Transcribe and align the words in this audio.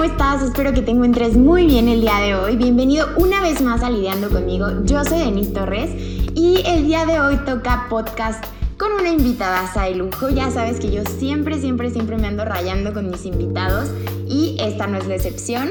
¿cómo 0.00 0.12
estás? 0.12 0.40
Espero 0.40 0.72
que 0.72 0.80
te 0.80 0.92
encuentres 0.92 1.36
muy 1.36 1.66
bien 1.66 1.86
el 1.86 2.00
día 2.00 2.20
de 2.20 2.34
hoy. 2.34 2.56
Bienvenido 2.56 3.06
una 3.18 3.42
vez 3.42 3.60
más 3.60 3.82
a 3.82 3.90
Lidiando 3.90 4.30
conmigo. 4.30 4.66
Yo 4.84 5.04
soy 5.04 5.18
Denise 5.18 5.50
Torres 5.50 5.90
y 6.34 6.62
el 6.64 6.86
día 6.86 7.04
de 7.04 7.20
hoy 7.20 7.36
toca 7.44 7.86
podcast 7.90 8.42
con 8.78 8.92
una 8.92 9.10
invitada 9.10 9.70
de 9.84 9.96
lujo. 9.96 10.30
Ya 10.30 10.50
sabes 10.50 10.80
que 10.80 10.90
yo 10.90 11.02
siempre, 11.04 11.60
siempre, 11.60 11.90
siempre 11.90 12.16
me 12.16 12.28
ando 12.28 12.46
rayando 12.46 12.94
con 12.94 13.10
mis 13.10 13.26
invitados 13.26 13.90
y 14.26 14.56
esta 14.58 14.86
no 14.86 14.96
es 14.96 15.06
la 15.06 15.16
excepción. 15.16 15.68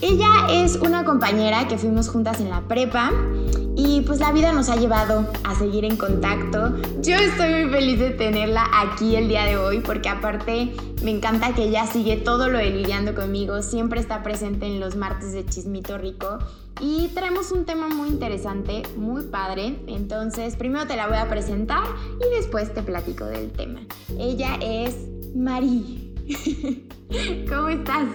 Ella 0.00 0.26
es 0.50 0.74
una 0.74 1.04
compañera 1.04 1.68
que 1.68 1.78
fuimos 1.78 2.08
juntas 2.08 2.40
en 2.40 2.50
la 2.50 2.62
prepa 2.62 3.12
y 3.78 4.00
pues 4.00 4.18
la 4.18 4.32
vida 4.32 4.52
nos 4.52 4.68
ha 4.70 4.76
llevado 4.76 5.24
a 5.44 5.54
seguir 5.54 5.84
en 5.84 5.96
contacto. 5.96 6.74
Yo 7.00 7.14
estoy 7.14 7.64
muy 7.64 7.70
feliz 7.70 8.00
de 8.00 8.10
tenerla 8.10 8.66
aquí 8.74 9.14
el 9.14 9.28
día 9.28 9.44
de 9.44 9.56
hoy 9.56 9.78
porque 9.78 10.08
aparte 10.08 10.74
me 11.04 11.12
encanta 11.12 11.54
que 11.54 11.62
ella 11.62 11.86
sigue 11.86 12.16
todo 12.16 12.48
lo 12.48 12.58
de 12.58 12.70
lidiando 12.70 13.14
conmigo, 13.14 13.62
siempre 13.62 14.00
está 14.00 14.24
presente 14.24 14.66
en 14.66 14.80
los 14.80 14.96
martes 14.96 15.32
de 15.32 15.46
Chismito 15.46 15.96
Rico 15.96 16.40
y 16.80 17.06
traemos 17.14 17.52
un 17.52 17.66
tema 17.66 17.88
muy 17.88 18.08
interesante, 18.08 18.82
muy 18.96 19.22
padre. 19.22 19.78
Entonces 19.86 20.56
primero 20.56 20.88
te 20.88 20.96
la 20.96 21.06
voy 21.06 21.18
a 21.18 21.28
presentar 21.28 21.84
y 22.20 22.34
después 22.34 22.74
te 22.74 22.82
platico 22.82 23.26
del 23.26 23.52
tema. 23.52 23.82
Ella 24.18 24.58
es 24.60 24.96
Mari. 25.36 26.14
¿Cómo 27.48 27.68
estás? 27.68 28.08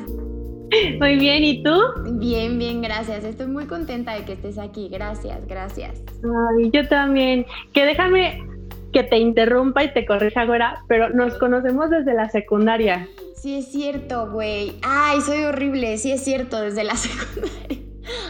Muy 1.00 1.16
bien, 1.18 1.44
¿y 1.44 1.64
tú? 1.64 1.80
Bien, 2.14 2.58
bien, 2.58 2.82
gracias. 2.82 3.24
Estoy 3.24 3.48
muy 3.48 3.66
contenta 3.66 4.14
de 4.16 4.26
que 4.26 4.34
estés 4.34 4.58
aquí. 4.58 4.90
Gracias, 4.90 5.46
gracias. 5.48 6.02
Ay, 6.24 6.72
yo 6.72 6.88
también. 6.88 7.46
Que 7.74 7.86
déjame 7.86 8.44
que 8.92 9.04
te 9.04 9.18
interrumpa 9.18 9.84
y 9.84 9.94
te 9.94 10.06
corrija 10.06 10.42
ahora, 10.42 10.84
pero 10.88 11.10
nos 11.10 11.36
conocemos 11.36 11.90
desde 11.90 12.14
la 12.14 12.30
secundaria. 12.30 13.08
Sí, 13.36 13.58
es 13.58 13.72
cierto, 13.72 14.32
güey. 14.32 14.74
Ay, 14.84 15.20
soy 15.22 15.44
horrible. 15.44 15.98
Sí, 15.98 16.12
es 16.12 16.24
cierto, 16.24 16.62
desde 16.62 16.84
la 16.84 16.96
secundaria. 16.96 17.80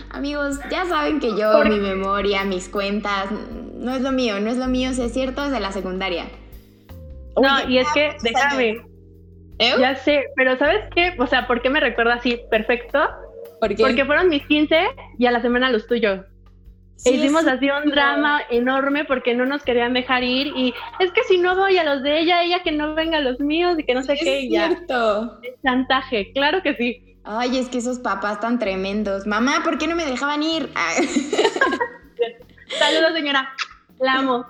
Amigos, 0.10 0.60
ya 0.70 0.86
saben 0.86 1.20
que 1.20 1.30
yo, 1.38 1.64
mi 1.66 1.80
memoria, 1.80 2.44
mis 2.44 2.70
cuentas, 2.70 3.26
no 3.76 3.94
es 3.94 4.02
lo 4.02 4.12
mío, 4.12 4.40
no 4.40 4.50
es 4.50 4.58
lo 4.58 4.68
mío, 4.68 4.94
sí 4.94 5.02
es 5.02 5.14
cierto, 5.14 5.44
desde 5.44 5.60
la 5.60 5.72
secundaria. 5.72 6.26
No, 7.36 7.68
y 7.68 7.80
es 7.80 7.88
que, 7.94 8.16
déjame, 8.22 8.82
ya 9.80 9.96
sé, 9.96 10.26
pero 10.36 10.58
¿sabes 10.58 10.86
qué? 10.94 11.16
O 11.18 11.28
sea, 11.28 11.48
¿por 11.48 11.62
qué 11.62 11.70
me 11.70 11.80
recuerda 11.80 12.16
así 12.16 12.40
perfecto? 12.50 13.00
Porque 13.60 14.06
fueron 14.06 14.30
mis 14.30 14.46
15 14.48 14.76
y 15.18 15.26
a 15.26 15.32
la 15.32 15.42
semana 15.42 15.70
los 15.70 15.88
tuyos. 15.88 16.22
e 17.06 17.12
hicimos 17.12 17.48
así 17.48 17.70
un 17.70 17.90
drama 17.90 18.42
enorme 18.50 19.06
porque 19.06 19.34
no 19.34 19.46
nos 19.46 19.64
querían 19.64 19.94
dejar 19.94 20.24
ir 20.24 20.48
y 20.48 20.74
es 21.00 21.12
que 21.12 21.24
si 21.24 21.38
no 21.38 21.56
voy 21.56 21.78
a 21.78 21.84
los 21.84 22.04
de 22.04 22.20
ella, 22.20 22.44
ella 22.44 22.62
que 22.64 22.72
no 22.72 22.94
venga 22.94 23.18
a 23.18 23.22
los 23.22 23.40
míos 23.40 23.76
y 23.78 23.84
que 23.84 23.94
no 23.94 24.04
sé 24.04 24.16
qué. 24.16 24.44
Es 24.44 24.50
cierto. 24.50 25.40
chantaje, 25.64 26.32
claro 26.34 26.62
que 26.62 26.76
sí. 26.76 27.18
Ay, 27.24 27.58
es 27.58 27.70
que 27.70 27.78
esos 27.78 28.00
papás 28.00 28.42
tan 28.42 28.60
tremendos. 28.60 29.26
Mamá, 29.26 29.62
¿por 29.64 29.78
qué 29.78 29.88
no 29.88 29.96
me 29.96 30.06
dejaban 30.06 30.44
ir? 30.44 30.70
Saludos, 32.80 33.14
señora. 33.14 33.54
La 34.00 34.14
amo. 34.16 34.46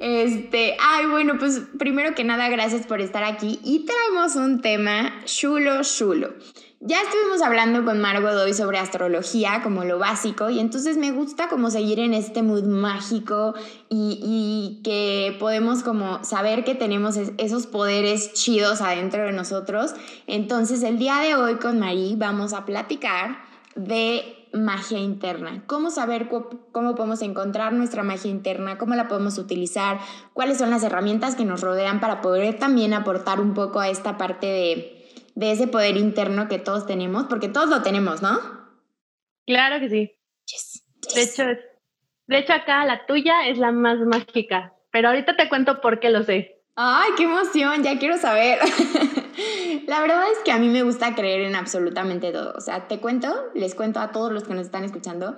Este, 0.00 0.76
ay, 0.80 1.06
bueno, 1.06 1.38
pues 1.38 1.62
primero 1.78 2.14
que 2.14 2.24
nada, 2.24 2.48
gracias 2.48 2.86
por 2.86 3.00
estar 3.00 3.24
aquí 3.24 3.58
y 3.64 3.84
traemos 3.84 4.36
un 4.36 4.60
tema 4.60 5.12
chulo, 5.24 5.82
chulo. 5.82 6.34
Ya 6.80 7.02
estuvimos 7.02 7.42
hablando 7.42 7.84
con 7.84 8.00
Margot 8.00 8.34
hoy 8.34 8.54
sobre 8.54 8.78
astrología 8.78 9.62
como 9.64 9.82
lo 9.82 9.98
básico 9.98 10.48
y 10.48 10.60
entonces 10.60 10.96
me 10.96 11.10
gusta 11.10 11.48
como 11.48 11.72
seguir 11.72 11.98
en 11.98 12.14
este 12.14 12.44
mood 12.44 12.62
mágico 12.62 13.54
y, 13.88 14.20
y 14.22 14.82
que 14.84 15.36
podemos 15.40 15.82
como 15.82 16.22
saber 16.22 16.62
que 16.62 16.76
tenemos 16.76 17.16
esos 17.16 17.66
poderes 17.66 18.32
chidos 18.34 18.80
adentro 18.80 19.24
de 19.24 19.32
nosotros. 19.32 19.94
Entonces 20.28 20.84
el 20.84 20.98
día 20.98 21.16
de 21.16 21.34
hoy 21.34 21.56
con 21.56 21.80
Marí 21.80 22.14
vamos 22.16 22.52
a 22.52 22.64
platicar 22.64 23.38
de 23.74 24.37
magia 24.52 24.98
interna, 24.98 25.62
cómo 25.66 25.90
saber 25.90 26.28
cómo 26.28 26.94
podemos 26.94 27.22
encontrar 27.22 27.72
nuestra 27.72 28.02
magia 28.02 28.30
interna, 28.30 28.78
cómo 28.78 28.94
la 28.94 29.08
podemos 29.08 29.38
utilizar, 29.38 29.98
cuáles 30.32 30.58
son 30.58 30.70
las 30.70 30.82
herramientas 30.82 31.36
que 31.36 31.44
nos 31.44 31.60
rodean 31.60 32.00
para 32.00 32.20
poder 32.20 32.58
también 32.58 32.94
aportar 32.94 33.40
un 33.40 33.54
poco 33.54 33.80
a 33.80 33.88
esta 33.88 34.16
parte 34.16 34.46
de, 34.46 35.08
de 35.34 35.52
ese 35.52 35.66
poder 35.66 35.96
interno 35.96 36.48
que 36.48 36.58
todos 36.58 36.86
tenemos, 36.86 37.24
porque 37.24 37.48
todos 37.48 37.68
lo 37.68 37.82
tenemos, 37.82 38.22
¿no? 38.22 38.40
Claro 39.46 39.80
que 39.80 39.88
sí. 39.88 40.18
De, 41.14 41.22
hecho, 41.22 41.44
de 42.26 42.38
hecho, 42.38 42.52
acá 42.52 42.84
la 42.84 43.06
tuya 43.06 43.46
es 43.48 43.58
la 43.58 43.72
más 43.72 43.98
mágica, 44.00 44.74
pero 44.90 45.08
ahorita 45.08 45.36
te 45.36 45.48
cuento 45.48 45.80
por 45.80 46.00
qué 46.00 46.10
lo 46.10 46.22
sé. 46.22 46.62
¡Ay, 46.74 47.10
qué 47.16 47.24
emoción! 47.24 47.82
Ya 47.82 47.98
quiero 47.98 48.18
saber. 48.18 48.58
La 49.86 50.00
verdad 50.00 50.22
es 50.32 50.38
que 50.44 50.52
a 50.52 50.58
mí 50.58 50.68
me 50.68 50.82
gusta 50.82 51.14
creer 51.14 51.42
en 51.42 51.54
absolutamente 51.54 52.32
todo. 52.32 52.52
O 52.56 52.60
sea, 52.60 52.88
te 52.88 52.98
cuento, 53.00 53.34
les 53.54 53.74
cuento 53.74 54.00
a 54.00 54.12
todos 54.12 54.32
los 54.32 54.44
que 54.44 54.54
nos 54.54 54.66
están 54.66 54.84
escuchando, 54.84 55.36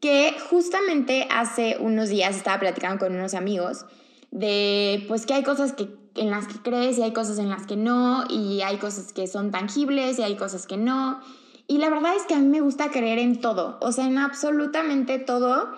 que 0.00 0.36
justamente 0.50 1.26
hace 1.30 1.76
unos 1.80 2.08
días 2.08 2.36
estaba 2.36 2.60
platicando 2.60 2.98
con 2.98 3.14
unos 3.14 3.34
amigos 3.34 3.86
de, 4.30 5.04
pues 5.08 5.26
que 5.26 5.34
hay 5.34 5.42
cosas 5.42 5.72
que, 5.72 5.88
en 6.14 6.30
las 6.30 6.46
que 6.46 6.60
crees 6.62 6.98
y 6.98 7.02
hay 7.02 7.12
cosas 7.12 7.38
en 7.38 7.48
las 7.48 7.66
que 7.66 7.76
no, 7.76 8.24
y 8.28 8.62
hay 8.62 8.76
cosas 8.76 9.12
que 9.12 9.26
son 9.26 9.50
tangibles 9.50 10.18
y 10.18 10.22
hay 10.22 10.36
cosas 10.36 10.66
que 10.66 10.76
no. 10.76 11.20
Y 11.66 11.78
la 11.78 11.90
verdad 11.90 12.14
es 12.16 12.22
que 12.24 12.34
a 12.34 12.38
mí 12.38 12.46
me 12.46 12.60
gusta 12.60 12.90
creer 12.90 13.18
en 13.18 13.40
todo, 13.40 13.78
o 13.80 13.92
sea, 13.92 14.06
en 14.06 14.18
absolutamente 14.18 15.18
todo 15.18 15.70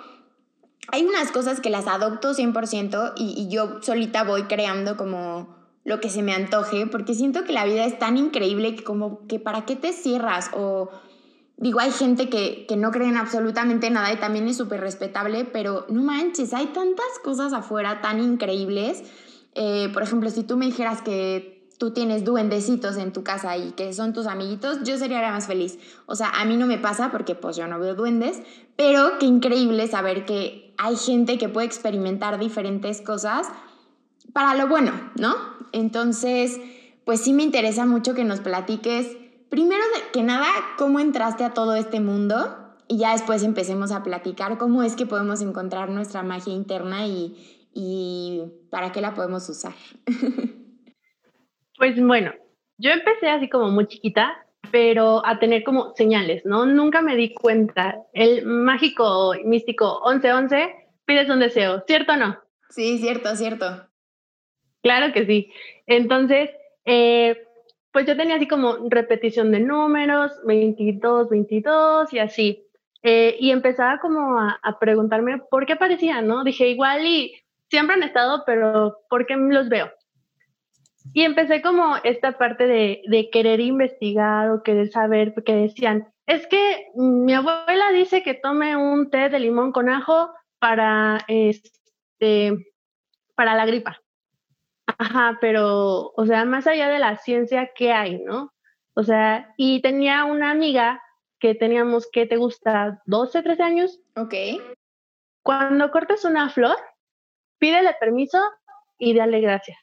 hay 0.93 1.05
unas 1.05 1.31
cosas 1.31 1.61
que 1.61 1.71
las 1.71 1.87
adopto 1.87 2.35
100% 2.35 3.13
y, 3.17 3.35
y 3.41 3.49
yo 3.49 3.81
solita 3.83 4.25
voy 4.25 4.45
creando 4.45 4.97
como 4.97 5.60
lo 5.85 6.01
que 6.01 6.11
se 6.11 6.23
me 6.23 6.33
antoje, 6.33 6.87
porque 6.87 7.15
siento 7.15 7.45
que 7.45 7.53
la 7.53 7.65
vida 7.65 7.85
es 7.85 7.99
tan 7.99 8.17
increíble 8.17 8.77
que 8.77 8.85
como 8.85 9.27
que 9.27 9.39
para 9.39 9.65
qué 9.65 9.77
te 9.77 9.93
cierras 9.93 10.51
o 10.55 10.91
digo, 11.61 11.79
hay 11.79 11.93
gente 11.93 12.29
que, 12.29 12.65
que 12.67 12.77
no 12.77 12.91
cree 12.91 13.09
en 13.09 13.17
absolutamente 13.17 13.91
nada 13.91 14.13
y 14.13 14.17
también 14.17 14.49
es 14.49 14.57
súper 14.57 14.81
respetable, 14.81 15.45
pero 15.45 15.87
no 15.91 16.03
manches, 16.03 16.55
hay 16.55 16.67
tantas 16.69 17.07
cosas 17.23 17.53
afuera 17.53 18.01
tan 18.01 18.19
increíbles. 18.19 19.05
Eh, 19.55 19.91
por 19.93 20.03
ejemplo, 20.03 20.31
si 20.31 20.43
tú 20.43 20.57
me 20.57 20.67
dijeras 20.67 21.03
que 21.03 21.69
tú 21.79 21.93
tienes 21.93 22.25
duendecitos 22.25 22.97
en 22.97 23.13
tu 23.13 23.23
casa 23.23 23.57
y 23.59 23.73
que 23.73 23.93
son 23.93 24.13
tus 24.15 24.27
amiguitos, 24.27 24.83
yo 24.85 24.97
sería 24.97 25.21
la 25.21 25.33
más 25.33 25.47
feliz. 25.47 25.79
O 26.07 26.15
sea, 26.15 26.31
a 26.31 26.45
mí 26.47 26.57
no 26.57 26.67
me 26.67 26.79
pasa 26.79 27.11
porque 27.11 27.35
pues 27.35 27.57
yo 27.57 27.67
no 27.69 27.79
veo 27.79 27.95
duendes, 27.95 28.41
pero 28.77 29.19
qué 29.19 29.27
increíble 29.27 29.87
saber 29.87 30.25
que 30.25 30.75
hay 30.79 30.97
gente 30.97 31.37
que 31.37 31.51
puede 31.51 31.67
experimentar 31.67 32.39
diferentes 32.39 33.03
cosas 33.03 33.49
para 34.33 34.55
lo 34.55 34.67
bueno, 34.67 34.93
¿no? 35.17 35.35
Entonces, 35.73 36.61
pues 37.05 37.21
sí 37.21 37.33
me 37.33 37.43
interesa 37.43 37.87
mucho 37.87 38.15
que 38.15 38.25
nos 38.25 38.41
platiques, 38.41 39.17
primero 39.49 39.83
que 40.13 40.23
nada, 40.23 40.47
cómo 40.79 41.01
entraste 41.01 41.45
a 41.45 41.55
todo 41.55 41.75
este 41.75 42.01
mundo 42.01 42.57
y 42.89 42.99
ya 42.99 43.13
después 43.13 43.43
empecemos 43.43 43.93
a 43.93 44.03
platicar 44.03 44.59
cómo 44.59 44.83
es 44.83 44.97
que 44.97 45.07
podemos 45.07 45.43
encontrar 45.43 45.91
nuestra 45.91 46.23
magia 46.23 46.53
interna 46.53 47.07
y, 47.07 47.69
y 47.73 48.43
para 48.71 48.93
qué 48.93 49.01
la 49.01 49.15
podemos 49.15 49.49
usar. 49.49 49.75
Pues 51.81 51.99
bueno, 51.99 52.33
yo 52.77 52.91
empecé 52.91 53.31
así 53.31 53.49
como 53.49 53.71
muy 53.71 53.87
chiquita, 53.87 54.47
pero 54.71 55.25
a 55.25 55.39
tener 55.39 55.65
como 55.65 55.95
señales, 55.97 56.43
¿no? 56.45 56.67
Nunca 56.67 57.01
me 57.01 57.17
di 57.17 57.33
cuenta. 57.33 58.03
El 58.13 58.45
mágico 58.45 59.33
místico 59.47 60.03
1111 60.07 60.75
pides 61.07 61.31
un 61.31 61.41
deseo, 61.41 61.83
¿cierto 61.87 62.13
o 62.13 62.17
no? 62.17 62.39
Sí, 62.69 62.99
cierto, 62.99 63.35
cierto. 63.35 63.90
Claro 64.83 65.13
que 65.13 65.27
sí. 65.27 65.53
Entonces, 65.87 66.51
eh, 66.85 67.47
pues 67.93 68.07
yo 68.07 68.17
tenía 68.17 68.37
así 68.37 68.47
como 68.47 68.77
repetición 68.89 69.51
de 69.51 69.61
números, 69.61 70.33
22, 70.47 71.29
22 71.29 72.13
y 72.13 72.19
así. 72.19 72.67
Eh, 73.03 73.37
y 73.41 73.51
empezaba 73.51 73.99
como 73.99 74.39
a, 74.39 74.79
preguntarme 74.79 75.39
por 75.51 75.67
qué 75.67 75.73
aparecían, 75.75 76.27
¿no? 76.27 76.45
Dije, 76.45 76.69
igual 76.69 77.07
y 77.07 77.35
siempre 77.69 77.95
han 77.95 78.03
estado, 78.03 78.43
pero 78.45 78.99
¿por 79.09 79.27
qué 79.27 79.37
los 79.37 79.69
veo? 79.69 79.91
Y 81.15 81.23
empecé 81.23 81.63
como 81.63 81.97
esta 82.05 82.37
parte 82.37 82.67
de, 82.67 83.03
de, 83.07 83.31
querer 83.31 83.61
investigar 83.61 84.51
o 84.51 84.63
querer 84.63 84.89
saber, 84.91 85.33
porque 85.33 85.55
decían, 85.55 86.07
es 86.27 86.47
que 86.47 86.89
mi 86.95 87.33
abuela 87.33 87.91
dice 87.93 88.23
que 88.23 88.35
tome 88.35 88.77
un 88.77 89.11
té 89.11 89.31
de 89.31 89.41
limón 89.41 89.73
con 89.73 89.89
ajo 89.89 90.31
para, 90.59 91.25
este, 91.27 92.53
para 93.35 93.55
la 93.55 93.67
gripa. 93.67 94.01
Ajá, 94.99 95.39
pero, 95.41 96.13
o 96.15 96.27
sea, 96.27 96.45
más 96.45 96.67
allá 96.67 96.89
de 96.89 96.99
la 96.99 97.17
ciencia, 97.17 97.71
¿qué 97.75 97.93
hay, 97.93 98.19
no? 98.19 98.53
O 98.95 99.03
sea, 99.03 99.53
y 99.57 99.81
tenía 99.83 100.25
una 100.25 100.51
amiga 100.51 101.03
que 101.39 101.55
teníamos, 101.55 102.09
que 102.11 102.27
te 102.27 102.37
gusta? 102.37 103.03
¿12, 103.07 103.43
13 103.43 103.63
años? 103.63 104.01
Ok. 104.17 104.35
Cuando 105.43 105.91
cortes 105.91 106.25
una 106.25 106.51
flor, 106.51 106.77
pídele 107.59 107.95
permiso 107.99 108.39
y 108.99 109.15
dale 109.15 109.41
gracias. 109.41 109.79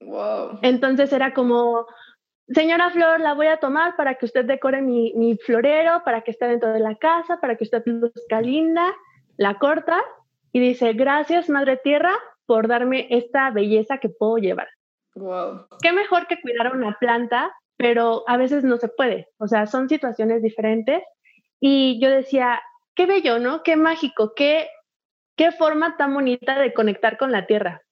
Wow. 0.00 0.60
Entonces 0.62 1.12
era 1.12 1.34
como, 1.34 1.86
señora 2.48 2.90
Flor, 2.90 3.20
la 3.20 3.34
voy 3.34 3.48
a 3.48 3.58
tomar 3.58 3.96
para 3.96 4.14
que 4.14 4.26
usted 4.26 4.44
decore 4.44 4.80
mi, 4.80 5.12
mi 5.14 5.36
florero, 5.36 6.02
para 6.04 6.22
que 6.22 6.30
esté 6.30 6.46
dentro 6.46 6.72
de 6.72 6.80
la 6.80 6.96
casa, 6.96 7.38
para 7.40 7.56
que 7.56 7.64
usted 7.64 7.82
luzca 7.86 8.40
linda, 8.40 8.94
la 9.36 9.58
corta 9.58 10.02
y 10.52 10.60
dice, 10.60 10.92
gracias 10.94 11.50
Madre 11.50 11.76
Tierra 11.76 12.12
por 12.46 12.68
darme 12.68 13.06
esta 13.10 13.50
belleza 13.50 13.98
que 13.98 14.08
puedo 14.08 14.38
llevar. 14.38 14.68
Wow. 15.14 15.66
Qué 15.82 15.92
mejor 15.92 16.26
que 16.26 16.40
cuidar 16.40 16.74
una 16.74 16.96
planta 16.98 17.52
pero 17.76 18.24
a 18.26 18.36
veces 18.36 18.64
no 18.64 18.76
se 18.78 18.88
puede. 18.88 19.28
O 19.38 19.48
sea, 19.48 19.66
son 19.66 19.88
situaciones 19.88 20.42
diferentes. 20.42 21.02
Y 21.60 22.00
yo 22.00 22.10
decía, 22.10 22.60
qué 22.94 23.06
bello, 23.06 23.38
¿no? 23.38 23.62
Qué 23.62 23.76
mágico, 23.76 24.32
qué, 24.34 24.68
qué 25.36 25.52
forma 25.52 25.96
tan 25.96 26.14
bonita 26.14 26.58
de 26.58 26.72
conectar 26.72 27.18
con 27.18 27.32
la 27.32 27.46
tierra. 27.46 27.82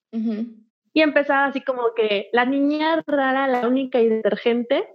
Y 0.93 1.03
empezaba 1.03 1.47
así 1.47 1.61
como 1.61 1.93
que 1.95 2.29
la 2.33 2.45
niña 2.45 3.03
rara, 3.05 3.49
la 3.49 3.67
única 3.67 4.01
y 4.01 4.09
detergente, 4.09 4.89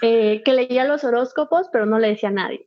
eh, 0.00 0.42
que 0.42 0.54
leía 0.54 0.86
los 0.86 1.04
horóscopos, 1.04 1.68
pero 1.70 1.84
no 1.84 1.98
le 1.98 2.08
decía 2.08 2.30
a 2.30 2.32
nadie. 2.32 2.66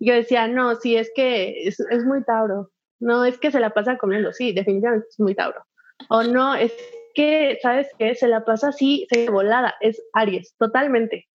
yo 0.00 0.14
decía, 0.14 0.48
no, 0.48 0.74
sí, 0.74 0.96
es 0.96 1.12
que 1.14 1.68
es, 1.68 1.78
es, 1.78 2.04
muy 2.04 2.24
Tauro. 2.24 2.70
No, 3.00 3.24
es 3.24 3.38
que 3.38 3.50
se 3.50 3.60
la 3.60 3.70
pasa 3.70 3.98
comiendo. 3.98 4.32
Sí, 4.32 4.52
definitivamente 4.52 5.08
es 5.08 5.18
muy 5.18 5.34
Tauro. 5.34 5.64
O 6.08 6.22
no, 6.22 6.54
es 6.54 6.72
que, 7.14 7.58
¿sabes 7.62 7.88
qué? 7.98 8.14
Se 8.14 8.28
la 8.28 8.44
pasa 8.44 8.68
así, 8.68 9.06
se 9.10 9.28
volada. 9.30 9.74
Es 9.80 10.02
Aries, 10.12 10.54
totalmente. 10.58 11.28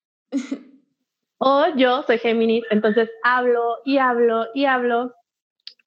o 1.40 1.66
yo 1.76 2.04
soy 2.04 2.20
Géminis, 2.20 2.64
entonces 2.70 3.10
hablo 3.24 3.78
y 3.84 3.98
hablo 3.98 4.48
y 4.54 4.66
hablo. 4.66 5.14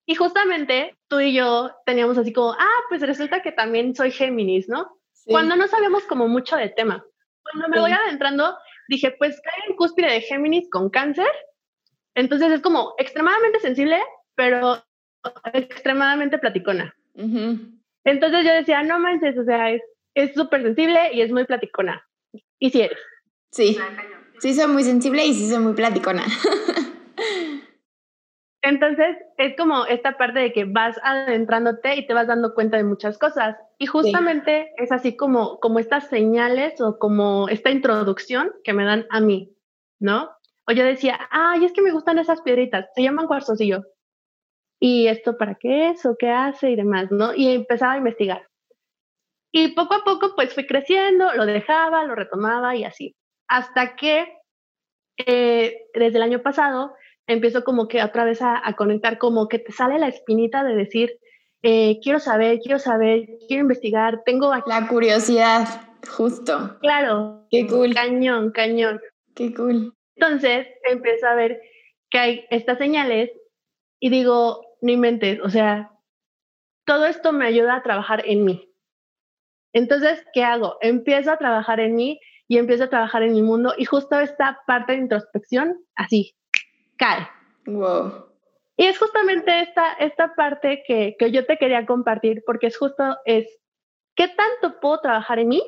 Y 0.07 0.15
justamente 0.15 0.97
tú 1.09 1.21
y 1.21 1.35
yo 1.35 1.71
teníamos 1.87 2.19
así 2.19 2.33
como, 2.33 2.53
ah, 2.53 2.81
pues 2.89 3.03
resulta 3.03 3.43
que 3.43 3.53
también 3.53 3.95
soy 3.95 4.11
Géminis, 4.11 4.69
¿no? 4.69 4.91
Cuando 5.27 5.57
no 5.57 5.69
sabemos 5.69 6.05
como 6.05 6.27
mucho 6.27 6.57
de 6.57 6.71
tema. 6.71 7.05
Cuando 7.43 7.69
me 7.69 7.81
voy 7.81 7.93
adentrando, 7.93 8.57
dije, 8.89 9.11
pues 9.19 9.39
cae 9.43 9.71
en 9.71 9.77
cúspide 9.77 10.11
de 10.11 10.21
Géminis 10.23 10.69
con 10.71 10.89
cáncer. 10.89 11.31
Entonces 12.15 12.51
es 12.51 12.63
como 12.63 12.95
extremadamente 12.97 13.61
sensible, 13.61 14.01
pero 14.35 14.83
extremadamente 15.53 16.39
platicona. 16.39 16.95
Entonces 17.15 18.45
yo 18.45 18.53
decía, 18.53 18.83
no 18.83 18.99
manches, 18.99 19.37
o 19.39 19.45
sea, 19.45 19.71
es 19.71 20.35
súper 20.35 20.63
sensible 20.63 21.13
y 21.13 21.21
es 21.21 21.31
muy 21.31 21.45
platicona. 21.45 22.07
Y 22.59 22.71
si 22.71 22.83
eres. 22.83 22.99
Sí, 23.51 23.79
sí 24.39 24.55
soy 24.55 24.71
muy 24.71 24.85
sensible 24.85 25.25
y 25.25 25.35
sí 25.35 25.49
soy 25.49 25.59
muy 25.59 25.75
platicona. 25.75 26.25
Entonces, 28.63 29.17
es 29.39 29.57
como 29.57 29.87
esta 29.87 30.19
parte 30.19 30.41
de 30.41 30.53
que 30.53 30.65
vas 30.65 30.99
adentrándote 31.03 31.97
y 31.97 32.07
te 32.07 32.13
vas 32.13 32.27
dando 32.27 32.55
cuenta 32.55 32.77
de 32.77 32.85
muchas 32.85 33.17
cosas. 33.17 33.57
Y 33.79 33.87
justamente 33.87 34.73
es 34.77 34.93
así 34.93 35.17
como, 35.17 35.59
como 35.61 35.79
estas 35.79 36.09
señales 36.09 36.81
o 36.81 36.99
como 36.99 37.49
esta 37.49 37.71
introducción 37.71 38.53
que 38.65 38.73
me 38.73 38.85
dan 38.85 39.07
a 39.11 39.21
mí, 39.21 39.57
¿no? 40.01 40.31
O 40.67 40.73
yo 40.73 40.85
decía, 40.85 41.19
ay, 41.31 41.65
es 41.65 41.73
que 41.73 41.83
me 41.83 41.93
gustan 41.93 42.19
esas 42.19 42.43
piedritas, 42.43 42.87
se 42.95 43.03
llaman 43.03 43.27
cuarzos 43.27 43.61
y 43.61 43.69
esto 44.81 45.37
para 45.37 45.57
qué 45.57 45.91
es 45.91 46.07
o 46.07 46.17
qué 46.19 46.31
hace 46.31 46.71
y 46.71 46.77
demás, 46.77 47.11
¿no? 47.11 47.35
Y 47.35 47.49
empezaba 47.49 47.93
a 47.93 47.99
investigar. 47.99 48.47
Y 49.53 49.69
poco 49.69 49.95
a 49.95 50.05
poco, 50.05 50.35
pues 50.37 50.55
fui 50.55 50.67
creciendo, 50.67 51.33
lo 51.35 51.47
dejaba, 51.47 52.05
lo 52.05 52.15
retomaba 52.15 52.77
y 52.77 52.85
así. 52.85 53.17
Hasta 53.49 53.97
que 53.97 54.27
eh, 55.27 55.87
desde 55.95 56.19
el 56.19 56.23
año 56.23 56.43
pasado 56.43 56.93
empiezo 57.27 57.65
como 57.65 57.89
que 57.89 58.03
otra 58.03 58.25
vez 58.25 58.41
a, 58.43 58.63
conectar, 58.77 59.19
como 59.19 59.49
que 59.49 59.59
te 59.59 59.73
sale 59.73 59.99
la 59.99 60.09
espinita 60.09 60.65
de 60.65 60.75
decir, 60.75 61.19
eh, 61.63 61.99
quiero 62.03 62.21
saber, 62.21 62.61
quiero 62.61 62.79
saber, 62.79 63.27
quiero 63.49 63.63
investigar, 63.63 64.23
tengo... 64.25 64.55
La 64.67 64.87
curiosidad, 64.87 65.67
justo. 66.09 66.79
Claro. 66.81 67.47
Qué 67.51 67.67
cool. 67.67 67.95
Cañón, 67.95 68.53
cañón. 68.53 69.01
Qué 69.35 69.53
cool. 69.55 69.95
Entonces 70.17 70.67
empiezo 70.85 71.27
a 71.27 71.35
ver 71.35 71.61
que 72.11 72.19
hay 72.19 72.47
estas 72.51 72.79
señales 72.79 73.31
y 74.01 74.11
digo, 74.11 74.68
no 74.81 74.93
inventes, 74.93 75.41
o 75.41 75.51
sea, 75.51 75.93
todo 76.85 77.07
esto 77.07 77.33
me 77.33 77.47
ayuda 77.47 77.77
a 77.77 77.83
trabajar 77.83 78.23
en 78.27 78.45
mí. 78.45 78.73
Entonces, 79.73 80.25
¿qué 80.33 80.43
hago? 80.43 80.79
Empiezo 80.81 81.31
a 81.31 81.37
trabajar 81.37 81.81
en 81.81 81.95
mí 81.95 82.21
y 82.49 82.57
empiezo 82.57 82.85
a 82.85 82.91
trabajar 82.91 83.23
en 83.23 83.33
mi 83.33 83.43
mundo 83.43 83.75
y 83.77 83.85
justo 83.85 84.19
esta 84.19 84.61
parte 84.67 84.93
de 84.93 84.99
introspección, 84.99 85.77
así, 85.95 86.35
cae. 86.97 87.29
Wow. 87.67 88.29
Y 88.77 88.87
es 88.87 88.99
justamente 88.99 89.61
esta, 89.61 89.93
esta 89.95 90.35
parte 90.35 90.83
que, 90.87 91.17
que 91.19 91.31
yo 91.31 91.45
te 91.45 91.59
quería 91.59 91.85
compartir, 91.85 92.43
porque 92.47 92.69
es 92.69 92.79
justo, 92.79 93.19
es, 93.25 93.47
¿qué 94.15 94.29
tanto 94.29 94.81
puedo 94.81 95.01
trabajar 95.01 95.41
en 95.41 95.49
mí 95.49 95.63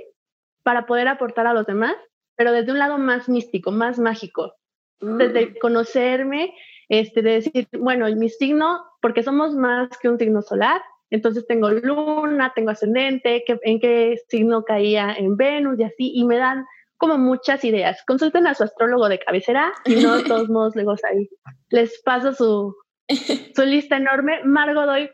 para 0.63 0.87
poder 0.87 1.09
aportar 1.09 1.47
a 1.47 1.53
los 1.53 1.67
demás? 1.67 1.97
Pero 2.37 2.53
desde 2.53 2.73
un 2.73 2.79
lado 2.79 2.99
más 2.99 3.29
místico, 3.29 3.73
más 3.73 3.99
mágico. 3.99 4.55
Desde 5.01 5.47
mm. 5.47 5.55
conocerme, 5.61 6.55
este, 6.91 7.23
de 7.23 7.31
decir, 7.35 7.69
bueno, 7.79 8.07
mi 8.17 8.29
signo, 8.29 8.85
porque 9.01 9.23
somos 9.23 9.55
más 9.55 9.97
que 9.99 10.09
un 10.09 10.19
signo 10.19 10.43
solar, 10.43 10.83
entonces 11.09 11.47
tengo 11.47 11.71
luna, 11.71 12.53
tengo 12.55 12.71
ascendente, 12.71 13.45
que, 13.47 13.59
en 13.63 13.79
qué 13.79 14.17
signo 14.29 14.65
caía 14.65 15.15
en 15.17 15.37
Venus 15.37 15.79
y 15.79 15.85
así, 15.85 16.13
y 16.13 16.25
me 16.25 16.37
dan 16.37 16.67
como 16.97 17.17
muchas 17.17 17.65
ideas. 17.65 18.03
Consulten 18.07 18.47
a 18.49 18.55
su 18.55 18.65
astrólogo 18.65 19.09
de 19.09 19.21
cabecera 19.21 19.73
y 19.85 20.03
no 20.03 20.17
de 20.17 20.25
todos 20.25 20.49
modos 20.51 20.75
luego 20.75 20.95
ahí 21.09 21.31
les 21.71 22.03
paso 22.03 22.33
su, 22.33 22.77
su 23.55 23.65
lista 23.65 23.97
enorme. 23.97 24.43
Margot 24.45 24.85
Doy, 24.85 25.11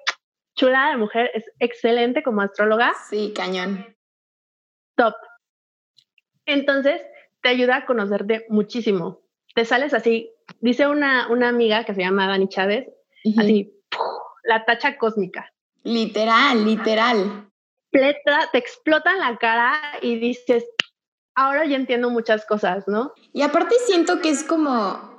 chulada 0.56 0.92
de 0.92 0.96
mujer, 0.96 1.30
es 1.34 1.44
excelente 1.58 2.22
como 2.22 2.40
astróloga. 2.40 2.94
Sí, 3.10 3.34
cañón. 3.36 3.94
Top. 4.96 5.14
Entonces, 6.46 7.02
te 7.42 7.50
ayuda 7.50 7.76
a 7.76 7.86
conocerte 7.86 8.46
muchísimo. 8.48 9.20
Te 9.54 9.66
sales 9.66 9.92
así, 9.92 10.32
dice 10.60 10.86
una, 10.86 11.28
una 11.28 11.48
amiga 11.48 11.84
que 11.84 11.94
se 11.94 12.02
llama 12.02 12.26
Dani 12.26 12.48
Chávez, 12.48 12.88
así, 13.38 13.72
la 14.44 14.64
tacha 14.64 14.98
cósmica. 14.98 15.52
Literal, 15.82 16.64
literal. 16.64 17.48
Te 17.90 18.58
explota 18.58 19.12
en 19.12 19.20
la 19.20 19.36
cara 19.38 19.72
y 20.02 20.18
dices, 20.18 20.64
ahora 21.34 21.64
ya 21.66 21.76
entiendo 21.76 22.10
muchas 22.10 22.44
cosas, 22.44 22.88
¿no? 22.88 23.12
Y 23.32 23.42
aparte 23.42 23.76
siento 23.86 24.20
que 24.20 24.30
es 24.30 24.42
como, 24.42 25.16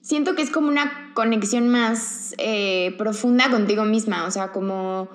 siento 0.00 0.34
que 0.34 0.42
es 0.42 0.50
como 0.50 0.68
una 0.68 1.12
conexión 1.14 1.68
más 1.68 2.34
eh, 2.38 2.94
profunda 2.96 3.50
contigo 3.50 3.84
misma, 3.84 4.24
o 4.24 4.30
sea, 4.30 4.52
como... 4.52 5.08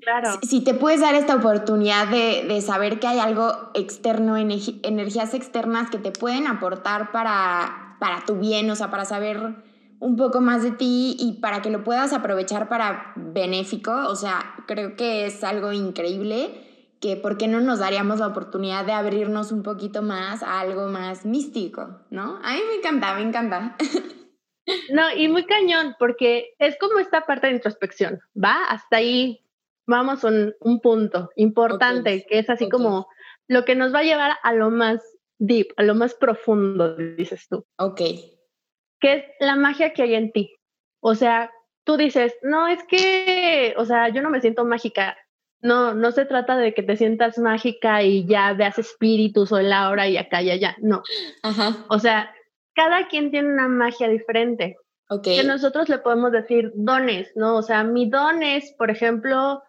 Claro. 0.00 0.38
Si, 0.42 0.62
te 0.62 0.74
puedes 0.74 1.00
dar 1.00 1.14
esta 1.14 1.34
oportunidad 1.34 2.08
de, 2.08 2.60
saber 2.60 3.00
que 3.00 3.06
hay 3.06 3.20
algo 3.20 3.70
externo, 3.72 4.36
energías 4.36 5.32
externas 5.32 5.88
que 5.88 5.96
te 5.96 6.10
pueden 6.10 6.46
aportar 6.46 7.10
para, 7.10 7.83
para 7.98 8.24
tu 8.24 8.36
bien, 8.36 8.70
o 8.70 8.76
sea, 8.76 8.90
para 8.90 9.04
saber 9.04 9.54
un 10.00 10.16
poco 10.16 10.40
más 10.40 10.62
de 10.62 10.72
ti 10.72 11.16
y 11.18 11.40
para 11.40 11.62
que 11.62 11.70
lo 11.70 11.84
puedas 11.84 12.12
aprovechar 12.12 12.68
para 12.68 13.12
benéfico, 13.16 13.92
o 14.08 14.16
sea, 14.16 14.54
creo 14.66 14.96
que 14.96 15.26
es 15.26 15.42
algo 15.44 15.72
increíble 15.72 16.60
que 17.00 17.16
por 17.16 17.36
qué 17.36 17.48
no 17.48 17.60
nos 17.60 17.80
daríamos 17.80 18.18
la 18.18 18.28
oportunidad 18.28 18.84
de 18.84 18.92
abrirnos 18.92 19.52
un 19.52 19.62
poquito 19.62 20.02
más 20.02 20.42
a 20.42 20.60
algo 20.60 20.88
más 20.88 21.26
místico, 21.26 22.00
¿no? 22.10 22.38
A 22.42 22.54
mí 22.54 22.60
me 22.68 22.76
encanta, 22.76 23.14
me 23.14 23.22
encanta. 23.22 23.76
No, 24.90 25.14
y 25.14 25.28
muy 25.28 25.44
cañón, 25.44 25.94
porque 25.98 26.54
es 26.58 26.78
como 26.78 26.98
esta 26.98 27.26
parte 27.26 27.48
de 27.48 27.54
introspección, 27.54 28.20
¿va? 28.34 28.64
Hasta 28.70 28.96
ahí 28.96 29.44
vamos 29.86 30.24
a 30.24 30.28
un, 30.28 30.80
punto 30.80 31.30
importante, 31.36 32.24
que 32.26 32.38
es 32.38 32.48
así 32.48 32.68
como 32.70 33.06
lo 33.46 33.64
que 33.66 33.74
nos 33.74 33.94
va 33.94 33.98
a 33.98 34.04
llevar 34.04 34.32
a 34.42 34.52
lo 34.54 34.70
más 34.70 35.02
deep, 35.38 35.68
a 35.76 35.82
lo 35.82 35.94
más 35.94 36.14
profundo, 36.14 36.96
dices 36.96 37.46
tú. 37.48 37.64
Ok. 37.78 38.00
Que 39.00 39.12
es 39.12 39.24
la 39.40 39.56
magia 39.56 39.92
que 39.92 40.02
hay 40.02 40.14
en 40.14 40.32
ti. 40.32 40.54
O 41.00 41.14
sea, 41.14 41.50
tú 41.84 41.96
dices, 41.96 42.36
no, 42.42 42.66
es 42.66 42.82
que, 42.84 43.74
o 43.76 43.84
sea, 43.84 44.08
yo 44.08 44.22
no 44.22 44.30
me 44.30 44.40
siento 44.40 44.64
mágica. 44.64 45.16
No, 45.60 45.94
no 45.94 46.12
se 46.12 46.26
trata 46.26 46.56
de 46.56 46.74
que 46.74 46.82
te 46.82 46.96
sientas 46.96 47.38
mágica 47.38 48.02
y 48.02 48.26
ya 48.26 48.52
veas 48.52 48.78
espíritus 48.78 49.50
o 49.52 49.58
el 49.58 49.72
aura 49.72 50.08
y 50.08 50.16
acá 50.16 50.42
y 50.42 50.50
allá. 50.50 50.76
No. 50.80 51.02
Ajá. 51.42 51.76
O 51.88 51.98
sea, 51.98 52.34
cada 52.74 53.08
quien 53.08 53.30
tiene 53.30 53.52
una 53.52 53.68
magia 53.68 54.08
diferente. 54.08 54.76
Okay. 55.08 55.38
Que 55.38 55.44
nosotros 55.44 55.88
le 55.88 55.98
podemos 55.98 56.32
decir 56.32 56.72
dones, 56.74 57.30
¿no? 57.34 57.56
O 57.56 57.62
sea, 57.62 57.84
mi 57.84 58.08
don 58.08 58.42
es, 58.42 58.74
por 58.78 58.90
ejemplo, 58.90 59.62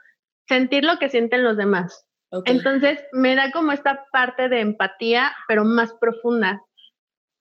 sentir 0.47 0.83
lo 0.83 0.97
que 0.97 1.09
sienten 1.09 1.43
los 1.43 1.57
demás. 1.57 2.04
Entonces, 2.45 2.99
me 3.11 3.35
da 3.35 3.51
como 3.51 3.71
esta 3.71 4.05
parte 4.11 4.49
de 4.49 4.59
empatía, 4.59 5.33
pero 5.47 5.63
más 5.63 5.93
profunda. 5.93 6.61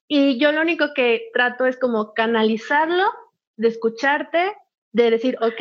Y 0.08 0.38
yo 0.38 0.52
lo 0.52 0.60
único 0.60 0.92
que 0.94 1.30
trato 1.32 1.66
es 1.66 1.78
como 1.78 2.12
canalizarlo, 2.14 3.04
de 3.56 3.68
escucharte, 3.68 4.54
de 4.92 5.10
decir, 5.10 5.36
ok, 5.40 5.60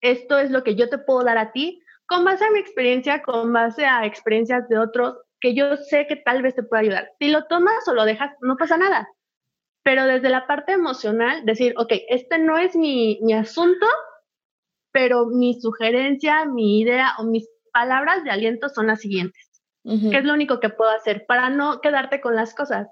esto 0.00 0.38
es 0.38 0.50
lo 0.50 0.64
que 0.64 0.74
yo 0.74 0.88
te 0.88 0.98
puedo 0.98 1.24
dar 1.24 1.38
a 1.38 1.52
ti, 1.52 1.82
con 2.06 2.24
base 2.24 2.44
a 2.44 2.50
mi 2.50 2.58
experiencia, 2.58 3.22
con 3.22 3.52
base 3.52 3.84
a 3.84 4.04
experiencias 4.06 4.68
de 4.68 4.78
otros, 4.78 5.16
que 5.40 5.54
yo 5.54 5.76
sé 5.76 6.06
que 6.06 6.16
tal 6.16 6.42
vez 6.42 6.54
te 6.54 6.62
pueda 6.62 6.82
ayudar. 6.82 7.10
Si 7.18 7.28
lo 7.28 7.44
tomas 7.44 7.86
o 7.88 7.94
lo 7.94 8.04
dejas, 8.04 8.30
no 8.40 8.56
pasa 8.56 8.76
nada. 8.76 9.08
Pero 9.82 10.06
desde 10.06 10.30
la 10.30 10.46
parte 10.46 10.72
emocional, 10.72 11.44
decir, 11.44 11.74
ok, 11.76 11.92
este 12.08 12.38
no 12.38 12.56
es 12.56 12.74
mi, 12.74 13.18
mi 13.22 13.34
asunto, 13.34 13.86
pero 14.92 15.26
mi 15.26 15.60
sugerencia, 15.60 16.46
mi 16.46 16.80
idea 16.80 17.14
o 17.18 17.24
mis 17.24 17.48
palabras 17.74 18.24
de 18.24 18.30
aliento 18.30 18.70
son 18.70 18.86
las 18.86 19.00
siguientes. 19.00 19.50
¿Qué 19.84 20.16
es 20.16 20.24
lo 20.24 20.32
único 20.32 20.60
que 20.60 20.70
puedo 20.70 20.90
hacer 20.90 21.26
para 21.26 21.50
no 21.50 21.82
quedarte 21.82 22.22
con 22.22 22.34
las 22.34 22.54
cosas? 22.54 22.88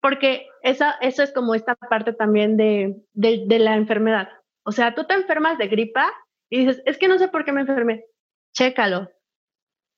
Porque 0.00 0.46
esa, 0.62 0.92
eso 1.00 1.24
es 1.24 1.32
como 1.32 1.56
esta 1.56 1.74
parte 1.74 2.12
también 2.12 2.56
de, 2.56 2.94
de, 3.12 3.42
de 3.48 3.58
la 3.58 3.74
enfermedad. 3.74 4.28
O 4.64 4.70
sea, 4.70 4.94
tú 4.94 5.04
te 5.04 5.14
enfermas 5.14 5.58
de 5.58 5.66
gripa 5.66 6.12
y 6.48 6.60
dices, 6.60 6.80
es 6.86 6.96
que 6.96 7.08
no 7.08 7.18
sé 7.18 7.26
por 7.26 7.44
qué 7.44 7.50
me 7.50 7.62
enfermé 7.62 8.04
chécalo. 8.52 9.10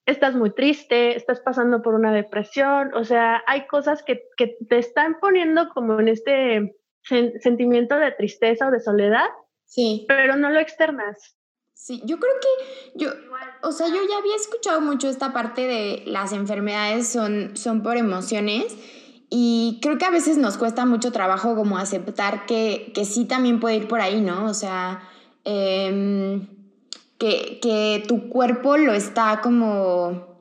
estás 0.05 0.35
muy 0.35 0.51
triste, 0.51 1.15
estás 1.15 1.39
pasando 1.41 1.81
por 1.81 1.95
una 1.95 2.13
depresión, 2.13 2.93
o 2.93 3.03
sea, 3.03 3.43
hay 3.47 3.67
cosas 3.67 4.03
que, 4.03 4.23
que 4.37 4.57
te 4.69 4.77
están 4.77 5.19
poniendo 5.19 5.69
como 5.69 5.99
en 5.99 6.07
este 6.07 6.75
sentimiento 7.03 7.97
de 7.97 8.11
tristeza 8.11 8.67
o 8.67 8.71
de 8.71 8.79
soledad, 8.79 9.27
sí. 9.65 10.05
pero 10.07 10.35
no 10.35 10.49
lo 10.49 10.59
externas. 10.59 11.34
Sí, 11.77 12.01
yo 12.05 12.19
creo 12.19 12.33
que 12.41 12.97
yo, 12.97 13.09
o 13.61 13.73
sea, 13.73 13.89
yo 13.89 13.97
ya 14.09 14.17
había 14.17 14.35
escuchado 14.37 14.79
mucho 14.79 15.09
esta 15.09 15.33
parte 15.33 15.67
de 15.67 16.03
las 16.07 16.31
enfermedades 16.31 17.09
son, 17.09 17.57
son 17.57 17.83
por 17.83 17.97
emociones 17.97 18.73
y 19.29 19.79
creo 19.81 19.97
que 19.97 20.05
a 20.05 20.09
veces 20.09 20.37
nos 20.37 20.57
cuesta 20.57 20.85
mucho 20.85 21.11
trabajo 21.11 21.53
como 21.53 21.77
aceptar 21.77 22.45
que, 22.45 22.93
que 22.95 23.03
sí 23.03 23.25
también 23.25 23.59
puede 23.59 23.75
ir 23.75 23.87
por 23.89 23.99
ahí, 23.99 24.21
¿no? 24.21 24.45
O 24.45 24.53
sea, 24.53 25.03
em, 25.43 26.47
que, 27.17 27.59
que 27.61 28.05
tu 28.07 28.29
cuerpo 28.29 28.77
lo 28.77 28.93
está 28.93 29.41
como 29.41 30.34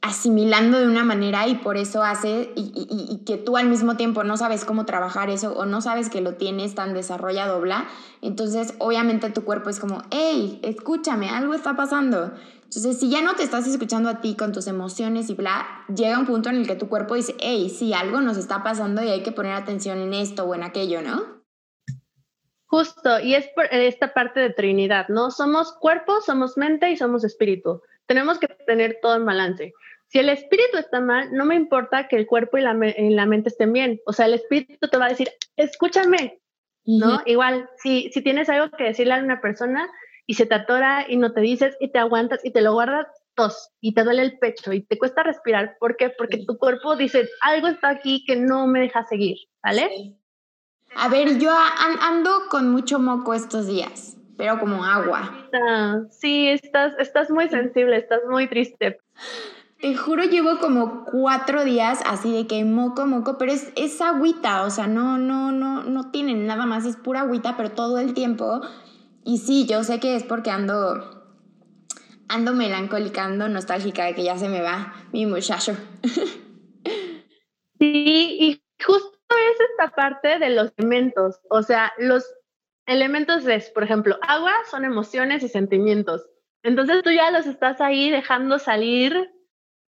asimilando 0.00 0.78
de 0.78 0.86
una 0.86 1.04
manera 1.04 1.48
y 1.48 1.56
por 1.56 1.76
eso 1.76 2.02
hace 2.02 2.52
y, 2.54 2.72
y, 2.88 3.24
que 3.24 3.36
tú 3.36 3.56
al 3.56 3.68
mismo 3.68 3.96
tiempo 3.96 4.22
no 4.22 4.36
sabes 4.36 4.64
cómo 4.64 4.86
trabajar 4.86 5.28
eso 5.28 5.52
o 5.54 5.66
no 5.66 5.80
sabes 5.80 6.08
que 6.08 6.20
lo 6.20 6.34
tienes 6.34 6.74
tan 6.74 6.94
desarrollado, 6.94 7.60
bla. 7.60 7.88
Entonces, 8.22 8.74
obviamente 8.78 9.30
tu 9.30 9.44
cuerpo 9.44 9.70
es 9.70 9.80
como, 9.80 10.02
hey, 10.10 10.60
escúchame, 10.62 11.28
algo 11.28 11.54
está 11.54 11.74
pasando. 11.74 12.32
Entonces, 12.62 13.00
si 13.00 13.08
ya 13.08 13.22
no 13.22 13.34
te 13.34 13.42
estás 13.42 13.66
escuchando 13.66 14.08
a 14.10 14.20
ti 14.20 14.36
con 14.36 14.52
tus 14.52 14.66
emociones 14.66 15.30
y 15.30 15.34
bla, 15.34 15.66
llega 15.88 16.18
un 16.18 16.26
punto 16.26 16.50
en 16.50 16.56
el 16.56 16.66
que 16.66 16.76
tu 16.76 16.88
cuerpo 16.88 17.14
dice, 17.14 17.34
hey, 17.40 17.70
sí, 17.70 17.94
algo 17.94 18.20
nos 18.20 18.36
está 18.36 18.62
pasando 18.62 19.02
y 19.02 19.08
hay 19.08 19.22
que 19.22 19.32
poner 19.32 19.54
atención 19.54 19.98
en 19.98 20.12
esto 20.12 20.44
o 20.44 20.54
en 20.54 20.62
aquello, 20.62 21.00
¿no? 21.02 21.38
Justo, 22.66 23.20
y 23.20 23.34
es 23.34 23.48
por 23.54 23.64
esta 23.72 24.12
parte 24.12 24.40
de 24.40 24.50
Trinidad, 24.50 25.08
¿no? 25.08 25.30
Somos 25.30 25.72
cuerpo, 25.72 26.20
somos 26.20 26.58
mente 26.58 26.90
y 26.90 26.98
somos 26.98 27.24
espíritu. 27.24 27.80
Tenemos 28.04 28.38
que 28.38 28.48
tener 28.66 28.98
todo 29.00 29.16
en 29.16 29.24
balance. 29.24 29.72
Si 30.08 30.18
el 30.18 30.30
espíritu 30.30 30.78
está 30.78 31.00
mal, 31.00 31.32
no 31.32 31.44
me 31.44 31.54
importa 31.54 32.08
que 32.08 32.16
el 32.16 32.26
cuerpo 32.26 32.56
y 32.58 32.62
la, 32.62 33.26
mente 33.26 33.48
estén 33.48 33.72
bien. 33.72 34.00
O 34.06 34.12
sea, 34.12 34.26
el 34.26 34.34
espíritu 34.34 34.88
te 34.88 34.96
va 34.96 35.06
a 35.06 35.10
decir, 35.10 35.28
escúchame, 35.56 36.40
¿no? 36.84 37.20
Igual, 37.26 37.68
si, 37.76 38.10
si 38.12 38.22
tienes 38.22 38.48
algo 38.48 38.74
que 38.74 38.84
decirle 38.84 39.14
a 39.14 39.22
una 39.22 39.40
persona 39.42 39.88
y 40.26 40.34
se 40.34 40.46
te 40.46 40.54
atora 40.54 41.04
y 41.08 41.18
no 41.18 41.32
te 41.32 41.40
dices 41.42 41.76
y 41.78 41.92
te 41.92 41.98
aguantas 41.98 42.42
y 42.42 42.52
te 42.52 42.62
lo 42.62 42.72
guardas, 42.72 43.06
tos 43.34 43.70
y 43.80 43.94
te 43.94 44.02
duele 44.02 44.22
el 44.22 44.38
pecho 44.38 44.72
y 44.72 44.82
te 44.82 44.98
cuesta 44.98 45.22
respirar. 45.22 45.76
¿Por 45.78 45.96
qué? 45.96 46.10
Porque 46.10 46.44
tu 46.44 46.58
cuerpo 46.58 46.96
dice, 46.96 47.28
algo 47.42 47.68
está 47.68 47.90
aquí 47.90 48.24
que 48.26 48.36
no 48.36 48.66
me 48.66 48.80
deja 48.80 49.04
seguir, 49.04 49.36
¿vale? 49.62 50.16
A 50.96 51.08
ver, 51.08 51.38
yo 51.38 51.50
ando 52.00 52.48
con 52.50 52.70
mucho 52.70 52.98
moco 52.98 53.34
estos 53.34 53.66
días, 53.66 54.16
pero 54.36 54.58
como 54.58 54.84
agua. 54.84 55.48
Sí, 56.10 56.48
estás, 56.48 56.94
estás 56.98 57.30
muy 57.30 57.48
sensible, 57.48 57.96
estás 57.96 58.20
muy 58.28 58.48
triste. 58.48 58.98
Te 59.80 59.94
juro, 59.94 60.24
llevo 60.24 60.58
como 60.58 61.04
cuatro 61.04 61.64
días 61.64 62.00
así 62.04 62.32
de 62.32 62.48
que 62.48 62.64
moco, 62.64 63.06
moco, 63.06 63.38
pero 63.38 63.52
es, 63.52 63.72
es 63.76 64.00
agüita, 64.00 64.62
o 64.62 64.70
sea, 64.70 64.88
no, 64.88 65.18
no, 65.18 65.52
no, 65.52 65.84
no 65.84 66.10
tienen 66.10 66.46
nada 66.46 66.66
más, 66.66 66.84
es 66.84 66.96
pura 66.96 67.20
agüita, 67.20 67.56
pero 67.56 67.70
todo 67.70 67.98
el 67.98 68.12
tiempo. 68.12 68.60
Y 69.24 69.38
sí, 69.38 69.66
yo 69.66 69.84
sé 69.84 70.00
que 70.00 70.16
es 70.16 70.24
porque 70.24 70.50
ando, 70.50 71.36
ando 72.28 72.54
melancólica, 72.54 73.24
ando 73.24 73.48
nostálgica 73.48 74.04
de 74.04 74.16
que 74.16 74.24
ya 74.24 74.36
se 74.36 74.48
me 74.48 74.62
va 74.62 74.94
mi 75.12 75.26
muchacho. 75.26 75.76
Sí, 77.80 78.36
y 78.40 78.62
justo 78.84 79.16
es 79.30 79.60
esta 79.70 79.94
parte 79.94 80.40
de 80.40 80.50
los 80.50 80.72
elementos. 80.78 81.40
O 81.48 81.62
sea, 81.62 81.92
los 81.96 82.24
elementos 82.86 83.46
es, 83.46 83.70
por 83.70 83.84
ejemplo, 83.84 84.18
agua 84.20 84.50
son 84.68 84.84
emociones 84.84 85.44
y 85.44 85.48
sentimientos. 85.48 86.26
Entonces 86.64 87.04
tú 87.04 87.12
ya 87.12 87.30
los 87.30 87.46
estás 87.46 87.80
ahí 87.80 88.10
dejando 88.10 88.58
salir 88.58 89.30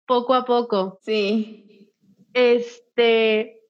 poco 0.10 0.34
a 0.34 0.44
poco. 0.44 0.98
Sí. 1.04 1.94
Este, 2.34 3.62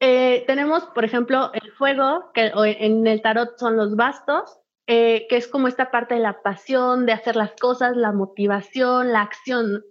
eh, 0.00 0.44
tenemos, 0.46 0.84
por 0.84 1.04
ejemplo, 1.04 1.50
el 1.54 1.72
fuego, 1.72 2.30
que 2.34 2.52
en 2.54 3.06
el 3.06 3.22
tarot 3.22 3.58
son 3.58 3.78
los 3.78 3.96
bastos, 3.96 4.58
eh, 4.86 5.26
que 5.30 5.36
es 5.36 5.48
como 5.48 5.68
esta 5.68 5.90
parte 5.90 6.14
de 6.14 6.20
la 6.20 6.42
pasión, 6.42 7.06
de 7.06 7.12
hacer 7.12 7.36
las 7.36 7.52
cosas, 7.58 7.96
la 7.96 8.12
motivación, 8.12 9.12
la 9.12 9.22
acción. 9.22 9.82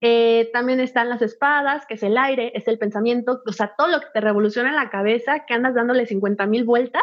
Eh, 0.00 0.50
también 0.52 0.78
están 0.78 1.08
las 1.08 1.20
espadas, 1.20 1.84
que 1.86 1.94
es 1.94 2.04
el 2.04 2.16
aire, 2.16 2.52
es 2.54 2.68
el 2.68 2.78
pensamiento, 2.78 3.42
o 3.44 3.52
sea, 3.52 3.74
todo 3.76 3.88
lo 3.88 4.00
que 4.00 4.06
te 4.14 4.20
revoluciona 4.20 4.68
en 4.68 4.76
la 4.76 4.90
cabeza, 4.90 5.46
que 5.46 5.54
andas 5.54 5.74
dándole 5.74 6.06
50 6.06 6.46
mil 6.46 6.64
vueltas. 6.64 7.02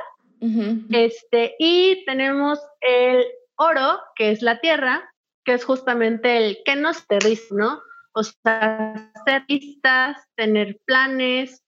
este, 0.89 1.55
y 1.59 2.03
tenemos 2.05 2.59
el 2.79 3.25
oro, 3.57 3.99
que 4.15 4.31
es 4.31 4.41
la 4.41 4.59
tierra, 4.59 5.13
que 5.43 5.53
es 5.53 5.65
justamente 5.65 6.37
el 6.37 6.59
que 6.63 6.75
nos 6.75 7.01
aterriza, 7.03 7.53
¿no? 7.55 7.81
O 8.13 8.23
sea, 8.23 9.11
hacer 9.15 9.45
listas, 9.47 10.17
tener 10.35 10.79
planes, 10.85 11.63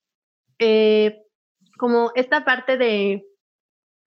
eh, 0.59 1.21
como 1.77 2.11
esta 2.15 2.45
parte 2.45 2.77
de, 2.77 3.25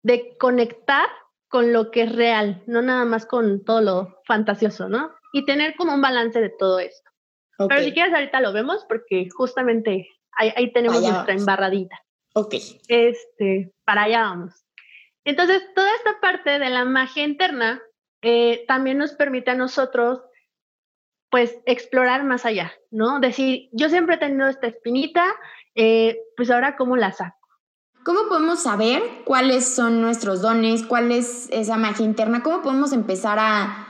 de 0.03 0.35
conectar 0.37 1.07
con 1.47 1.71
lo 1.71 1.91
que 1.91 2.03
es 2.03 2.15
real, 2.15 2.63
no 2.67 2.81
nada 2.81 3.05
más 3.05 3.25
con 3.25 3.63
todo 3.63 3.81
lo 3.81 4.21
fantasioso, 4.25 4.89
¿no? 4.89 5.11
y 5.35 5.43
tener 5.43 5.75
como 5.75 5.93
un 5.93 6.01
balance 6.01 6.39
de 6.39 6.49
todo 6.49 6.79
esto. 6.79 7.11
Pero 7.57 7.83
si 7.83 7.91
quieres 7.91 8.13
ahorita 8.13 8.39
lo 8.39 8.53
vemos 8.53 8.85
porque 8.87 9.27
justamente 9.29 10.07
ahí, 10.31 10.71
tenemos 10.71 11.01
nuestra 11.01 11.33
embarradita. 11.33 12.01
Ok. 12.35 12.55
Este, 12.87 13.73
para 13.83 14.03
allá 14.03 14.21
vamos. 14.21 14.65
Entonces, 15.25 15.61
toda 15.75 15.93
esta 15.93 16.21
parte 16.21 16.57
de 16.57 16.69
la 16.69 16.85
magia 16.85 17.25
interna 17.25 17.81
eh, 18.21 18.63
también 18.65 18.97
nos 18.97 19.11
permite 19.11 19.51
a 19.51 19.55
nosotros, 19.55 20.21
pues, 21.35 21.57
explorar 21.65 22.23
más 22.23 22.45
allá, 22.45 22.71
¿no? 22.91 23.19
Decir, 23.19 23.67
yo 23.73 23.89
siempre 23.89 24.15
he 24.15 24.17
tenido 24.17 24.47
esta 24.47 24.67
espinita, 24.67 25.21
eh, 25.75 26.17
pues 26.37 26.49
ahora, 26.49 26.77
¿cómo 26.77 26.95
la 26.95 27.11
saco? 27.11 27.35
¿Cómo 28.05 28.29
podemos 28.29 28.63
saber 28.63 29.03
cuáles 29.25 29.67
son 29.67 29.99
nuestros 29.99 30.41
dones, 30.41 30.83
cuál 30.83 31.11
es 31.11 31.49
esa 31.51 31.75
magia 31.75 32.05
interna? 32.05 32.41
¿Cómo 32.41 32.61
podemos 32.61 32.93
empezar 32.93 33.37
a, 33.37 33.85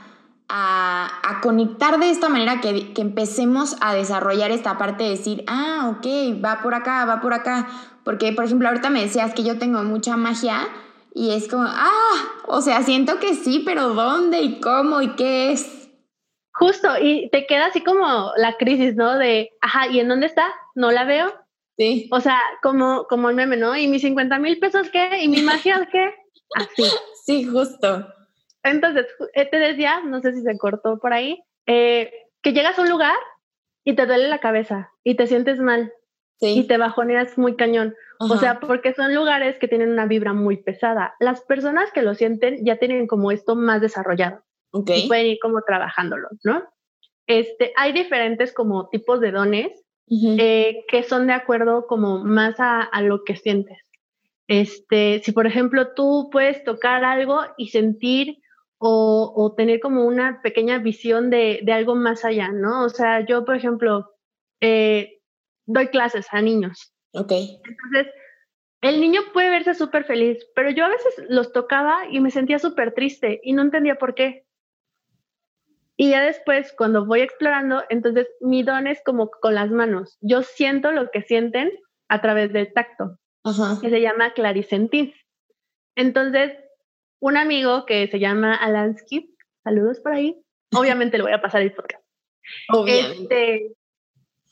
a, 0.48 1.38
conectar 1.40 2.00
de 2.00 2.10
esta 2.10 2.28
manera 2.28 2.60
que, 2.60 2.92
que, 2.92 3.00
empecemos 3.00 3.76
a 3.80 3.94
desarrollar 3.94 4.50
esta 4.50 4.76
parte 4.76 5.04
de 5.04 5.10
decir, 5.10 5.44
ah, 5.46 5.94
ok, 5.96 6.44
va 6.44 6.62
por 6.64 6.74
acá, 6.74 7.04
va 7.04 7.20
por 7.20 7.32
acá. 7.32 7.68
Porque, 8.02 8.32
por 8.32 8.46
ejemplo, 8.46 8.66
ahorita 8.66 8.90
me 8.90 9.02
decías 9.02 9.34
que 9.34 9.44
yo 9.44 9.56
tengo 9.56 9.84
mucha 9.84 10.16
magia 10.16 10.66
y 11.14 11.30
es 11.30 11.46
como, 11.46 11.62
ah, 11.68 12.24
o 12.48 12.60
sea, 12.60 12.82
siento 12.82 13.20
que 13.20 13.36
sí, 13.36 13.62
pero 13.64 13.94
¿dónde 13.94 14.40
y 14.40 14.58
cómo 14.58 15.00
y 15.00 15.10
qué 15.14 15.52
es? 15.52 15.85
Justo, 16.58 16.88
y 17.00 17.28
te 17.30 17.46
queda 17.46 17.66
así 17.66 17.82
como 17.82 18.32
la 18.36 18.56
crisis, 18.56 18.96
¿no? 18.96 19.18
De, 19.18 19.50
ajá, 19.60 19.88
¿y 19.88 20.00
en 20.00 20.08
dónde 20.08 20.26
está? 20.26 20.46
No 20.74 20.90
la 20.90 21.04
veo. 21.04 21.32
Sí. 21.76 22.08
O 22.10 22.20
sea, 22.20 22.40
como, 22.62 23.04
como 23.08 23.28
el 23.28 23.36
meme, 23.36 23.58
¿no? 23.58 23.76
¿Y 23.76 23.86
mis 23.88 24.02
50 24.02 24.38
mil 24.38 24.58
pesos 24.58 24.88
qué? 24.90 25.22
¿Y 25.22 25.28
mi 25.28 25.42
magia 25.42 25.86
qué? 25.92 26.14
Así. 26.54 26.84
Sí, 27.24 27.44
justo. 27.44 28.06
Entonces, 28.62 29.06
eh, 29.34 29.44
te 29.44 29.58
decía, 29.58 30.00
no 30.00 30.20
sé 30.20 30.32
si 30.32 30.42
se 30.42 30.56
cortó 30.56 30.98
por 30.98 31.12
ahí, 31.12 31.42
eh, 31.66 32.10
que 32.42 32.52
llegas 32.52 32.78
a 32.78 32.82
un 32.82 32.88
lugar 32.88 33.16
y 33.84 33.94
te 33.94 34.06
duele 34.06 34.28
la 34.28 34.40
cabeza 34.40 34.90
y 35.04 35.14
te 35.14 35.26
sientes 35.26 35.58
mal 35.58 35.92
y 36.40 36.66
te 36.66 36.76
bajoneas 36.76 37.38
muy 37.38 37.56
cañón. 37.56 37.94
O 38.18 38.36
sea, 38.36 38.60
porque 38.60 38.94
son 38.94 39.14
lugares 39.14 39.58
que 39.58 39.68
tienen 39.68 39.90
una 39.90 40.06
vibra 40.06 40.32
muy 40.32 40.56
pesada. 40.56 41.14
Las 41.20 41.42
personas 41.42 41.92
que 41.92 42.02
lo 42.02 42.14
sienten 42.14 42.64
ya 42.64 42.76
tienen 42.76 43.06
como 43.06 43.30
esto 43.30 43.56
más 43.56 43.80
desarrollado. 43.80 44.42
Okay. 44.70 45.04
Y 45.04 45.08
pueden 45.08 45.26
ir 45.26 45.38
como 45.40 45.62
trabajándolo, 45.62 46.28
¿no? 46.44 46.62
Este, 47.26 47.72
hay 47.76 47.92
diferentes 47.92 48.52
como 48.52 48.88
tipos 48.88 49.20
de 49.20 49.32
dones 49.32 49.72
eh, 50.08 50.84
que 50.88 51.02
son 51.02 51.26
de 51.26 51.32
acuerdo 51.32 51.86
como 51.88 52.22
más 52.24 52.60
a, 52.60 52.82
a, 52.82 53.02
lo 53.02 53.24
que 53.24 53.36
sientes. 53.36 53.78
Este, 54.46 55.20
si 55.24 55.32
por 55.32 55.46
ejemplo 55.46 55.94
tú 55.94 56.28
puedes 56.30 56.62
tocar 56.62 57.04
algo 57.04 57.40
y 57.56 57.68
sentir 57.68 58.38
o, 58.78 59.54
tener 59.56 59.80
como 59.80 60.04
una 60.04 60.40
pequeña 60.42 60.78
visión 60.78 61.30
de, 61.30 61.64
algo 61.72 61.94
más 61.94 62.24
allá, 62.24 62.50
¿no? 62.52 62.84
O 62.84 62.88
sea, 62.88 63.24
yo, 63.24 63.44
por 63.44 63.56
ejemplo, 63.56 64.10
eh, 64.60 65.20
doy 65.66 65.88
clases 65.88 66.26
a 66.30 66.42
niños. 66.42 66.92
Ok. 67.12 67.32
Entonces, 67.32 68.12
el 68.82 69.00
niño 69.00 69.22
puede 69.32 69.50
verse 69.50 69.74
súper 69.74 70.04
feliz, 70.04 70.46
pero 70.54 70.70
yo 70.70 70.84
a 70.84 70.90
veces 70.90 71.24
los 71.28 71.52
tocaba 71.52 72.06
y 72.10 72.20
me 72.20 72.30
sentía 72.30 72.58
súper 72.58 72.92
triste 72.92 73.40
y 73.42 73.52
no 73.52 73.62
entendía 73.62 73.96
por 73.96 74.14
qué. 74.14 74.44
Y 75.96 76.10
ya 76.10 76.22
después, 76.22 76.74
cuando 76.76 77.06
voy 77.06 77.20
explorando, 77.20 77.82
entonces 77.88 78.28
mi 78.40 78.62
don 78.62 78.86
es 78.86 79.00
como 79.04 79.30
con 79.30 79.54
las 79.54 79.70
manos. 79.70 80.18
Yo 80.20 80.42
siento 80.42 80.92
lo 80.92 81.10
que 81.10 81.22
sienten 81.22 81.72
a 82.08 82.20
través 82.20 82.52
del 82.52 82.72
tacto, 82.72 83.18
que 83.80 83.90
se 83.90 84.00
llama 84.00 84.34
clarisentir. 84.34 85.14
Entonces, 85.96 86.52
un 87.20 87.38
amigo 87.38 87.86
que 87.86 88.06
se 88.08 88.18
llama 88.18 88.54
Alansky, 88.54 89.34
saludos 89.64 90.00
por 90.00 90.12
ahí, 90.12 90.42
obviamente 90.74 91.16
le 91.16 91.24
voy 91.24 91.32
a 91.32 91.40
pasar 91.40 91.62
el 91.62 91.72
podcast. 91.72 92.04
Este, 92.86 93.72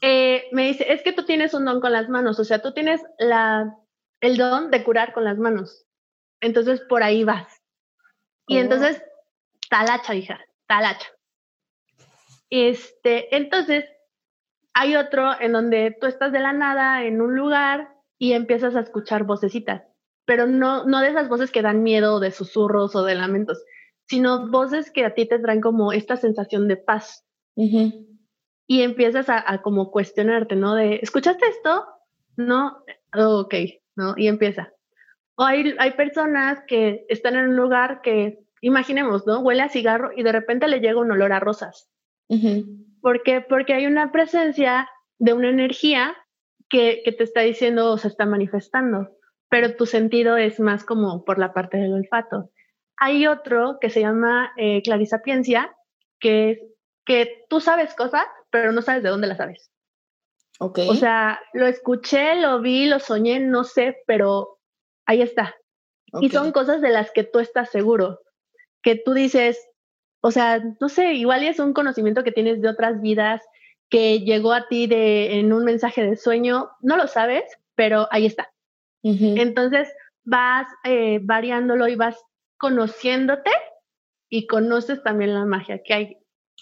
eh, 0.01 0.49
me 0.51 0.67
dice, 0.67 0.93
es 0.93 1.03
que 1.03 1.13
tú 1.13 1.25
tienes 1.25 1.55
un 1.55 1.65
don 1.65 1.81
con 1.81 1.93
las 1.93 2.09
manos, 2.09 2.41
o 2.41 2.45
sea, 2.45 2.61
tú 2.61 2.73
tienes 2.73 3.03
la, 3.19 3.77
el 4.21 4.37
don 4.37 4.71
de 4.71 4.83
curar 4.83 5.13
con 5.13 5.25
las 5.25 5.39
manos. 5.39 5.85
Entonces, 6.41 6.81
por 6.81 7.03
ahí 7.03 7.23
vas. 7.23 7.63
Y 8.47 8.57
oh. 8.57 8.61
entonces, 8.61 9.03
talacha, 9.69 10.15
hija, 10.15 10.41
talacha. 10.67 11.14
Este, 12.51 13.35
entonces, 13.37 13.85
hay 14.75 14.97
otro 14.97 15.31
en 15.41 15.53
donde 15.53 15.97
tú 16.01 16.07
estás 16.07 16.33
de 16.33 16.41
la 16.41 16.53
nada 16.53 17.05
en 17.05 17.21
un 17.21 17.37
lugar 17.37 17.95
y 18.19 18.33
empiezas 18.33 18.77
a 18.77 18.81
escuchar 18.81 19.25
vocecitas, 19.25 19.83
pero 20.25 20.47
no, 20.47 20.85
no 20.85 21.01
de 21.01 21.09
esas 21.09 21.29
voces 21.29 21.51
que 21.51 21.63
dan 21.63 21.83
miedo, 21.83 22.21
de 22.21 22.31
susurros 22.31 22.95
o 22.97 23.05
de 23.05 23.15
lamentos, 23.15 23.63
sino 24.07 24.51
voces 24.51 24.91
que 24.91 25.05
a 25.05 25.15
ti 25.15 25.27
te 25.27 25.39
traen 25.39 25.61
como 25.61 25.93
esta 25.93 26.17
sensación 26.17 26.69
de 26.69 26.77
paz. 26.77 27.25
Y 28.67 28.83
empiezas 28.83 29.29
a, 29.29 29.45
a, 29.47 29.63
como 29.63 29.91
cuestionarte, 29.91 30.57
¿no? 30.57 30.75
De, 30.75 30.99
¿escuchaste 31.03 31.47
esto? 31.47 31.87
No, 32.37 32.83
oh, 33.15 33.41
ok, 33.41 33.55
¿no? 33.95 34.15
Y 34.17 34.27
empieza. 34.27 34.73
O 35.37 35.45
hay, 35.45 35.75
hay 35.79 35.93
personas 35.93 36.63
que 36.67 37.05
están 37.09 37.37
en 37.37 37.49
un 37.49 37.57
lugar 37.57 38.01
que, 38.03 38.45
imaginemos, 38.65 39.27
¿no? 39.27 39.41
Huele 39.41 39.63
a 39.63 39.69
cigarro 39.69 40.11
y 40.17 40.23
de 40.23 40.33
repente 40.33 40.69
le 40.69 40.81
llega 40.81 41.01
un 41.01 41.11
olor 41.11 41.33
a 41.33 41.41
rosas. 41.41 41.91
¿Por 43.01 43.23
qué? 43.23 43.41
Porque 43.41 43.75
hay 43.75 43.87
una 43.87 44.13
presencia 44.13 44.89
de 45.19 45.33
una 45.33 45.51
energía 45.51 46.17
que, 46.69 47.03
que, 47.05 47.13
te 47.13 47.25
está 47.25 47.43
diciendo 47.43 47.93
o 47.93 47.99
se 47.99 48.09
está 48.09 48.27
manifestando, 48.27 49.11
pero 49.49 49.77
tu 49.77 49.87
sentido 49.87 50.37
es 50.37 50.59
más 50.59 50.85
como 50.85 51.25
por 51.25 51.39
la 51.39 51.53
parte 51.53 51.77
del 51.77 51.93
olfato. 51.93 52.51
Hay 52.97 53.27
otro 53.27 53.79
que 53.81 53.91
se 53.91 54.01
llama 54.01 54.53
eh, 54.57 54.83
clarisapiencia, 54.83 55.77
que 56.19 56.51
es 56.53 56.59
que 57.05 57.45
tú 57.49 57.61
sabes 57.61 57.95
cosas, 57.95 58.25
pero 58.51 58.73
no 58.73 58.83
sabes 58.83 59.03
de 59.03 59.11
dónde 59.11 59.27
las 59.27 59.39
sabes. 59.39 59.71
Okay. 60.59 60.89
O 60.89 60.95
sea, 60.95 61.41
lo 61.53 61.67
escuché, 61.67 62.37
lo 62.41 62.61
vi, 62.61 62.87
lo 62.87 62.99
soñé, 63.01 63.41
no 63.41 63.65
sé, 63.65 64.03
pero 64.07 64.59
ahí 65.07 65.21
está. 65.21 65.55
Okay. 66.13 66.29
Y 66.29 66.31
son 66.31 66.53
cosas 66.53 66.81
de 66.81 66.91
las 66.91 67.11
que 67.11 67.25
tú 67.25 67.41
estás 67.41 67.71
seguro, 67.71 68.21
que 68.83 68.97
tú 68.97 69.13
dices, 69.13 69.59
o 70.27 70.31
sea, 70.31 70.59
no 70.81 70.89
sé, 70.89 71.13
igual 71.13 71.45
es 71.45 71.59
un 71.59 71.75
conocimiento 71.75 72.25
que 72.25 72.33
tienes 72.33 72.63
de 72.63 72.71
otras 72.71 73.03
vidas, 73.03 73.43
que 73.91 74.21
llegó 74.21 74.55
a 74.55 74.69
ti 74.69 74.87
de, 74.87 75.39
en 75.39 75.53
un 75.53 75.67
mensaje 75.67 76.03
de 76.03 76.17
sueño, 76.17 76.71
no 76.81 76.97
lo 76.97 77.09
sabes, 77.09 77.45
pero 77.75 78.09
ahí 78.11 78.25
está. 78.25 78.51
Uh 79.03 79.13
-huh. 79.13 79.39
Entonces 79.39 79.93
vas 80.25 80.67
eh, 80.85 81.21
variándolo 81.23 81.89
y 81.89 81.97
vas 81.97 82.17
conociéndote 82.57 83.51
y 84.31 84.47
conoces 84.47 85.03
también 85.03 85.35
la 85.35 85.45
magia 85.45 85.83
que 85.85 85.93
hay. 85.93 86.17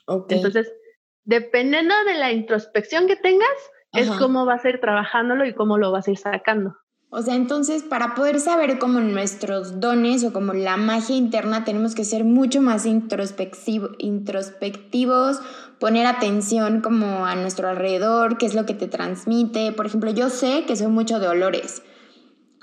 Okay. 0.07 0.39
Entonces, 0.39 0.75
dependiendo 1.23 1.95
de 2.05 2.15
la 2.15 2.33
introspección 2.33 3.07
que 3.07 3.15
tengas, 3.15 3.71
Ajá. 3.93 4.03
es 4.03 4.11
cómo 4.19 4.45
vas 4.45 4.65
a 4.65 4.71
ir 4.71 4.81
trabajándolo 4.81 5.47
y 5.47 5.55
cómo 5.55 5.79
lo 5.79 5.93
vas 5.93 6.09
a 6.09 6.11
ir 6.11 6.19
sacando. 6.19 6.77
O 7.15 7.21
sea, 7.21 7.35
entonces 7.35 7.83
para 7.83 8.15
poder 8.15 8.41
saber 8.41 8.79
como 8.79 8.99
nuestros 9.01 9.81
dones 9.81 10.25
o 10.25 10.33
como 10.33 10.55
la 10.55 10.79
magia 10.79 11.15
interna 11.15 11.63
tenemos 11.63 11.95
que 11.95 12.07
ser 12.07 12.25
mucho 12.25 12.63
más 12.63 12.87
introspectivo, 12.87 13.91
introspectivos, 13.99 15.39
poner 15.79 16.07
atención 16.07 16.81
como 16.81 17.27
a 17.27 17.35
nuestro 17.35 17.69
alrededor, 17.69 18.39
qué 18.39 18.47
es 18.47 18.55
lo 18.55 18.65
que 18.65 18.73
te 18.73 18.89
transmite. 18.89 19.73
Por 19.73 19.85
ejemplo, 19.85 20.11
yo 20.11 20.31
sé 20.31 20.65
que 20.67 20.75
soy 20.75 20.87
mucho 20.87 21.21
de 21.21 21.29
olores. 21.29 21.83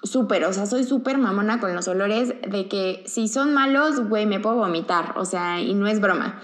Súper, 0.01 0.43
o 0.45 0.51
sea, 0.51 0.65
soy 0.65 0.83
súper 0.83 1.19
mamona 1.19 1.59
con 1.59 1.75
los 1.75 1.87
olores 1.87 2.33
de 2.49 2.67
que 2.67 3.03
si 3.05 3.27
son 3.27 3.53
malos, 3.53 4.09
güey, 4.09 4.25
me 4.25 4.39
puedo 4.39 4.55
vomitar. 4.55 5.13
O 5.17 5.25
sea, 5.25 5.61
y 5.61 5.75
no 5.75 5.85
es 5.85 6.01
broma. 6.01 6.41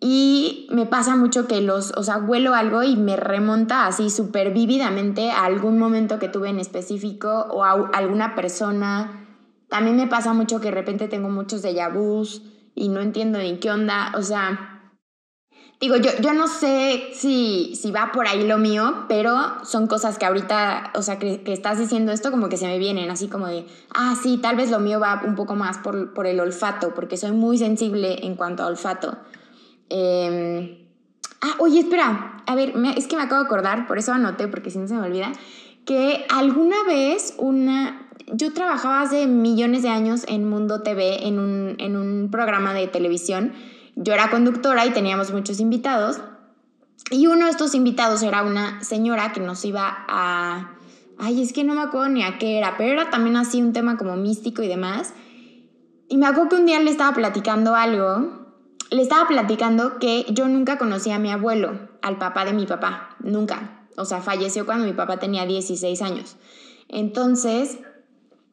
Y 0.00 0.68
me 0.70 0.86
pasa 0.86 1.16
mucho 1.16 1.48
que 1.48 1.60
los, 1.60 1.92
o 1.96 2.04
sea, 2.04 2.18
huelo 2.18 2.54
algo 2.54 2.84
y 2.84 2.96
me 2.96 3.16
remonta 3.16 3.86
así 3.86 4.10
súper 4.10 4.52
vívidamente 4.52 5.30
a 5.30 5.44
algún 5.44 5.78
momento 5.78 6.20
que 6.20 6.28
tuve 6.28 6.50
en 6.50 6.60
específico 6.60 7.46
o 7.50 7.64
a 7.64 7.72
alguna 7.92 8.36
persona. 8.36 9.26
También 9.68 9.96
me 9.96 10.06
pasa 10.06 10.32
mucho 10.34 10.60
que 10.60 10.68
de 10.68 10.74
repente 10.74 11.08
tengo 11.08 11.30
muchos 11.30 11.64
déjà 11.64 11.92
vus 11.92 12.42
y 12.76 12.88
no 12.88 13.00
entiendo 13.00 13.40
ni 13.40 13.58
qué 13.58 13.72
onda. 13.72 14.12
O 14.16 14.22
sea, 14.22 14.92
digo, 15.80 15.96
yo, 15.96 16.10
yo 16.20 16.32
no 16.32 16.46
sé 16.46 17.08
si, 17.12 17.74
si 17.74 17.90
va 17.90 18.12
por 18.12 18.28
ahí 18.28 18.46
lo 18.46 18.58
mío, 18.58 19.04
pero 19.08 19.64
son 19.64 19.88
cosas 19.88 20.16
que 20.16 20.26
ahorita, 20.26 20.92
o 20.94 21.02
sea, 21.02 21.18
que, 21.18 21.42
que 21.42 21.52
estás 21.52 21.76
diciendo 21.78 22.12
esto 22.12 22.30
como 22.30 22.48
que 22.48 22.56
se 22.56 22.68
me 22.68 22.78
vienen, 22.78 23.10
así 23.10 23.26
como 23.26 23.48
de, 23.48 23.66
ah, 23.92 24.14
sí, 24.20 24.38
tal 24.38 24.54
vez 24.54 24.70
lo 24.70 24.78
mío 24.78 25.00
va 25.00 25.22
un 25.26 25.34
poco 25.34 25.56
más 25.56 25.78
por, 25.78 26.14
por 26.14 26.28
el 26.28 26.38
olfato, 26.38 26.94
porque 26.94 27.16
soy 27.16 27.32
muy 27.32 27.58
sensible 27.58 28.24
en 28.24 28.36
cuanto 28.36 28.62
a 28.62 28.66
olfato. 28.66 29.18
Eh, 29.90 30.86
ah, 31.40 31.54
oye, 31.58 31.80
espera. 31.80 32.42
A 32.46 32.54
ver, 32.54 32.74
es 32.96 33.06
que 33.06 33.16
me 33.16 33.22
acabo 33.22 33.42
de 33.42 33.46
acordar, 33.46 33.86
por 33.86 33.98
eso 33.98 34.12
anoté, 34.12 34.48
porque 34.48 34.70
si 34.70 34.78
no 34.78 34.88
se 34.88 34.94
me 34.94 35.02
olvida, 35.02 35.32
que 35.84 36.26
alguna 36.28 36.76
vez 36.86 37.34
una... 37.38 38.04
Yo 38.30 38.52
trabajaba 38.52 39.00
hace 39.00 39.26
millones 39.26 39.82
de 39.82 39.88
años 39.88 40.24
en 40.28 40.48
Mundo 40.48 40.82
TV, 40.82 41.26
en 41.26 41.38
un, 41.38 41.76
en 41.78 41.96
un 41.96 42.30
programa 42.30 42.74
de 42.74 42.86
televisión. 42.86 43.52
Yo 43.96 44.12
era 44.12 44.30
conductora 44.30 44.84
y 44.84 44.90
teníamos 44.90 45.32
muchos 45.32 45.60
invitados. 45.60 46.20
Y 47.10 47.26
uno 47.26 47.46
de 47.46 47.50
estos 47.50 47.74
invitados 47.74 48.22
era 48.22 48.42
una 48.42 48.82
señora 48.82 49.32
que 49.32 49.40
nos 49.40 49.64
iba 49.64 50.04
a... 50.08 50.74
Ay, 51.18 51.42
es 51.42 51.52
que 51.52 51.64
no 51.64 51.74
me 51.74 51.80
acuerdo 51.80 52.10
ni 52.10 52.22
a 52.22 52.38
qué 52.38 52.58
era, 52.58 52.76
pero 52.76 52.92
era 52.92 53.10
también 53.10 53.36
así 53.36 53.60
un 53.60 53.72
tema 53.72 53.96
como 53.96 54.16
místico 54.16 54.62
y 54.62 54.68
demás. 54.68 55.14
Y 56.08 56.16
me 56.16 56.26
acuerdo 56.26 56.50
que 56.50 56.56
un 56.56 56.66
día 56.66 56.80
le 56.80 56.90
estaba 56.90 57.14
platicando 57.14 57.74
algo 57.74 58.37
le 58.90 59.02
estaba 59.02 59.28
platicando 59.28 59.98
que 59.98 60.26
yo 60.30 60.48
nunca 60.48 60.78
conocí 60.78 61.10
a 61.10 61.18
mi 61.18 61.30
abuelo, 61.30 61.78
al 62.02 62.18
papá 62.18 62.44
de 62.44 62.52
mi 62.52 62.66
papá, 62.66 63.16
nunca. 63.20 63.86
O 63.96 64.04
sea, 64.04 64.20
falleció 64.20 64.64
cuando 64.64 64.86
mi 64.86 64.92
papá 64.92 65.18
tenía 65.18 65.44
16 65.44 66.00
años. 66.02 66.36
Entonces, 66.88 67.78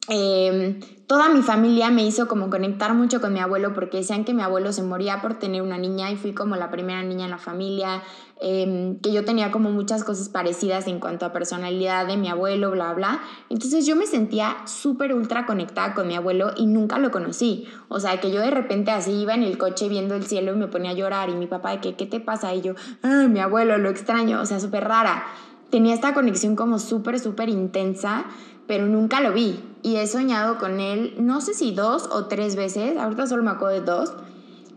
eh, 0.08 0.78
toda 1.06 1.28
mi 1.28 1.42
familia 1.42 1.90
me 1.90 2.04
hizo 2.04 2.28
como 2.28 2.50
conectar 2.50 2.94
mucho 2.94 3.20
con 3.20 3.32
mi 3.32 3.40
abuelo 3.40 3.72
porque 3.74 3.98
decían 3.98 4.24
que 4.24 4.34
mi 4.34 4.42
abuelo 4.42 4.72
se 4.72 4.82
moría 4.82 5.20
por 5.20 5.34
tener 5.34 5.62
una 5.62 5.78
niña 5.78 6.10
y 6.10 6.16
fui 6.16 6.32
como 6.32 6.56
la 6.56 6.70
primera 6.70 7.02
niña 7.02 7.24
en 7.24 7.30
la 7.30 7.38
familia, 7.38 8.02
eh, 8.40 8.98
que 9.02 9.12
yo 9.12 9.24
tenía 9.24 9.50
como 9.50 9.70
muchas 9.70 10.04
cosas 10.04 10.28
parecidas 10.28 10.86
en 10.86 11.00
cuanto 11.00 11.26
a 11.26 11.32
personalidad 11.32 12.06
de 12.06 12.16
mi 12.16 12.28
abuelo, 12.28 12.70
bla, 12.70 12.92
bla. 12.92 13.20
Entonces 13.50 13.86
yo 13.86 13.96
me 13.96 14.06
sentía 14.06 14.56
súper 14.66 15.14
ultra 15.14 15.46
conectada 15.46 15.94
con 15.94 16.06
mi 16.06 16.14
abuelo 16.14 16.52
y 16.56 16.66
nunca 16.66 16.98
lo 16.98 17.10
conocí. 17.10 17.66
O 17.88 17.98
sea, 17.98 18.20
que 18.20 18.30
yo 18.30 18.40
de 18.40 18.50
repente 18.50 18.90
así 18.90 19.12
iba 19.12 19.34
en 19.34 19.42
el 19.42 19.58
coche 19.58 19.88
viendo 19.88 20.14
el 20.14 20.26
cielo 20.26 20.52
y 20.52 20.56
me 20.56 20.68
ponía 20.68 20.90
a 20.90 20.94
llorar 20.94 21.30
y 21.30 21.34
mi 21.34 21.46
papá 21.46 21.72
de 21.72 21.80
que, 21.80 21.94
¿qué 21.94 22.06
te 22.06 22.20
pasa? 22.20 22.54
Y 22.54 22.60
yo, 22.60 22.74
ay, 23.02 23.28
mi 23.28 23.40
abuelo, 23.40 23.78
lo 23.78 23.90
extraño, 23.90 24.40
o 24.40 24.46
sea, 24.46 24.60
súper 24.60 24.84
rara. 24.84 25.24
Tenía 25.70 25.94
esta 25.94 26.14
conexión 26.14 26.54
como 26.54 26.78
súper, 26.78 27.18
súper 27.18 27.48
intensa 27.48 28.26
pero 28.66 28.86
nunca 28.86 29.20
lo 29.20 29.32
vi. 29.32 29.62
Y 29.82 29.96
he 29.96 30.06
soñado 30.06 30.58
con 30.58 30.80
él, 30.80 31.14
no 31.18 31.40
sé 31.40 31.54
si 31.54 31.72
dos 31.72 32.08
o 32.10 32.26
tres 32.26 32.56
veces, 32.56 32.98
ahorita 32.98 33.26
solo 33.26 33.42
me 33.42 33.50
acuerdo 33.50 33.80
de 33.80 33.86
dos. 33.86 34.12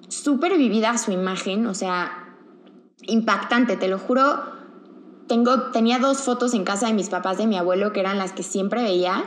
Súper 0.08 0.58
vivida 0.58 0.97
su 0.97 1.12
imagen, 1.12 1.65
o 1.67 1.73
sea, 1.73 2.36
impactante, 3.08 3.78
te 3.78 3.88
lo 3.88 3.97
juro. 3.97 4.41
Tengo, 5.28 5.71
tenía 5.71 5.99
dos 5.99 6.21
fotos 6.21 6.54
en 6.54 6.63
casa 6.63 6.88
de 6.88 6.93
mis 6.93 7.10
papás 7.10 7.38
de 7.38 7.47
mi 7.47 7.58
abuelo 7.58 7.93
que 7.93 7.99
eran 7.99 8.17
las 8.17 8.34
que 8.34 8.43
siempre 8.43 8.82
veía 8.82 9.25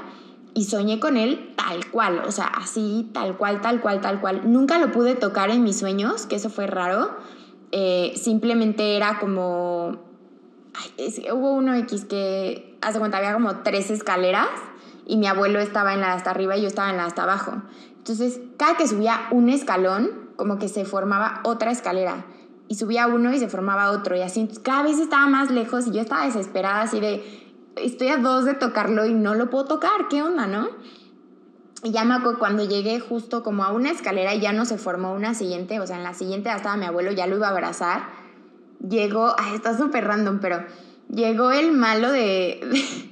y 0.54 0.64
soñé 0.64 1.00
con 1.00 1.16
él 1.16 1.54
tal 1.56 1.90
cual, 1.90 2.22
o 2.26 2.32
sea, 2.32 2.46
así, 2.46 3.08
tal 3.12 3.36
cual, 3.36 3.60
tal 3.60 3.80
cual, 3.80 4.00
tal 4.00 4.20
cual. 4.20 4.52
Nunca 4.52 4.78
lo 4.78 4.92
pude 4.92 5.14
tocar 5.14 5.50
en 5.50 5.62
mis 5.62 5.78
sueños, 5.78 6.26
que 6.26 6.36
eso 6.36 6.50
fue 6.50 6.66
raro. 6.66 7.10
Eh, 7.70 8.12
simplemente 8.16 8.96
era 8.96 9.18
como... 9.18 9.98
Ay, 10.74 10.90
es, 10.98 11.20
hubo 11.32 11.52
uno 11.52 11.74
X 11.74 12.04
que, 12.04 12.71
hace 12.82 12.98
cuenta, 12.98 13.18
había 13.18 13.32
como 13.32 13.56
tres 13.58 13.90
escaleras 13.90 14.48
y 15.06 15.16
mi 15.16 15.26
abuelo 15.26 15.60
estaba 15.60 15.94
en 15.94 16.00
la 16.00 16.08
de 16.08 16.12
hasta 16.14 16.30
arriba 16.30 16.56
y 16.56 16.62
yo 16.62 16.68
estaba 16.68 16.90
en 16.90 16.96
la 16.96 17.02
de 17.02 17.08
hasta 17.08 17.22
abajo. 17.22 17.62
Entonces, 17.96 18.40
cada 18.56 18.76
que 18.76 18.86
subía 18.86 19.28
un 19.30 19.48
escalón, 19.48 20.10
como 20.36 20.58
que 20.58 20.68
se 20.68 20.84
formaba 20.84 21.40
otra 21.44 21.70
escalera. 21.70 22.24
Y 22.68 22.74
subía 22.74 23.06
uno 23.06 23.32
y 23.32 23.38
se 23.38 23.48
formaba 23.48 23.90
otro. 23.90 24.16
Y 24.16 24.22
así, 24.22 24.48
cada 24.62 24.82
vez 24.82 24.98
estaba 24.98 25.26
más 25.26 25.50
lejos 25.50 25.86
y 25.86 25.92
yo 25.92 26.00
estaba 26.00 26.24
desesperada, 26.24 26.82
así 26.82 27.00
de, 27.00 27.42
estoy 27.76 28.08
a 28.08 28.16
dos 28.16 28.44
de 28.44 28.54
tocarlo 28.54 29.06
y 29.06 29.14
no 29.14 29.34
lo 29.34 29.50
puedo 29.50 29.66
tocar, 29.66 30.08
¿qué 30.08 30.22
onda, 30.22 30.46
no? 30.46 30.68
Y 31.84 31.90
ya 31.90 32.04
me 32.04 32.14
acuerdo 32.14 32.38
cuando 32.38 32.64
llegué 32.64 33.00
justo 33.00 33.42
como 33.42 33.64
a 33.64 33.72
una 33.72 33.90
escalera 33.90 34.34
y 34.34 34.40
ya 34.40 34.52
no 34.52 34.64
se 34.64 34.78
formó 34.78 35.12
una 35.12 35.34
siguiente, 35.34 35.80
o 35.80 35.86
sea, 35.86 35.96
en 35.96 36.04
la 36.04 36.14
siguiente 36.14 36.48
ya 36.48 36.56
estaba 36.56 36.76
mi 36.76 36.84
abuelo, 36.84 37.10
ya 37.10 37.26
lo 37.26 37.36
iba 37.36 37.48
a 37.48 37.50
abrazar. 37.50 38.04
Llegó, 38.88 39.34
ay, 39.38 39.54
está 39.54 39.76
súper 39.76 40.04
random, 40.06 40.38
pero 40.40 40.64
llegó 41.12 41.52
el 41.52 41.72
malo 41.72 42.10
de... 42.10 42.60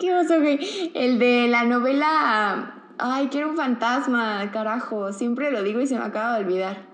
¿Qué 0.00 0.14
oso, 0.14 0.40
güey? 0.40 0.90
El 0.94 1.18
de 1.18 1.48
la 1.48 1.64
novela... 1.64 2.78
Ay, 2.98 3.28
que 3.28 3.38
era 3.38 3.46
un 3.48 3.56
fantasma, 3.56 4.50
carajo. 4.52 5.12
Siempre 5.12 5.50
lo 5.50 5.62
digo 5.62 5.80
y 5.80 5.86
se 5.86 5.98
me 5.98 6.04
acaba 6.04 6.38
de 6.38 6.44
olvidar. 6.44 6.92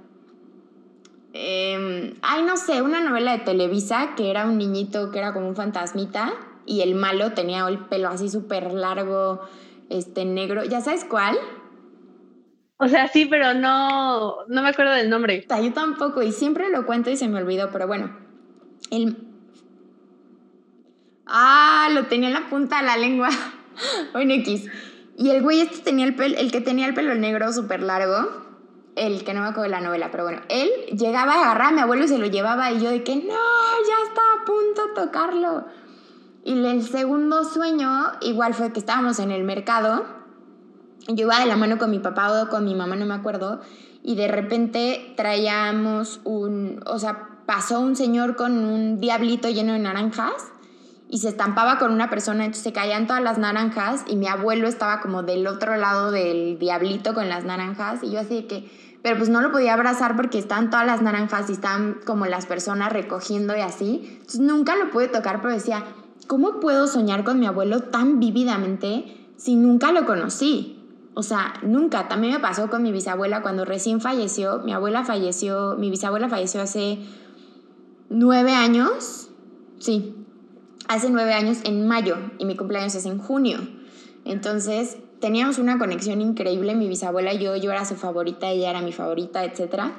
Eh, 1.35 2.17
ay, 2.23 2.43
no 2.43 2.57
sé, 2.57 2.83
una 2.83 3.01
novela 3.01 3.33
de 3.33 3.45
Televisa 3.45 4.15
que 4.17 4.31
era 4.31 4.47
un 4.47 4.59
niñito 4.59 5.11
que 5.11 5.19
era 5.19 5.35
como 5.35 5.49
un 5.49 5.55
fantasmita 5.55 6.33
y 6.65 6.81
el 6.81 6.95
malo 6.95 7.33
tenía 7.33 7.67
el 7.69 7.79
pelo 7.79 8.09
así 8.09 8.29
súper 8.29 8.73
largo, 8.73 9.41
este 9.89 10.25
negro. 10.25 10.65
¿Ya 10.65 10.81
sabes 10.81 11.05
cuál? 11.05 11.37
O 12.79 12.89
sea, 12.89 13.09
sí, 13.09 13.27
pero 13.27 13.55
no, 13.55 14.47
no 14.47 14.63
me 14.63 14.69
acuerdo 14.69 14.93
del 14.93 15.11
nombre. 15.11 15.47
Yo 15.63 15.73
tampoco, 15.73 16.23
y 16.23 16.33
siempre 16.33 16.71
lo 16.71 16.87
cuento 16.87 17.11
y 17.11 17.17
se 17.17 17.29
me 17.29 17.39
olvidó, 17.39 17.71
pero 17.73 17.87
bueno. 17.87 18.17
El... 18.91 19.28
Ah, 21.29 21.89
lo 21.93 22.07
tenía 22.07 22.29
en 22.29 22.35
la 22.35 22.49
punta 22.49 22.79
de 22.79 22.87
la 22.87 22.97
lengua. 22.97 23.29
Bueno, 24.13 24.35
X. 24.35 24.67
Y 25.17 25.31
el 25.31 25.41
güey 25.41 25.61
este 25.61 25.79
tenía 25.79 26.05
el 26.05 26.17
pelo, 26.17 26.37
el 26.37 26.51
que 26.51 26.61
tenía 26.61 26.87
el 26.87 26.95
pelo 26.95 27.15
negro 27.15 27.53
súper 27.53 27.81
largo, 27.81 28.29
él, 28.97 29.23
que 29.23 29.35
no 29.35 29.41
me 29.41 29.47
acuerdo 29.47 29.65
de 29.65 29.69
la 29.69 29.81
novela, 29.81 30.11
pero 30.11 30.25
bueno, 30.25 30.41
él 30.49 30.69
llegaba 30.97 31.35
a 31.35 31.43
agarrar 31.43 31.69
a 31.69 31.73
mi 31.73 31.81
abuelo 31.81 32.05
y 32.05 32.09
se 32.09 32.19
lo 32.19 32.27
llevaba 32.27 32.73
y 32.73 32.81
yo 32.81 32.91
de 32.91 33.05
que 33.05 33.15
no, 33.15 33.23
ya 33.23 34.09
está 34.09 34.21
a 34.21 34.45
punto 34.45 34.87
de 34.89 34.95
tocarlo. 34.95 35.65
Y 36.45 36.65
el 36.65 36.83
segundo 36.83 37.45
sueño 37.45 38.13
igual 38.21 38.55
fue 38.55 38.73
que 38.73 38.81
estábamos 38.81 39.21
en 39.21 39.31
el 39.31 39.45
mercado, 39.45 40.07
yo 41.07 41.27
iba 41.27 41.39
de 41.39 41.47
la 41.47 41.57
mano 41.57 41.79
con 41.79 41.91
mi 41.91 42.01
papá 42.01 42.43
o 42.43 42.49
con 42.49 42.65
mi 42.65 42.75
mamá, 42.75 42.97
no 42.97 43.07
me 43.07 43.15
acuerdo, 43.15 43.61
y 44.03 44.17
de 44.17 44.29
repente 44.29 45.15
traíamos 45.17 46.21
un, 46.25 46.81
o 46.87 46.99
sea, 46.99 47.29
pasó 47.47 47.81
un 47.81 47.97
señor 47.97 48.37
con 48.37 48.57
un 48.57 49.01
diablito 49.01 49.49
lleno 49.49 49.73
de 49.73 49.79
naranjas 49.79 50.53
y 51.11 51.19
se 51.19 51.29
estampaba 51.29 51.79
con 51.79 51.93
una 51.93 52.11
persona, 52.11 52.45
entonces 52.45 52.65
se 52.65 52.73
caían 52.73 53.07
todas 53.07 53.23
las 53.23 53.39
naranjas 53.39 54.05
y 54.07 54.17
mi 54.17 54.29
abuelo 54.29 54.69
estaba 54.69 55.01
como 55.01 55.23
del 55.23 55.47
otro 55.47 55.77
lado 55.77 56.11
del 56.11 56.59
diablito 56.59 57.15
con 57.15 57.29
las 57.29 57.45
naranjas 57.45 58.03
y 58.03 58.11
yo 58.11 58.21
así 58.21 58.43
de 58.43 58.47
que, 58.47 58.99
pero 59.03 59.17
pues 59.17 59.31
no 59.31 59.41
lo 59.41 59.51
podía 59.51 59.75
abrazar 59.75 60.17
porque 60.17 60.39
estaban 60.39 60.71
todas 60.71 60.87
las 60.87 61.01
naranjas 61.01 61.49
y 61.49 61.53
estaban 61.53 61.99
como 62.05 62.27
las 62.27 62.47
personas 62.47 62.93
recogiendo 62.93 63.57
y 63.57 63.61
así, 63.61 64.07
entonces 64.13 64.41
nunca 64.41 64.77
lo 64.77 64.91
pude 64.91 65.09
tocar, 65.09 65.41
pero 65.41 65.55
decía, 65.55 65.85
¿cómo 66.27 66.61
puedo 66.61 66.87
soñar 66.87 67.25
con 67.25 67.41
mi 67.41 67.47
abuelo 67.47 67.81
tan 67.81 68.21
vívidamente 68.21 69.17
si 69.37 69.57
nunca 69.57 69.93
lo 69.93 70.05
conocí? 70.05 70.75
O 71.15 71.25
sea, 71.25 71.55
nunca. 71.63 72.07
También 72.07 72.35
me 72.35 72.39
pasó 72.39 72.71
con 72.71 72.85
mi 72.85 72.93
bisabuela 72.93 73.43
cuando 73.43 73.65
recién 73.65 74.01
falleció. 74.01 74.61
Mi 74.61 74.73
abuela 74.73 75.03
falleció, 75.03 75.75
mi 75.77 75.91
bisabuela 75.91 76.29
falleció 76.29 76.63
hace 76.63 77.01
nueve 78.09 78.53
años. 78.53 79.29
Sí, 79.81 80.15
hace 80.89 81.11
nueve 81.11 81.35
años 81.35 81.59
en 81.65 81.87
mayo 81.87 82.17
y 82.39 82.45
mi 82.45 82.57
cumpleaños 82.57 82.95
es 82.95 83.07
en 83.07 83.19
junio. 83.19 83.59
Entonces 84.25 84.97
teníamos 85.21 85.59
una 85.59 85.79
conexión 85.79 86.21
increíble, 86.21 86.75
mi 86.75 86.89
bisabuela 86.89 87.33
y 87.35 87.39
yo, 87.39 87.57
yo 87.57 87.71
era 87.71 87.85
su 87.85 87.95
favorita, 87.95 88.51
ella 88.51 88.71
era 88.71 88.83
mi 88.83 88.93
favorita, 88.93 89.45
etc. 89.45 89.93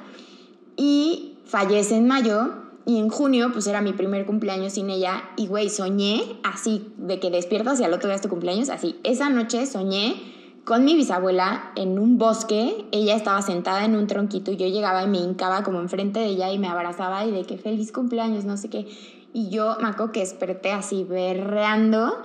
Y 0.76 1.38
fallece 1.46 1.96
en 1.96 2.06
mayo 2.06 2.52
y 2.86 2.98
en 2.98 3.08
junio 3.08 3.50
pues 3.52 3.66
era 3.66 3.80
mi 3.82 3.92
primer 3.92 4.26
cumpleaños 4.26 4.74
sin 4.74 4.90
ella 4.90 5.24
y 5.36 5.46
güey, 5.46 5.68
soñé 5.68 6.22
así, 6.42 6.92
de 6.96 7.20
que 7.20 7.30
despiertas 7.30 7.80
y 7.80 7.84
al 7.84 7.92
otro 7.92 8.08
día 8.08 8.16
es 8.16 8.22
tu 8.22 8.28
cumpleaños, 8.28 8.68
así. 8.68 8.98
Esa 9.04 9.30
noche 9.30 9.66
soñé 9.66 10.16
con 10.64 10.84
mi 10.84 10.94
bisabuela 10.94 11.72
en 11.76 11.98
un 11.98 12.18
bosque, 12.18 12.86
ella 12.92 13.16
estaba 13.16 13.42
sentada 13.42 13.84
en 13.84 13.96
un 13.96 14.06
tronquito 14.06 14.52
y 14.52 14.56
yo 14.56 14.66
llegaba 14.66 15.02
y 15.02 15.08
me 15.08 15.18
hincaba 15.18 15.62
como 15.62 15.80
enfrente 15.80 16.20
de 16.20 16.26
ella 16.26 16.52
y 16.52 16.58
me 16.58 16.68
abrazaba 16.68 17.24
y 17.24 17.30
de 17.30 17.44
que 17.44 17.58
feliz 17.58 17.92
cumpleaños, 17.92 18.44
no 18.44 18.56
sé 18.56 18.68
qué. 18.68 18.86
Y 19.32 19.48
yo 19.50 19.76
me 19.80 19.88
acuerdo 19.88 20.12
que 20.12 20.20
desperté 20.20 20.72
así 20.72 21.04
berreando 21.04 22.20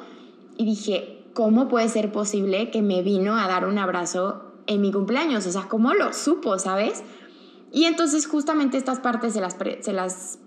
y 0.57 0.65
dije, 0.65 1.23
¿cómo 1.33 1.67
puede 1.67 1.87
ser 1.89 2.11
posible 2.11 2.71
que 2.71 2.81
me 2.81 3.03
vino 3.03 3.35
a 3.35 3.47
dar 3.47 3.65
un 3.65 3.77
abrazo 3.77 4.53
en 4.67 4.81
mi 4.81 4.91
cumpleaños? 4.91 5.45
O 5.45 5.51
sea, 5.51 5.67
¿cómo 5.67 5.93
lo 5.93 6.13
supo, 6.13 6.57
sabes? 6.57 7.03
Y 7.71 7.85
entonces 7.85 8.25
justamente 8.25 8.77
estas 8.77 8.99
partes 8.99 9.33
se 9.33 9.41
las, 9.41 9.55
se 9.81 10.39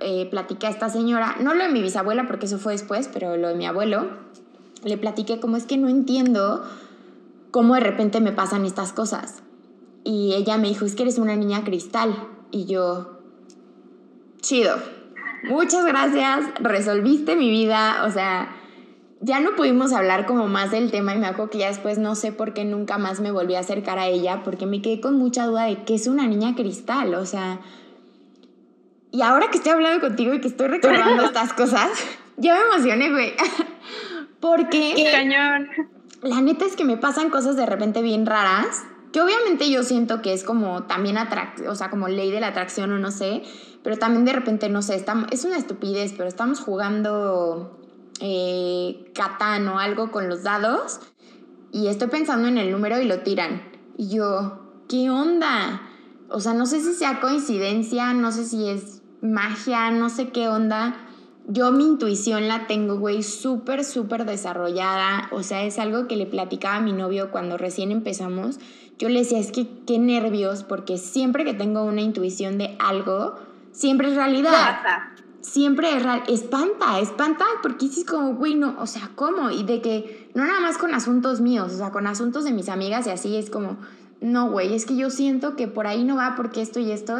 eh, 0.00 0.26
platiqué 0.26 0.66
a 0.66 0.70
esta 0.70 0.88
señora, 0.88 1.36
no 1.40 1.54
lo 1.54 1.64
de 1.64 1.70
mi 1.70 1.82
bisabuela 1.82 2.26
porque 2.26 2.46
eso 2.46 2.58
fue 2.58 2.72
después, 2.72 3.08
pero 3.12 3.36
lo 3.36 3.48
de 3.48 3.54
mi 3.54 3.66
abuelo, 3.66 4.08
le 4.84 4.98
platiqué 4.98 5.40
como 5.40 5.56
es 5.56 5.64
que 5.64 5.78
no 5.78 5.88
entiendo 5.88 6.62
cómo 7.50 7.74
de 7.74 7.80
repente 7.80 8.20
me 8.20 8.32
pasan 8.32 8.64
estas 8.64 8.92
cosas. 8.92 9.42
Y 10.04 10.34
ella 10.34 10.58
me 10.58 10.68
dijo, 10.68 10.84
es 10.84 10.94
que 10.94 11.04
eres 11.04 11.18
una 11.18 11.36
niña 11.36 11.64
cristal. 11.64 12.14
Y 12.50 12.66
yo, 12.66 13.18
chido, 14.42 14.76
muchas 15.48 15.84
gracias, 15.84 16.46
resolviste 16.60 17.36
mi 17.36 17.50
vida, 17.50 18.04
o 18.06 18.10
sea, 18.10 18.54
ya 19.20 19.40
no 19.40 19.54
pudimos 19.56 19.92
hablar 19.92 20.26
como 20.26 20.48
más 20.48 20.70
del 20.70 20.90
tema 20.90 21.14
y 21.14 21.18
me 21.18 21.26
acuerdo 21.26 21.50
que 21.50 21.58
ya 21.58 21.68
después 21.68 21.98
no 21.98 22.14
sé 22.14 22.32
por 22.32 22.52
qué 22.52 22.64
nunca 22.64 22.98
más 22.98 23.20
me 23.20 23.30
volví 23.30 23.54
a 23.54 23.60
acercar 23.60 23.98
a 23.98 24.06
ella, 24.06 24.42
porque 24.42 24.66
me 24.66 24.82
quedé 24.82 25.00
con 25.00 25.16
mucha 25.16 25.46
duda 25.46 25.64
de 25.64 25.84
qué 25.84 25.94
es 25.94 26.06
una 26.06 26.26
niña 26.26 26.54
cristal, 26.54 27.14
o 27.14 27.24
sea, 27.24 27.60
y 29.10 29.22
ahora 29.22 29.48
que 29.50 29.58
estoy 29.58 29.72
hablando 29.72 30.00
contigo 30.00 30.34
y 30.34 30.40
que 30.40 30.48
estoy 30.48 30.68
recordando 30.68 31.22
estas 31.24 31.52
cosas, 31.52 31.90
ya 32.36 32.54
me 32.54 32.60
emocioné, 32.74 33.10
güey, 33.10 33.32
porque... 34.40 34.92
¡Qué 34.96 35.10
cañón! 35.10 35.68
La 36.22 36.40
neta 36.40 36.64
es 36.64 36.74
que 36.74 36.84
me 36.84 36.96
pasan 36.96 37.30
cosas 37.30 37.54
de 37.56 37.66
repente 37.66 38.02
bien 38.02 38.26
raras, 38.26 38.84
que 39.14 39.22
obviamente 39.22 39.70
yo 39.70 39.84
siento 39.84 40.22
que 40.22 40.32
es 40.32 40.42
como 40.42 40.82
también 40.82 41.18
atrac 41.18 41.62
o 41.68 41.76
sea, 41.76 41.88
como 41.88 42.08
ley 42.08 42.32
de 42.32 42.40
la 42.40 42.48
atracción 42.48 42.90
o 42.90 42.98
no 42.98 43.12
sé, 43.12 43.44
pero 43.84 43.96
también 43.96 44.24
de 44.24 44.32
repente, 44.32 44.68
no 44.68 44.82
sé, 44.82 45.04
es 45.30 45.44
una 45.44 45.56
estupidez, 45.56 46.12
pero 46.16 46.28
estamos 46.28 46.58
jugando 46.58 47.78
eh, 48.18 49.12
o 49.72 49.78
algo 49.78 50.10
con 50.10 50.28
los 50.28 50.42
dados 50.42 50.98
y 51.70 51.86
estoy 51.86 52.08
pensando 52.08 52.48
en 52.48 52.58
el 52.58 52.72
número 52.72 53.00
y 53.00 53.04
lo 53.04 53.20
tiran. 53.20 53.62
Y 53.96 54.08
yo, 54.08 54.82
¿qué 54.88 55.10
onda? 55.10 55.82
O 56.28 56.40
sea, 56.40 56.52
no 56.52 56.66
sé 56.66 56.80
si 56.80 56.92
sea 56.92 57.20
coincidencia, 57.20 58.14
no 58.14 58.32
sé 58.32 58.44
si 58.44 58.68
es 58.68 59.00
magia, 59.22 59.92
no 59.92 60.10
sé 60.10 60.30
qué 60.30 60.48
onda. 60.48 60.96
Yo 61.46 61.70
mi 61.70 61.84
intuición 61.84 62.48
la 62.48 62.66
tengo, 62.66 62.98
güey, 62.98 63.22
súper, 63.22 63.84
súper 63.84 64.24
desarrollada. 64.24 65.28
O 65.30 65.44
sea, 65.44 65.62
es 65.62 65.78
algo 65.78 66.08
que 66.08 66.16
le 66.16 66.26
platicaba 66.26 66.76
a 66.76 66.80
mi 66.80 66.92
novio 66.92 67.30
cuando 67.30 67.58
recién 67.58 67.92
empezamos. 67.92 68.58
Yo 68.98 69.08
le 69.08 69.20
decía, 69.20 69.38
es 69.38 69.50
que 69.50 69.66
qué 69.86 69.98
nervios, 69.98 70.62
porque 70.62 70.98
siempre 70.98 71.44
que 71.44 71.54
tengo 71.54 71.82
una 71.84 72.00
intuición 72.00 72.58
de 72.58 72.76
algo, 72.78 73.34
siempre 73.72 74.08
es 74.08 74.14
realidad. 74.14 74.80
Siempre 75.40 75.94
es 75.94 76.02
real. 76.02 76.22
Espanta, 76.28 76.98
espanta, 77.00 77.44
porque 77.62 77.86
es 77.86 78.04
como, 78.04 78.34
güey, 78.34 78.54
no, 78.54 78.76
o 78.78 78.86
sea, 78.86 79.10
¿cómo? 79.14 79.50
Y 79.50 79.64
de 79.64 79.82
que, 79.82 80.30
no 80.34 80.44
nada 80.44 80.60
más 80.60 80.78
con 80.78 80.94
asuntos 80.94 81.40
míos, 81.40 81.72
o 81.72 81.76
sea, 81.76 81.90
con 81.90 82.06
asuntos 82.06 82.44
de 82.44 82.52
mis 82.52 82.68
amigas 82.68 83.06
y 83.06 83.10
así, 83.10 83.36
es 83.36 83.50
como, 83.50 83.76
no, 84.20 84.50
güey, 84.50 84.74
es 84.74 84.86
que 84.86 84.96
yo 84.96 85.10
siento 85.10 85.54
que 85.54 85.68
por 85.68 85.86
ahí 85.86 86.04
no 86.04 86.16
va 86.16 86.34
porque 86.36 86.62
esto 86.62 86.80
y 86.80 86.92
esto, 86.92 87.18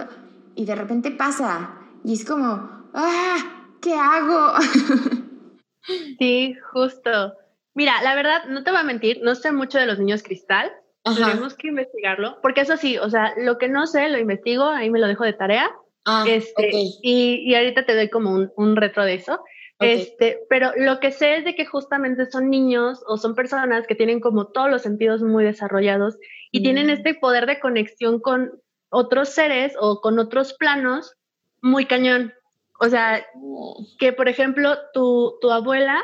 y 0.54 0.64
de 0.64 0.74
repente 0.74 1.10
pasa. 1.10 1.70
Y 2.02 2.14
es 2.14 2.24
como, 2.24 2.70
ah, 2.94 3.36
¿qué 3.82 3.94
hago? 3.94 4.54
sí, 6.18 6.54
justo. 6.72 7.34
Mira, 7.74 8.00
la 8.02 8.14
verdad, 8.14 8.44
no 8.48 8.62
te 8.62 8.70
voy 8.70 8.80
a 8.80 8.84
mentir, 8.84 9.20
no 9.22 9.34
sé 9.34 9.52
mucho 9.52 9.78
de 9.78 9.86
los 9.86 9.98
niños 9.98 10.22
cristal. 10.22 10.72
Tenemos 11.04 11.54
que 11.54 11.68
investigarlo, 11.68 12.38
porque 12.40 12.62
eso 12.62 12.76
sí, 12.76 12.96
o 12.96 13.10
sea, 13.10 13.34
lo 13.36 13.58
que 13.58 13.68
no 13.68 13.86
sé 13.86 14.08
lo 14.08 14.18
investigo, 14.18 14.64
ahí 14.64 14.90
me 14.90 14.98
lo 14.98 15.06
dejo 15.06 15.24
de 15.24 15.34
tarea 15.34 15.70
Ah, 16.06 16.24
este, 16.28 16.70
y, 16.72 17.42
y, 17.50 17.54
ahorita 17.54 17.86
te 17.86 17.94
doy 17.94 18.10
como 18.10 18.30
un, 18.30 18.52
un 18.56 18.76
retro 18.76 19.04
de 19.04 19.14
eso. 19.14 19.42
Este, 19.80 20.38
pero 20.48 20.70
lo 20.76 21.00
que 21.00 21.10
sé 21.10 21.36
es 21.36 21.44
de 21.44 21.54
que 21.54 21.66
justamente 21.66 22.30
son 22.30 22.48
niños 22.48 23.02
o 23.06 23.16
son 23.16 23.34
personas 23.34 23.86
que 23.86 23.94
tienen 23.94 24.20
como 24.20 24.46
todos 24.46 24.70
los 24.70 24.82
sentidos 24.82 25.20
muy 25.22 25.44
desarrollados 25.44 26.16
y 26.52 26.62
tienen 26.62 26.86
mm. 26.86 26.90
este 26.90 27.14
poder 27.14 27.46
de 27.46 27.58
conexión 27.58 28.20
con 28.20 28.52
otros 28.88 29.30
seres 29.30 29.74
o 29.78 30.00
con 30.00 30.18
otros 30.18 30.54
planos 30.54 31.16
muy 31.60 31.86
cañón. 31.86 32.32
O 32.80 32.88
sea, 32.88 33.26
oh. 33.34 33.84
que 33.98 34.12
por 34.12 34.28
ejemplo 34.28 34.76
tu, 34.92 35.38
tu 35.40 35.50
abuela 35.50 36.02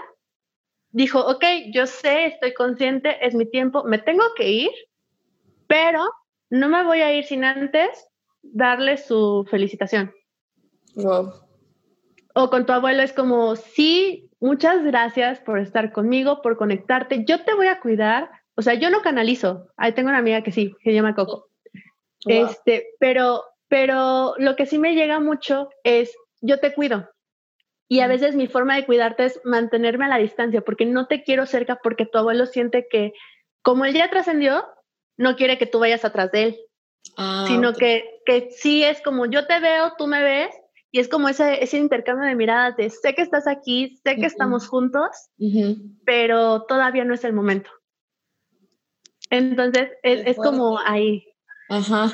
dijo, 0.90 1.20
ok, 1.20 1.44
yo 1.72 1.86
sé, 1.86 2.26
estoy 2.26 2.54
consciente, 2.54 3.24
es 3.24 3.34
mi 3.34 3.48
tiempo, 3.48 3.84
me 3.84 3.98
tengo 3.98 4.24
que 4.36 4.50
ir, 4.50 4.70
pero 5.70 6.02
no 6.50 6.68
me 6.68 6.83
voy 6.83 7.00
a 7.00 7.14
ir 7.14 7.24
sin 7.24 7.44
antes 7.44 8.09
darle 8.42 8.96
su 8.96 9.46
felicitación. 9.48 10.12
O 12.35 12.50
con 12.50 12.66
tu 12.66 12.72
abuelo 12.72 13.04
es 13.04 13.12
como, 13.12 13.54
sí, 13.54 14.28
muchas 14.40 14.83
gracias 14.83 15.38
por 15.38 15.61
estar 15.61 15.92
conmigo, 15.92 16.42
por 16.42 16.56
conectarte, 16.56 17.24
yo 17.24 17.44
te 17.44 17.54
voy 17.54 17.68
a 17.68 17.78
cuidar. 17.78 18.30
O 18.56 18.62
sea, 18.62 18.74
yo 18.74 18.90
no 18.90 19.00
canalizo. 19.00 19.68
Ahí 19.76 19.92
tengo 19.92 20.09
una 20.09 20.18
amiga 20.18 20.42
que 20.42 20.50
sí, 20.50 20.74
que 20.83 20.90
se 20.90 20.94
llama 20.94 21.14
Coco. 21.14 21.46
Este, 22.26 22.88
pero, 22.98 23.44
pero 23.68 24.35
lo 24.38 24.56
que 24.56 24.66
sí 24.66 24.76
me 24.80 24.96
llega 24.96 25.20
mucho 25.20 25.68
es, 25.85 26.12
yo 26.40 26.59
te 26.59 26.74
cuido. 26.74 27.09
Y 27.87 28.00
a 28.00 28.06
mm. 28.06 28.11
veces 28.11 28.35
mi 28.35 28.48
forma 28.48 28.74
de 28.74 28.87
cuidarte 28.87 29.26
es 29.26 29.40
mantenerme 29.44 30.06
a 30.06 30.09
la 30.09 30.18
distancia, 30.18 30.62
porque 30.62 30.85
no 30.85 31.06
te 31.06 31.22
quiero 31.22 31.46
cerca, 31.46 31.78
porque 31.80 32.06
tu 32.06 32.18
abuelo 32.18 32.46
siente 32.46 32.88
que, 32.90 33.12
como 33.62 33.85
él 33.85 33.94
ya 33.94 34.11
trascendió, 34.11 34.64
no 35.20 35.37
quiere 35.37 35.59
que 35.59 35.66
tú 35.66 35.78
vayas 35.78 36.04
atrás 36.04 36.33
de 36.33 36.42
él. 36.42 36.61
Ah, 37.16 37.44
sino 37.46 37.74
que, 37.74 38.20
que 38.24 38.50
sí 38.50 38.83
es 38.83 39.00
como 39.02 39.26
yo 39.26 39.46
te 39.46 39.61
veo, 39.61 39.92
tú 39.96 40.06
me 40.06 40.22
ves, 40.22 40.50
y 40.90 40.98
es 40.98 41.09
como 41.09 41.28
ese, 41.28 41.62
ese 41.62 41.76
intercambio 41.76 42.26
de 42.26 42.35
miradas 42.35 42.76
de 42.76 42.90
sé 42.90 43.14
que 43.14 43.22
estás 43.22 43.46
aquí, 43.46 44.00
sé 44.02 44.16
que 44.16 44.26
estamos 44.26 44.66
juntos, 44.66 45.09
pero 46.04 46.62
todavía 46.62 47.04
no 47.04 47.14
es 47.14 47.22
el 47.24 47.33
momento. 47.33 47.70
Entonces, 49.30 49.90
es, 50.02 50.26
es 50.26 50.37
como 50.37 50.78
ahí. 50.78 51.24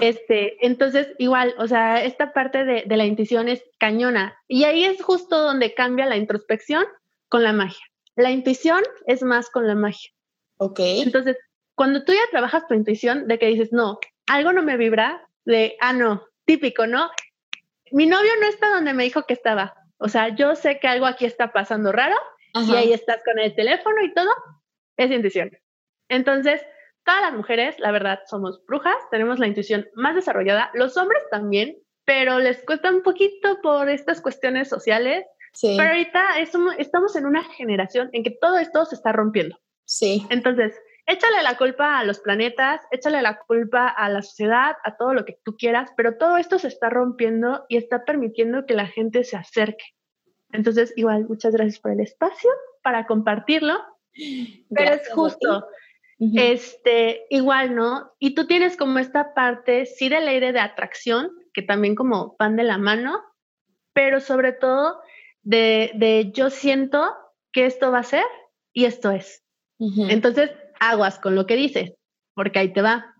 Este, 0.01 0.66
entonces, 0.66 1.09
igual, 1.16 1.55
o 1.59 1.66
sea, 1.66 2.05
esta 2.05 2.35
parte 2.35 2.64
de, 2.64 2.85
de, 2.87 2.97
la 2.99 3.07
intuición 3.07 3.49
es 3.49 3.62
cañona. 3.79 4.37
Y 4.49 4.64
ahí 4.64 4.85
es 4.85 5.03
justo 5.03 5.40
donde 5.40 5.73
cambia 5.73 6.05
la 6.05 6.19
introspección 6.19 6.85
con 7.29 7.42
la 7.42 7.55
magia. 7.55 7.87
La 8.16 8.31
intuición 8.31 8.83
es 9.07 9.23
más 9.23 9.49
con 9.49 9.66
la 9.66 9.75
magia. 9.75 10.11
Ok. 10.59 10.81
Entonces, 10.81 11.38
cuando 11.77 12.05
tú 12.05 12.12
ya 12.12 12.21
trabajas 12.31 12.67
tu 12.67 12.75
intuición, 12.75 13.29
de 13.29 13.39
que 13.39 13.47
dices, 13.47 13.73
no, 13.73 13.99
algo 14.27 14.53
no 14.53 14.62
me 14.62 14.77
vibra 14.77 15.29
de, 15.45 15.77
ah, 15.81 15.93
no, 15.93 16.27
típico, 16.45 16.87
¿no? 16.87 17.11
Mi 17.93 18.07
novio 18.07 18.33
no 18.41 18.49
está 18.49 18.71
donde 18.71 18.95
me 18.95 19.05
dijo 19.05 19.25
que 19.25 19.35
estaba. 19.35 19.75
O 19.99 20.09
sea, 20.09 20.35
yo 20.35 20.57
sé 20.57 20.81
que 20.81 20.89
algo 20.89 21.07
aquí 21.07 21.27
está 21.27 21.53
pasando 21.53 21.93
raro 21.93 22.17
y 22.55 22.75
ahí 22.75 22.93
estás 22.93 23.23
con 23.25 23.39
el 23.39 23.55
teléfono 23.55 24.03
y 24.03 24.12
todo. 24.15 24.31
Es 24.97 25.11
intuición. 25.11 25.51
Entonces, 26.09 26.62
todas 27.05 27.21
las 27.21 27.35
mujeres, 27.35 27.79
la 27.79 27.93
verdad, 27.93 28.21
somos 28.27 28.65
brujas, 28.67 28.97
tenemos 29.11 29.39
la 29.39 29.47
intuición 29.47 29.87
más 29.95 30.15
desarrollada, 30.15 30.71
los 30.73 30.97
hombres 30.97 31.23
también, 31.31 31.77
pero 32.07 32.39
les 32.39 32.65
cuesta 32.65 32.91
un 32.91 33.03
poquito 33.03 33.61
por 33.62 33.91
estas 33.91 34.23
cuestiones 34.23 34.69
sociales. 34.69 35.27
Sí. 35.53 35.75
Pero 35.77 35.91
ahorita 35.91 36.39
estamos 36.79 37.17
en 37.17 37.27
una 37.27 37.45
generación 37.45 38.09
en 38.12 38.23
que 38.23 38.31
todo 38.31 38.59
esto 38.59 38.85
se 38.87 38.95
está 38.95 39.12
rompiendo. 39.12 39.59
Sí. 39.85 40.27
Entonces, 40.31 40.75
échale 41.07 41.42
la 41.42 41.57
culpa 41.57 41.99
a 41.99 42.05
los 42.05 42.19
planetas, 42.21 42.81
échale 42.90 43.23
la 43.23 43.38
culpa 43.38 43.88
a 43.88 44.09
la 44.09 44.23
sociedad, 44.23 44.77
a 44.85 44.97
todo 44.97 45.14
lo 45.14 45.25
que 45.25 45.38
tú 45.45 45.57
quieras, 45.57 45.90
pero 45.97 46.16
todo 46.16 46.37
esto 46.37 46.59
se 46.59 46.69
está 46.69 46.90
rompiendo 46.90 47.64
y 47.69 47.77
está 47.77 48.05
permitiendo 48.05 48.66
que 48.66 48.75
la 48.75 48.87
gente 48.87 49.25
se 49.25 49.37
acerque. 49.37 49.85
Entonces, 50.53 50.92
igual, 50.97 51.27
muchas 51.29 51.53
gracias 51.55 51.79
por 51.79 51.92
el 51.92 52.01
espacio 52.01 52.51
para 52.83 53.07
compartirlo. 53.07 53.75
Pero 54.71 54.95
es 54.95 55.09
justo, 55.12 55.66
este, 56.19 57.27
igual, 57.29 57.75
¿no? 57.75 58.12
Y 58.19 58.35
tú 58.35 58.47
tienes 58.47 58.77
como 58.77 58.99
esta 58.99 59.35
parte, 59.35 59.85
sí, 59.87 60.09
del 60.09 60.27
aire 60.27 60.53
de 60.53 60.61
atracción, 60.61 61.31
que 61.53 61.62
también 61.62 61.95
como 61.95 62.35
van 62.38 62.57
de 62.57 62.64
la 62.64 62.79
mano, 62.79 63.23
pero 63.92 64.21
sobre 64.21 64.53
todo 64.53 65.01
de, 65.42 65.92
de 65.95 66.33
yo 66.33 66.49
siento 66.49 67.14
que 67.53 67.66
esto 67.66 67.90
va 67.90 67.99
a 67.99 68.05
ser 68.05 68.25
y 68.73 68.87
esto 68.87 69.11
es. 69.11 69.42
Entonces, 69.79 70.51
aguas 70.81 71.19
con 71.19 71.35
lo 71.35 71.47
que 71.47 71.57
dices, 71.57 71.95
porque 72.35 72.59
ahí 72.59 72.73
te 72.73 72.83
va. 72.83 73.15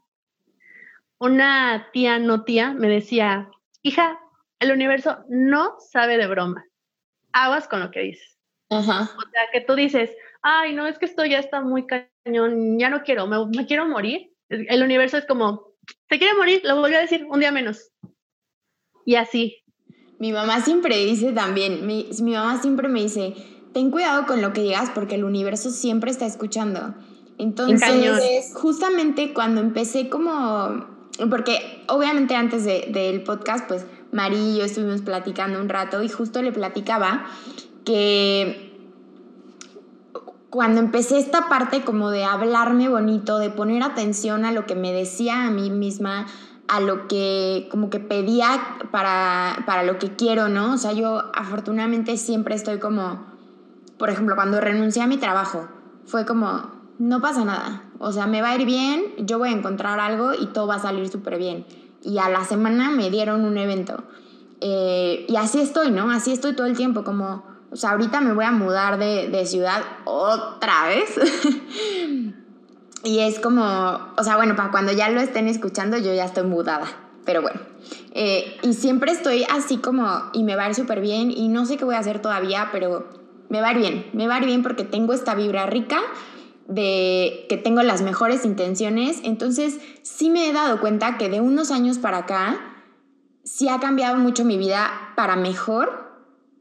Una 1.19 1.88
tía 1.92 2.19
no 2.19 2.45
tía 2.45 2.73
me 2.73 2.88
decía, 2.88 3.51
hija, 3.83 4.19
el 4.61 4.73
universo 4.73 5.19
no 5.29 5.77
sabe 5.79 6.19
de 6.19 6.27
broma. 6.27 6.64
Aguas 7.33 7.69
con 7.69 7.81
lo 7.81 7.90
que 7.90 8.01
dices. 8.01 8.37
O 8.69 8.83
sea, 8.83 9.09
que 9.53 9.61
tú 9.61 9.75
dices, 9.75 10.11
ay, 10.42 10.75
no, 10.75 10.87
es 10.87 10.99
que 10.99 11.07
esto 11.07 11.25
ya 11.25 11.38
está 11.38 11.61
muy 11.61 11.87
cañón, 11.87 12.79
ya 12.79 12.90
no 12.90 13.03
quiero, 13.03 13.27
me, 13.27 13.66
quiero 13.66 13.87
morir. 13.87 14.33
El 14.49 14.83
universo 14.83 15.16
es 15.19 15.27
como, 15.27 15.75
¿te 16.09 16.19
quiere 16.19 16.35
morir? 16.35 16.62
Lo 16.64 16.77
voy 16.77 16.95
a 16.95 17.01
decir 17.01 17.27
un 17.29 17.40
día 17.40 17.53
menos. 17.53 17.90
Y 19.05 19.14
así. 19.16 19.62
Mi 20.19 20.33
mamá 20.33 20.62
siempre 20.62 20.97
dice 21.05 21.33
también, 21.33 21.87
mi, 21.87 22.09
mi 22.23 22.33
mamá 22.33 22.61
siempre 22.61 22.88
me 22.88 23.03
dice, 23.03 23.35
ten 23.75 23.90
cuidado 23.90 24.25
con 24.27 24.40
lo 24.40 24.53
que 24.53 24.62
digas 24.62 24.90
porque 24.95 25.16
el 25.16 25.25
universo 25.25 25.71
siempre 25.71 26.11
está 26.11 26.25
escuchando. 26.27 26.95
Entonces, 27.38 28.53
justamente 28.55 29.35
cuando 29.35 29.61
empecé 29.61 30.09
como, 30.09 30.87
porque 31.29 31.85
obviamente 31.88 32.35
antes 32.35 32.64
del 32.64 33.22
podcast, 33.22 33.66
pues 33.68 33.87
Mari 34.12 34.37
y 34.37 34.59
yo 34.59 34.64
estuvimos 34.64 35.03
platicando 35.03 35.61
un 35.61 35.68
rato 35.68 36.03
y 36.03 36.09
justo 36.09 36.40
le 36.40 36.53
platicaba 36.53 37.27
que 37.85 38.66
cuando 40.51 40.81
empecé 40.81 41.18
esta 41.18 41.49
parte 41.49 41.83
como 41.83 42.11
de 42.11 42.25
hablarme 42.25 42.88
bonito, 42.88 43.38
de 43.38 43.51
poner 43.51 43.83
atención 43.83 44.44
a 44.44 44.53
lo 44.53 44.64
que 44.64 44.75
me 44.75 44.92
decía 44.92 45.44
a 45.44 45.51
mí 45.51 45.70
misma, 45.70 46.27
a 46.68 46.81
lo 46.81 47.09
que 47.09 47.68
como 47.70 47.90
que 47.90 48.01
pedía 48.01 48.79
para, 48.90 49.64
para 49.66 49.83
lo 49.83 49.99
que 49.99 50.16
quiero, 50.16 50.49
¿no? 50.49 50.72
O 50.75 50.79
sea, 50.79 50.92
yo 50.92 51.25
afortunadamente 51.35 52.16
siempre 52.16 52.55
estoy 52.55 52.79
como, 52.79 53.27
por 53.99 54.09
ejemplo, 54.09 54.35
cuando 54.35 54.61
renuncié 54.61 55.03
a 55.03 55.07
mi 55.07 55.18
trabajo, 55.18 55.68
fue 56.07 56.25
como, 56.25 56.75
no 56.98 57.20
pasa 57.20 57.44
nada. 57.44 57.85
O 57.98 58.12
sea, 58.12 58.26
me 58.26 58.42
va 58.42 58.50
a 58.50 58.56
ir 58.56 58.66
bien, 58.66 59.04
yo 59.18 59.38
voy 59.38 59.50
a 59.50 59.52
encontrar 59.52 60.00
algo 60.00 60.35
y 60.35 60.46
todo 60.46 60.66
va 60.66 60.76
a 60.76 60.80
salir 60.80 61.09
súper 61.09 61.38
bien. 61.38 61.66
Y 62.02 62.18
a 62.18 62.28
la 62.28 62.44
semana 62.44 62.90
me 62.90 63.11
dieron 63.11 63.44
un 63.44 63.59
evento. 63.59 64.04
Eh, 64.61 65.26
y 65.28 65.37
así 65.37 65.61
estoy, 65.61 65.90
¿no? 65.90 66.11
Así 66.11 66.32
estoy 66.32 66.54
todo 66.54 66.66
el 66.66 66.76
tiempo, 66.76 67.04
como, 67.04 67.44
o 67.70 67.76
sea, 67.76 67.90
ahorita 67.90 68.20
me 68.20 68.32
voy 68.32 68.44
a 68.44 68.52
mudar 68.52 68.98
de, 68.98 69.46
ciudad 69.46 69.82
otra 70.04 70.87
vez. 70.88 71.14
y 73.04 73.18
es 73.18 73.38
como, 73.38 73.62
o 74.16 74.24
sea, 74.24 74.37
bueno, 74.37 74.56
para 74.56 74.70
cuando 74.70 74.92
ya 74.92 75.11
lo 75.11 75.20
estén 75.20 75.48
escuchando, 75.48 75.98
yo 75.98 76.14
ya 76.14 76.24
estoy 76.24 76.44
mudada. 76.44 76.87
Pero 77.24 77.42
bueno, 77.42 77.61
eh, 78.12 78.56
y 78.62 78.72
siempre 78.74 79.11
estoy 79.11 79.44
así 79.50 79.78
como, 79.78 80.06
y 80.32 80.44
me 80.44 80.54
va 80.54 80.64
a 80.64 80.68
ir 80.68 80.74
súper 80.76 81.00
bien, 81.00 81.32
y 81.32 81.48
no 81.48 81.66
sé 81.66 81.76
qué 81.76 81.85
voy 81.85 81.96
a 81.96 81.98
hacer 81.98 82.22
todavía, 82.22 82.68
pero 82.70 83.09
me 83.48 83.61
va 83.61 83.68
a 83.68 83.72
ir 83.72 83.78
bien, 83.78 84.06
me 84.12 84.28
va 84.28 84.37
a 84.37 84.38
ir 84.38 84.46
bien 84.46 84.62
porque 84.62 84.85
tengo 84.85 85.12
esta 85.12 85.35
vibra 85.35 85.66
rica, 85.66 85.98
de 86.68 87.46
que 87.48 87.57
tengo 87.57 87.83
las 87.83 88.02
mejores 88.02 88.44
intenciones. 88.44 89.20
Entonces, 89.22 89.79
sí 90.02 90.31
me 90.31 90.48
he 90.48 90.52
dado 90.52 90.81
cuenta 90.81 91.18
que 91.18 91.29
de 91.29 91.40
unos 91.40 91.70
años 91.70 91.98
para 91.98 92.18
acá, 92.18 92.59
sí 93.44 93.68
ha 93.68 93.81
cambiado 93.81 94.18
mucho 94.18 94.44
mi 94.44 94.59
vida 94.59 94.90
para 95.14 95.37
mejor 95.37 96.07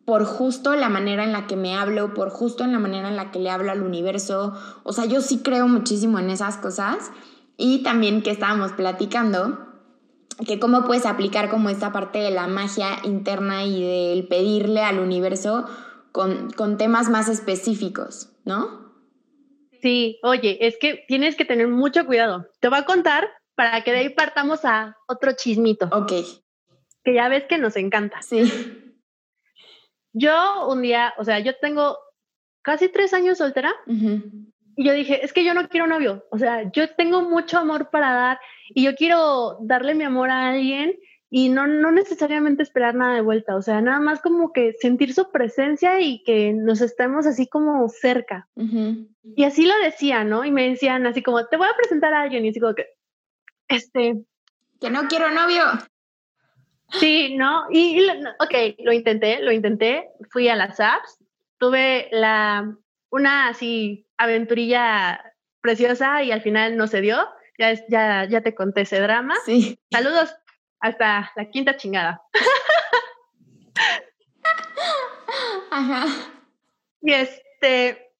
por 0.05 0.23
justo 0.23 0.75
la 0.75 0.87
manera 0.87 1.23
en 1.23 1.31
la 1.31 1.47
que 1.47 1.55
me 1.55 1.75
hablo, 1.75 2.13
por 2.13 2.29
justo 2.29 2.63
en 2.63 2.71
la 2.71 2.79
manera 2.79 3.09
en 3.09 3.15
la 3.15 3.31
que 3.31 3.39
le 3.39 3.49
hablo 3.49 3.71
al 3.71 3.81
universo. 3.81 4.53
O 4.83 4.93
sea, 4.93 5.05
yo 5.05 5.19
sí 5.21 5.39
creo 5.39 5.67
muchísimo 5.67 6.19
en 6.19 6.29
esas 6.29 6.57
cosas. 6.57 7.11
Y 7.57 7.81
también 7.81 8.21
que 8.21 8.29
estábamos 8.29 8.73
platicando, 8.73 9.57
que 10.45 10.59
cómo 10.59 10.83
puedes 10.83 11.07
aplicar 11.07 11.49
como 11.49 11.69
esta 11.69 11.91
parte 11.91 12.19
de 12.19 12.29
la 12.29 12.47
magia 12.47 12.99
interna 13.03 13.65
y 13.65 13.81
del 13.81 14.27
pedirle 14.27 14.83
al 14.83 14.99
universo 14.99 15.65
con, 16.11 16.51
con 16.51 16.77
temas 16.77 17.09
más 17.09 17.27
específicos, 17.27 18.29
¿no? 18.43 18.84
Sí, 19.85 20.19
oye, 20.23 20.57
es 20.65 20.79
que 20.79 21.05
tienes 21.07 21.35
que 21.35 21.45
tener 21.45 21.67
mucho 21.67 22.07
cuidado. 22.07 22.49
Te 22.59 22.69
voy 22.69 22.79
a 22.79 22.85
contar 22.85 23.29
para 23.53 23.83
que 23.83 23.91
de 23.91 23.99
ahí 23.99 24.09
partamos 24.09 24.65
a 24.65 24.97
otro 25.07 25.33
chismito. 25.33 25.87
Ok. 25.91 26.11
Que 27.03 27.13
ya 27.13 27.29
ves 27.29 27.43
que 27.43 27.59
nos 27.59 27.75
encanta. 27.75 28.19
Sí. 28.23 28.51
Yo 30.11 30.67
un 30.69 30.81
día, 30.81 31.13
o 31.19 31.23
sea, 31.23 31.37
yo 31.37 31.55
tengo 31.59 31.99
casi 32.63 32.89
tres 32.89 33.13
años 33.13 33.37
soltera 33.37 33.75
y 33.85 34.83
yo 34.83 34.91
dije, 34.91 35.23
es 35.23 35.33
que 35.33 35.45
yo 35.45 35.53
no 35.53 35.69
quiero 35.69 35.85
novio. 35.85 36.25
O 36.31 36.39
sea, 36.39 36.63
yo 36.71 36.95
tengo 36.95 37.21
mucho 37.21 37.59
amor 37.59 37.91
para 37.91 38.11
dar 38.11 38.39
y 38.69 38.85
yo 38.85 38.95
quiero 38.95 39.59
darle 39.61 39.93
mi 39.93 40.03
amor 40.03 40.31
a 40.31 40.49
alguien 40.49 40.97
y 41.29 41.49
no, 41.49 41.67
no 41.67 41.91
necesariamente 41.91 42.63
esperar 42.63 42.95
nada 42.95 43.15
de 43.15 43.21
vuelta, 43.21 43.55
o 43.55 43.61
sea, 43.61 43.81
nada 43.81 43.99
más 43.99 44.21
como 44.21 44.53
que 44.53 44.73
sentir 44.79 45.13
su 45.13 45.31
presencia 45.31 45.99
y 45.99 46.23
que 46.23 46.53
nos 46.53 46.81
estemos 46.81 47.25
así 47.25 47.47
como 47.47 47.89
cerca. 47.89 48.47
Y 48.55 49.43
así 49.43 49.65
lo 49.65 49.73
decía, 49.83 50.23
¿no? 50.23 50.45
Y 50.45 50.51
me 50.51 50.69
decían 50.69 51.05
así 51.05 51.23
como, 51.23 51.45
te 51.47 51.57
voy 51.57 51.67
a 51.67 51.77
presentar 51.77 52.13
a 52.13 52.21
alguien 52.21 52.45
y 52.45 52.49
así 52.49 52.59
como 52.59 52.75
que, 52.75 52.87
este... 53.67 54.23
Que 54.79 54.89
no 54.89 55.07
quiero 55.07 55.31
novio. 55.31 55.63
Sí, 56.91 57.35
¿no? 57.35 57.65
Y, 57.71 58.07
ok, 58.39 58.75
lo 58.79 58.93
intenté, 58.93 59.41
lo 59.41 59.51
intenté, 59.51 60.09
fui 60.29 60.47
a 60.47 60.55
las 60.55 60.79
apps, 60.79 61.17
tuve 61.57 62.07
la, 62.11 62.77
una 63.09 63.47
así 63.47 64.07
aventurilla 64.17 65.33
preciosa 65.61 66.21
y 66.21 66.31
al 66.31 66.41
final 66.41 66.77
no 66.77 66.85
se 66.87 67.01
dio. 67.01 67.27
Ya, 67.57 67.73
ya, 67.87 68.25
ya 68.25 68.41
te 68.41 68.53
conté 68.53 68.81
ese 68.81 68.99
drama. 68.99 69.33
Sí. 69.45 69.79
Saludos 69.89 70.35
hasta 70.85 71.31
la 71.35 71.49
quinta 71.49 71.77
chingada. 71.77 72.21
Ajá. 75.71 76.05
Y 77.01 77.11
este, 77.11 78.11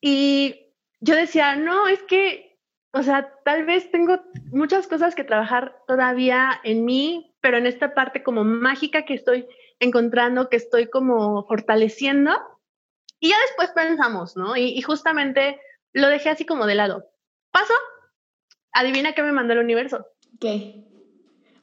y 0.00 0.72
yo 1.00 1.14
decía, 1.14 1.56
no, 1.56 1.86
es 1.86 2.02
que, 2.02 2.58
o 2.92 3.02
sea, 3.02 3.32
tal 3.44 3.64
vez 3.64 3.90
tengo 3.90 4.20
muchas 4.50 4.86
cosas 4.86 5.14
que 5.14 5.24
trabajar 5.24 5.76
todavía 5.86 6.60
en 6.64 6.84
mí, 6.84 7.34
pero 7.40 7.58
en 7.58 7.66
esta 7.66 7.94
parte 7.94 8.22
como 8.22 8.44
mágica 8.44 9.04
que 9.04 9.14
estoy 9.14 9.46
encontrando, 9.78 10.48
que 10.48 10.56
estoy 10.56 10.90
como 10.90 11.46
fortaleciendo. 11.46 12.32
Y 13.20 13.30
ya 13.30 13.36
después 13.46 13.70
pensamos, 13.70 14.36
¿no? 14.36 14.56
Y, 14.56 14.76
y 14.76 14.82
justamente 14.82 15.60
lo 15.92 16.08
dejé 16.08 16.30
así 16.30 16.44
como 16.44 16.66
de 16.66 16.74
lado. 16.74 17.10
Paso, 17.50 17.74
adivina 18.72 19.12
qué 19.12 19.22
me 19.22 19.32
mandó 19.32 19.52
el 19.52 19.60
universo. 19.60 20.06
¿Qué? 20.40 20.84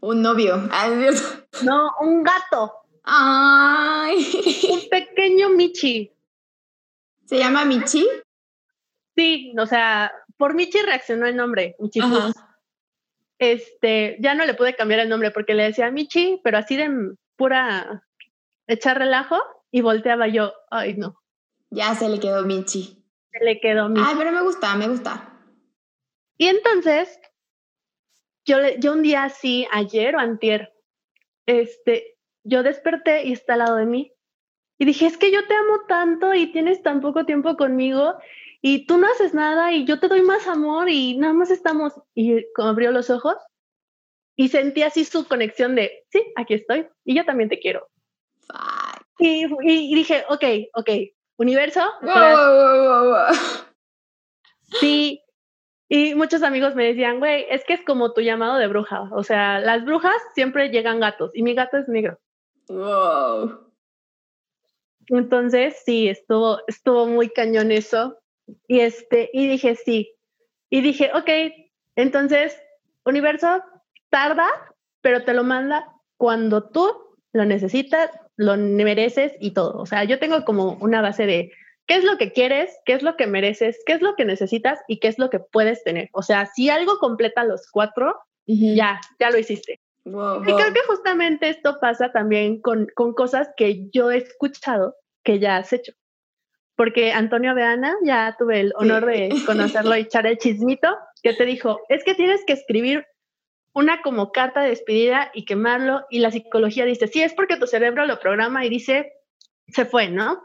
Un 0.02 0.22
novio. 0.22 0.68
No, 1.64 1.92
un 2.02 2.24
gato. 2.24 2.74
Ay. 3.04 4.16
Un 4.70 4.90
pequeño 4.90 5.50
Michi. 5.50 6.12
¿Se 7.26 7.38
llama 7.38 7.66
Michi? 7.66 8.08
Sí, 9.16 9.54
o 9.58 9.66
sea, 9.66 10.12
por 10.38 10.56
Michi 10.56 10.80
reaccionó 10.82 11.28
el 11.28 11.36
nombre, 11.36 11.76
Michi. 11.80 12.02
Este, 13.38 14.18
ya 14.20 14.34
no 14.34 14.46
le 14.46 14.56
pude 14.56 14.76
cambiar 14.76 15.02
el 15.02 15.10
nombre 15.10 15.32
porque 15.32 15.54
le 15.54 15.64
decía 15.64 15.92
Michi, 15.92 16.42
pero 16.44 16.58
así 16.58 16.76
de 16.76 17.16
pura 17.36 18.04
echar 18.68 18.98
relajo 18.98 19.38
y 19.72 19.82
volteaba 19.82 20.28
yo, 20.28 20.54
ay 20.70 20.96
no. 20.96 21.22
Ya 21.70 21.96
se 21.96 22.10
le 22.10 22.20
quedó 22.20 22.44
Michi. 22.44 23.04
Se 23.32 23.44
le 23.44 23.60
quedó 23.60 23.88
Michi. 23.88 24.04
Ay, 24.06 24.16
pero 24.18 24.32
me 24.32 24.42
gusta, 24.42 24.76
me 24.76 24.88
gusta. 24.88 25.40
Y 26.38 26.48
entonces 26.48 27.20
yo, 28.46 28.58
yo 28.80 28.94
un 28.94 29.02
día 29.02 29.24
así, 29.24 29.68
ayer 29.72 30.16
o 30.16 30.20
antier, 30.20 30.74
este, 31.46 32.18
yo 32.44 32.64
desperté 32.64 33.26
y 33.26 33.34
está 33.34 33.54
al 33.54 33.60
lado 33.60 33.76
de 33.78 33.86
mí. 33.86 34.14
Y 34.80 34.86
dije, 34.86 35.06
es 35.06 35.18
que 35.18 35.32
yo 35.32 35.46
te 35.48 35.54
amo 35.54 35.82
tanto 35.88 36.34
y 36.34 36.52
tienes 36.52 36.82
tan 36.82 37.02
poco 37.02 37.26
tiempo 37.26 37.56
conmigo 37.56 38.16
y 38.62 38.86
tú 38.86 38.98
no 38.98 39.08
haces 39.08 39.34
nada 39.34 39.72
y 39.74 39.86
yo 39.86 40.00
te 40.00 40.08
doy 40.08 40.22
más 40.22 40.48
amor 40.48 40.90
y 40.90 41.18
nada 41.18 41.34
más 41.34 41.52
estamos. 41.52 41.94
Y 42.16 42.46
abrió 42.56 42.92
los 42.92 43.10
ojos 43.10 43.36
y 44.36 44.50
sentí 44.50 44.82
así 44.82 45.06
su 45.06 45.28
conexión 45.28 45.76
de, 45.76 46.04
sí, 46.10 46.24
aquí 46.36 46.56
estoy 46.56 46.88
y 47.06 47.16
yo 47.16 47.26
también 47.26 47.50
te 47.50 47.60
quiero. 47.60 47.88
Y, 49.20 49.46
y, 49.64 49.96
dije, 49.96 50.26
ok, 50.30 50.44
ok, 50.74 50.90
universo. 51.38 51.82
Wow, 52.02 52.12
wow, 52.12 53.10
wow, 53.10 53.36
sí, 54.80 55.22
Y 55.94 56.16
muchos 56.16 56.42
amigos 56.42 56.74
me 56.74 56.86
decían, 56.86 57.20
güey, 57.20 57.46
es 57.50 57.66
que 57.66 57.74
es 57.74 57.82
como 57.84 58.14
tu 58.14 58.22
llamado 58.22 58.58
de 58.58 58.68
bruja. 58.68 59.10
O 59.12 59.24
sea, 59.24 59.60
las 59.60 59.84
brujas 59.84 60.16
siempre 60.34 60.70
llegan 60.70 61.02
gatos 61.02 61.32
y 61.34 61.44
mi 61.44 61.54
gato 61.54 61.76
es 61.76 61.90
negro. 61.90 62.18
Wow. 62.70 63.70
Entonces, 65.08 65.82
sí, 65.84 66.08
estuvo, 66.08 66.62
estuvo 66.68 67.08
muy 67.08 67.28
cañón 67.28 67.74
eso. 67.74 68.18
Y, 68.70 68.80
este, 68.80 69.32
y 69.34 69.50
dije, 69.50 69.76
sí. 69.76 70.16
Y 70.70 70.80
dije, 70.80 71.12
ok, 71.14 71.30
entonces, 71.98 72.58
universo, 73.04 73.62
tarda, 74.10 74.48
pero 75.02 75.26
te 75.26 75.34
lo 75.34 75.44
manda 75.44 75.92
cuando 76.16 76.70
tú 76.70 76.88
lo 77.34 77.44
necesitas, 77.44 78.12
lo 78.38 78.56
mereces 78.56 79.34
y 79.42 79.52
todo. 79.52 79.78
O 79.78 79.86
sea, 79.86 80.06
yo 80.06 80.20
tengo 80.20 80.46
como 80.46 80.76
una 80.76 81.02
base 81.02 81.26
de 81.26 81.52
qué 81.88 81.96
es 81.96 82.04
lo 82.04 82.17
que 82.17 82.32
quieres, 82.32 82.72
qué 82.86 82.94
es 82.94 83.04
lo 83.04 83.15
que 83.15 83.28
mereces, 83.28 83.80
qué 83.86 83.94
es 83.94 84.02
lo 84.02 84.15
que 84.15 84.26
necesitas 84.26 84.80
y 84.88 85.00
qué 85.00 85.08
es 85.08 85.20
lo 85.20 85.30
que 85.30 85.39
puedes 85.39 85.84
tener. 85.84 86.10
O 86.13 86.24
sea, 86.24 86.46
si 86.46 86.70
algo 86.70 86.98
completa 87.00 87.44
los 87.44 87.70
cuatro, 87.70 88.15
ya, 88.46 89.00
ya 89.20 89.30
lo 89.30 89.38
hiciste. 89.38 89.80
Y 90.04 90.12
creo 90.12 90.74
que 90.74 90.82
justamente 90.88 91.50
esto 91.50 91.78
pasa 91.80 92.12
también 92.12 92.60
con, 92.60 92.88
con 92.96 93.13
cosas 93.13 93.50
que 93.56 93.89
yo 93.91 94.12
he 94.12 94.17
escuchado 94.17 94.96
que 95.24 95.39
ya 95.39 95.58
has 95.58 95.72
hecho. 95.74 95.94
Porque 96.76 97.12
Antonio 97.12 97.54
Beana, 97.54 97.96
ya 98.04 98.36
tuve 98.39 98.62
el 98.62 98.74
honor 98.76 99.06
de 99.06 99.30
conocerlo 99.46 99.96
y 99.96 100.02
echar 100.02 100.26
el 100.26 100.38
chismito, 100.38 100.89
que 101.22 101.34
te 101.34 101.46
dijo, 101.46 101.80
es 101.89 102.04
que 102.04 102.15
tienes 102.15 102.44
que 102.46 102.54
escribir 102.54 103.06
una 103.74 104.02
como 104.02 104.32
carta 104.32 104.62
de 104.62 104.70
despedida 104.70 105.32
y 105.34 105.46
quemarlo 105.46 106.06
y 106.10 106.20
la 106.20 106.32
psicología 106.32 106.86
dice, 106.86 107.08
sí, 107.08 107.22
es 107.22 107.34
porque 107.34 107.58
tu 107.58 107.67
cerebro 107.67 108.06
lo 108.06 108.20
programa 108.20 108.65
y 108.65 108.70
dice, 108.70 109.13
se 109.67 109.86
fue, 109.86 110.10
¿no? 110.10 110.44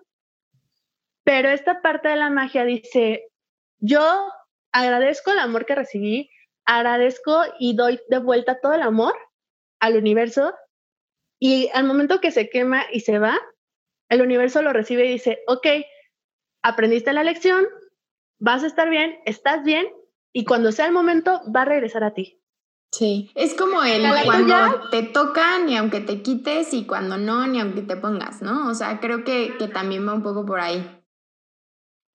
Pero 1.26 1.48
esta 1.48 1.82
parte 1.82 2.08
de 2.08 2.14
la 2.14 2.30
magia 2.30 2.64
dice, 2.64 3.24
yo 3.80 4.00
agradezco 4.72 5.32
el 5.32 5.40
amor 5.40 5.66
que 5.66 5.74
recibí, 5.74 6.30
agradezco 6.64 7.42
y 7.58 7.74
doy 7.74 7.98
de 8.08 8.18
vuelta 8.18 8.60
todo 8.60 8.74
el 8.74 8.82
amor 8.82 9.12
al 9.80 9.96
universo 9.96 10.54
y 11.40 11.68
al 11.74 11.82
momento 11.82 12.20
que 12.20 12.30
se 12.30 12.48
quema 12.48 12.84
y 12.92 13.00
se 13.00 13.18
va, 13.18 13.36
el 14.08 14.22
universo 14.22 14.62
lo 14.62 14.72
recibe 14.72 15.06
y 15.06 15.14
dice, 15.14 15.40
ok, 15.48 15.66
aprendiste 16.62 17.12
la 17.12 17.24
lección, 17.24 17.66
vas 18.38 18.62
a 18.62 18.68
estar 18.68 18.88
bien, 18.88 19.18
estás 19.24 19.64
bien 19.64 19.88
y 20.32 20.44
cuando 20.44 20.70
sea 20.70 20.86
el 20.86 20.92
momento 20.92 21.42
va 21.52 21.62
a 21.62 21.66
regresar 21.66 22.04
a 22.04 22.14
ti. 22.14 22.40
Sí, 22.92 23.32
es 23.34 23.54
como 23.54 23.82
el 23.82 24.04
cuando 24.24 24.90
te 24.90 25.02
toca 25.02 25.58
ni 25.58 25.76
aunque 25.76 26.00
te 26.00 26.22
quites 26.22 26.72
y 26.72 26.86
cuando 26.86 27.18
no 27.18 27.48
ni 27.48 27.60
aunque 27.60 27.82
te 27.82 27.96
pongas, 27.96 28.42
¿no? 28.42 28.68
O 28.68 28.74
sea, 28.74 29.00
creo 29.00 29.24
que, 29.24 29.56
que 29.58 29.66
también 29.66 30.06
va 30.06 30.14
un 30.14 30.22
poco 30.22 30.46
por 30.46 30.60
ahí. 30.60 31.02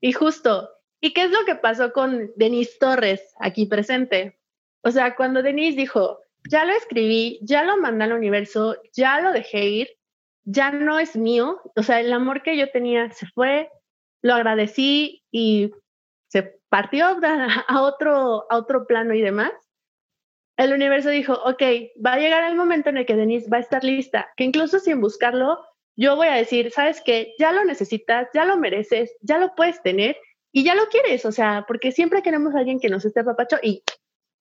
Y 0.01 0.11
justo, 0.13 0.69
¿y 0.99 1.13
qué 1.13 1.23
es 1.23 1.31
lo 1.31 1.45
que 1.45 1.55
pasó 1.55 1.93
con 1.93 2.31
Denise 2.35 2.77
Torres 2.79 3.33
aquí 3.39 3.65
presente? 3.65 4.39
O 4.83 4.91
sea, 4.91 5.15
cuando 5.15 5.43
Denise 5.43 5.77
dijo, 5.77 6.19
ya 6.49 6.65
lo 6.65 6.73
escribí, 6.73 7.39
ya 7.43 7.63
lo 7.63 7.77
mandé 7.77 8.05
al 8.05 8.13
universo, 8.13 8.75
ya 8.93 9.21
lo 9.21 9.31
dejé 9.31 9.65
ir, 9.65 9.89
ya 10.43 10.71
no 10.71 10.99
es 10.99 11.15
mío, 11.15 11.61
o 11.75 11.83
sea, 11.83 11.99
el 11.99 12.11
amor 12.11 12.41
que 12.41 12.57
yo 12.57 12.71
tenía 12.71 13.11
se 13.11 13.27
fue, 13.27 13.69
lo 14.23 14.33
agradecí 14.33 15.23
y 15.31 15.71
se 16.29 16.59
partió 16.67 17.05
a 17.67 17.81
otro, 17.81 18.45
a 18.49 18.57
otro 18.57 18.87
plano 18.87 19.13
y 19.13 19.21
demás 19.21 19.51
el 20.61 20.73
universo 20.73 21.09
dijo, 21.09 21.33
ok, 21.33 21.61
va 22.05 22.13
a 22.13 22.19
llegar 22.19 22.43
el 22.43 22.55
momento 22.55 22.89
en 22.89 22.97
el 22.97 23.05
que 23.05 23.15
Denise 23.15 23.49
va 23.49 23.57
a 23.57 23.61
estar 23.61 23.83
lista, 23.83 24.29
que 24.37 24.43
incluso 24.43 24.79
sin 24.79 25.01
buscarlo, 25.01 25.59
yo 26.01 26.15
voy 26.15 26.27
a 26.27 26.33
decir, 26.33 26.71
sabes 26.71 26.99
qué, 27.05 27.35
ya 27.37 27.51
lo 27.51 27.63
necesitas, 27.63 28.27
ya 28.33 28.43
lo 28.43 28.57
mereces, 28.57 29.11
ya 29.21 29.37
lo 29.37 29.53
puedes 29.53 29.83
tener 29.83 30.17
y 30.51 30.63
ya 30.63 30.73
lo 30.73 30.87
quieres, 30.87 31.25
o 31.25 31.31
sea, 31.31 31.65
porque 31.67 31.91
siempre 31.91 32.23
queremos 32.23 32.55
a 32.55 32.59
alguien 32.59 32.79
que 32.79 32.89
nos 32.89 33.05
esté 33.05 33.23
papacho 33.23 33.57
y 33.61 33.83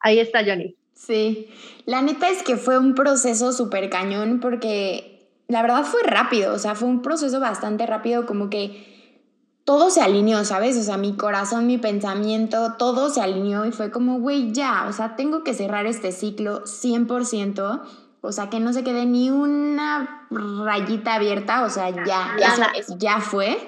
ahí 0.01 0.19
está 0.19 0.43
Johnny. 0.43 0.75
Sí, 0.95 1.51
la 1.85 2.01
neta 2.01 2.31
es 2.31 2.43
que 2.43 2.57
fue 2.57 2.79
un 2.79 2.95
proceso 2.95 3.53
súper 3.53 3.91
cañón 3.91 4.41
porque 4.41 5.29
la 5.49 5.61
verdad 5.61 5.85
fue 5.85 6.03
rápido, 6.03 6.55
o 6.55 6.59
sea, 6.59 6.75
fue 6.75 6.89
un 6.89 7.03
proceso 7.03 7.41
bastante 7.41 7.85
rápido, 7.85 8.25
como 8.25 8.49
que 8.49 8.91
todo 9.65 9.91
se 9.91 10.01
alineó, 10.01 10.45
¿sabes? 10.47 10.79
O 10.79 10.83
sea, 10.83 10.97
mi 10.97 11.15
corazón, 11.15 11.67
mi 11.67 11.77
pensamiento, 11.77 12.77
todo 12.79 13.11
se 13.11 13.21
alineó 13.21 13.67
y 13.67 13.73
fue 13.73 13.91
como, 13.91 14.19
güey, 14.19 14.53
ya, 14.53 14.87
o 14.89 14.95
sea, 14.95 15.15
tengo 15.15 15.45
que 15.45 15.53
cerrar 15.53 15.85
este 15.85 16.11
ciclo 16.11 16.65
100%, 16.65 17.83
o 18.23 18.33
sea, 18.33 18.51
que 18.51 18.61
no 18.61 18.73
se 18.73 18.85
quede 18.85 19.07
ni 19.07 19.31
una 19.31 20.27
rayita 20.31 21.15
abierta, 21.15 21.63
o 21.65 21.71
sea, 21.71 21.91
ya, 21.91 22.37
ya 22.99 23.21
fue. 23.21 23.59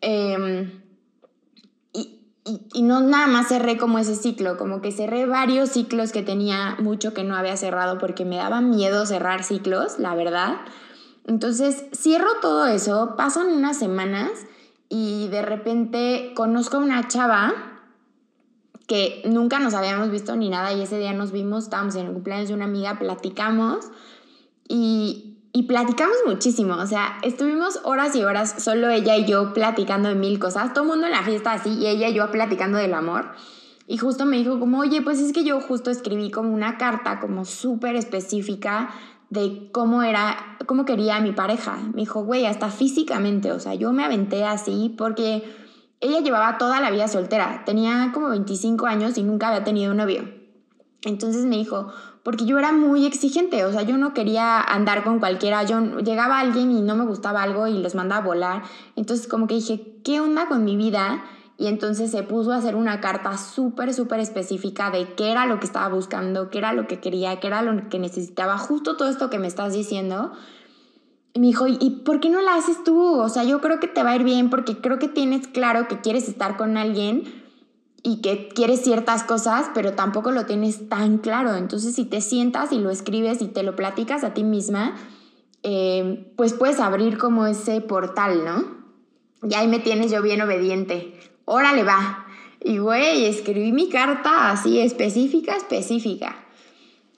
Em, 0.00 0.82
y, 1.92 2.20
y, 2.72 2.82
no 2.82 3.00
nada 3.00 3.26
más 3.26 3.48
cerré 3.48 3.76
como 3.76 3.98
ese 3.98 4.14
ciclo, 4.14 4.56
como 4.56 4.80
que 4.80 4.92
cerré 4.92 5.26
varios 5.26 5.70
ciclos 5.70 6.12
que 6.12 6.22
tenía 6.22 6.76
mucho 6.78 7.12
que 7.12 7.24
no 7.24 7.36
había 7.36 7.56
cerrado 7.56 7.98
porque 7.98 8.24
me 8.24 8.36
daba 8.36 8.60
miedo 8.60 9.04
cerrar 9.04 9.42
ciclos, 9.42 9.98
la 9.98 10.14
verdad. 10.14 10.58
Entonces, 11.26 11.86
cierro 11.92 12.28
todo 12.40 12.66
eso, 12.66 13.14
pasan 13.16 13.48
unas 13.48 13.78
semanas 13.78 14.30
y 14.88 15.28
de 15.28 15.42
repente 15.42 16.32
conozco 16.36 16.76
a 16.76 16.80
una 16.80 17.08
chava 17.08 17.75
que 18.86 19.22
nunca 19.24 19.58
nos 19.58 19.74
habíamos 19.74 20.10
visto 20.10 20.36
ni 20.36 20.48
nada 20.48 20.72
y 20.72 20.82
ese 20.82 20.98
día 20.98 21.12
nos 21.12 21.32
vimos, 21.32 21.64
estábamos 21.64 21.96
en 21.96 22.06
el 22.06 22.12
cumpleaños 22.12 22.48
de 22.48 22.54
una 22.54 22.66
amiga, 22.66 22.98
platicamos 22.98 23.86
y, 24.68 25.38
y 25.52 25.64
platicamos 25.64 26.16
muchísimo, 26.26 26.74
o 26.74 26.86
sea, 26.86 27.18
estuvimos 27.22 27.80
horas 27.82 28.14
y 28.14 28.22
horas 28.22 28.62
solo 28.62 28.88
ella 28.88 29.16
y 29.16 29.24
yo 29.24 29.52
platicando 29.52 30.08
de 30.08 30.14
mil 30.14 30.38
cosas, 30.38 30.72
todo 30.72 30.84
el 30.84 30.90
mundo 30.90 31.06
en 31.06 31.12
la 31.12 31.22
fiesta 31.22 31.52
así 31.52 31.70
y 31.70 31.86
ella 31.86 32.08
y 32.08 32.14
yo 32.14 32.30
platicando 32.30 32.78
del 32.78 32.94
amor. 32.94 33.30
Y 33.88 33.98
justo 33.98 34.26
me 34.26 34.36
dijo 34.38 34.58
como, 34.58 34.80
oye, 34.80 35.00
pues 35.02 35.20
es 35.20 35.32
que 35.32 35.44
yo 35.44 35.60
justo 35.60 35.90
escribí 35.90 36.30
como 36.30 36.52
una 36.52 36.76
carta 36.76 37.20
como 37.20 37.44
súper 37.44 37.94
específica 37.94 38.90
de 39.30 39.70
cómo 39.72 40.02
era, 40.02 40.56
cómo 40.66 40.84
quería 40.84 41.20
mi 41.20 41.32
pareja. 41.32 41.78
Me 41.94 42.00
dijo, 42.00 42.24
güey, 42.24 42.46
hasta 42.46 42.70
físicamente, 42.70 43.52
o 43.52 43.60
sea, 43.60 43.74
yo 43.74 43.92
me 43.92 44.04
aventé 44.04 44.44
así 44.44 44.92
porque 44.96 45.44
ella 46.00 46.20
llevaba 46.20 46.58
toda 46.58 46.80
la 46.80 46.90
vida 46.90 47.08
soltera, 47.08 47.62
tenía 47.64 48.10
como 48.12 48.28
25 48.28 48.86
años 48.86 49.16
y 49.18 49.22
nunca 49.22 49.48
había 49.48 49.64
tenido 49.64 49.92
un 49.92 49.98
novio. 49.98 50.28
Entonces 51.02 51.44
me 51.44 51.56
dijo, 51.56 51.92
porque 52.22 52.44
yo 52.44 52.58
era 52.58 52.72
muy 52.72 53.06
exigente, 53.06 53.64
o 53.64 53.72
sea, 53.72 53.82
yo 53.82 53.96
no 53.96 54.12
quería 54.12 54.60
andar 54.60 55.04
con 55.04 55.20
cualquiera, 55.20 55.62
yo 55.62 56.00
llegaba 56.00 56.40
alguien 56.40 56.72
y 56.72 56.80
no 56.80 56.96
me 56.96 57.04
gustaba 57.04 57.42
algo 57.42 57.68
y 57.68 57.78
los 57.78 57.94
mandaba 57.94 58.22
a 58.22 58.26
volar. 58.26 58.62
Entonces 58.96 59.28
como 59.28 59.46
que 59.46 59.54
dije, 59.54 60.00
¿qué 60.04 60.20
onda 60.20 60.48
con 60.48 60.64
mi 60.64 60.76
vida? 60.76 61.24
Y 61.58 61.68
entonces 61.68 62.10
se 62.10 62.22
puso 62.22 62.52
a 62.52 62.56
hacer 62.56 62.74
una 62.74 63.00
carta 63.00 63.38
súper, 63.38 63.94
súper 63.94 64.20
específica 64.20 64.90
de 64.90 65.14
qué 65.14 65.30
era 65.30 65.46
lo 65.46 65.60
que 65.60 65.66
estaba 65.66 65.88
buscando, 65.88 66.50
qué 66.50 66.58
era 66.58 66.72
lo 66.72 66.86
que 66.86 67.00
quería, 67.00 67.38
qué 67.40 67.46
era 67.46 67.62
lo 67.62 67.88
que 67.88 67.98
necesitaba, 67.98 68.58
justo 68.58 68.96
todo 68.96 69.08
esto 69.08 69.30
que 69.30 69.38
me 69.38 69.46
estás 69.46 69.72
diciendo. 69.72 70.32
Y 71.36 71.38
me 71.38 71.48
dijo, 71.48 71.66
¿y 71.66 71.90
por 72.02 72.18
qué 72.20 72.30
no 72.30 72.40
la 72.40 72.54
haces 72.54 72.82
tú? 72.82 72.98
O 72.98 73.28
sea, 73.28 73.44
yo 73.44 73.60
creo 73.60 73.78
que 73.78 73.88
te 73.88 74.02
va 74.02 74.12
a 74.12 74.16
ir 74.16 74.24
bien 74.24 74.48
porque 74.48 74.78
creo 74.78 74.98
que 74.98 75.06
tienes 75.06 75.46
claro 75.46 75.86
que 75.86 76.00
quieres 76.00 76.30
estar 76.30 76.56
con 76.56 76.78
alguien 76.78 77.24
y 78.02 78.22
que 78.22 78.48
quieres 78.48 78.80
ciertas 78.80 79.22
cosas, 79.22 79.70
pero 79.74 79.92
tampoco 79.92 80.30
lo 80.30 80.46
tienes 80.46 80.88
tan 80.88 81.18
claro. 81.18 81.54
Entonces, 81.54 81.94
si 81.94 82.06
te 82.06 82.22
sientas 82.22 82.72
y 82.72 82.78
lo 82.78 82.88
escribes 82.88 83.42
y 83.42 83.48
te 83.48 83.62
lo 83.62 83.76
platicas 83.76 84.24
a 84.24 84.32
ti 84.32 84.44
misma, 84.44 84.96
eh, 85.62 86.32
pues 86.36 86.54
puedes 86.54 86.80
abrir 86.80 87.18
como 87.18 87.46
ese 87.46 87.82
portal, 87.82 88.42
¿no? 88.42 88.64
Y 89.46 89.52
ahí 89.56 89.68
me 89.68 89.78
tienes 89.78 90.10
yo 90.10 90.22
bien 90.22 90.40
obediente 90.40 91.20
órale 91.44 91.84
va. 91.84 92.26
Y 92.64 92.78
güey, 92.78 93.26
escribí 93.26 93.72
mi 93.72 93.90
carta 93.90 94.50
así 94.50 94.80
específica, 94.80 95.54
específica. 95.54 96.45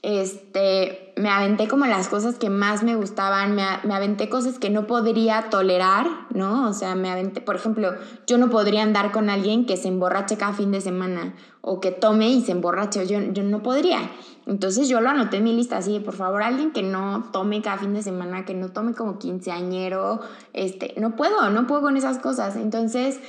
Este, 0.02 1.12
me 1.16 1.28
aventé 1.28 1.66
como 1.66 1.84
las 1.87 2.06
cosas 2.08 2.37
que 2.38 2.50
más 2.50 2.84
me 2.84 2.94
gustaban, 2.94 3.56
me, 3.56 3.64
me, 3.82 3.94
aventé 3.94 4.28
cosas 4.28 4.61
que 4.61 4.70
no 4.70 4.87
podría 4.87 5.50
tolerar, 5.50 6.06
¿no? 6.32 6.68
O 6.68 6.72
sea, 6.72 6.94
me 6.94 7.11
aventé, 7.11 7.40
por 7.40 7.56
ejemplo, 7.56 7.94
yo 8.26 8.38
no 8.38 8.48
podría 8.48 8.84
andar 8.84 9.11
con 9.11 9.28
alguien 9.28 9.66
que 9.66 9.76
se 9.76 9.88
emborrache 9.88 10.37
cada 10.37 10.52
fin 10.52 10.70
de 10.70 10.80
semana 10.80 11.34
o 11.62 11.80
que 11.80 11.90
tome 11.90 12.30
y 12.30 12.42
se 12.42 12.52
emborrache, 12.52 13.06
yo, 13.08 13.20
yo 13.20 13.42
no 13.42 13.62
podría. 13.62 14.11
Entonces 14.46 14.88
yo 14.88 15.00
lo 15.00 15.11
anoté 15.11 15.38
en 15.38 15.44
mi 15.44 15.52
lista 15.52 15.76
así, 15.78 15.98
por 16.00 16.14
favor, 16.14 16.42
alguien 16.42 16.70
que 16.70 16.82
no 16.82 17.28
tome 17.32 17.61
cada 17.61 17.76
fin 17.76 17.92
de 17.92 18.03
semana, 18.03 18.44
que 18.44 18.55
no 18.55 18.70
tome 18.70 18.94
como 18.94 19.18
quinceañero, 19.18 20.20
este, 20.55 20.94
no 20.96 21.16
puedo, 21.16 21.51
no 21.51 21.66
puedo 21.66 21.82
con 21.82 21.96
esas 21.96 22.18
cosas. 22.18 22.57
Entonces 22.57 23.20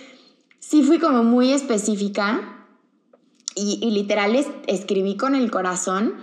sí 0.59 0.83
fui 0.83 0.99
como 0.99 1.23
muy 1.23 1.51
específica 1.51 2.59
y, 3.55 3.91
literal 3.91 4.35
escribí 4.67 5.17
con 5.17 5.35
el 5.35 5.51
corazón 5.51 6.13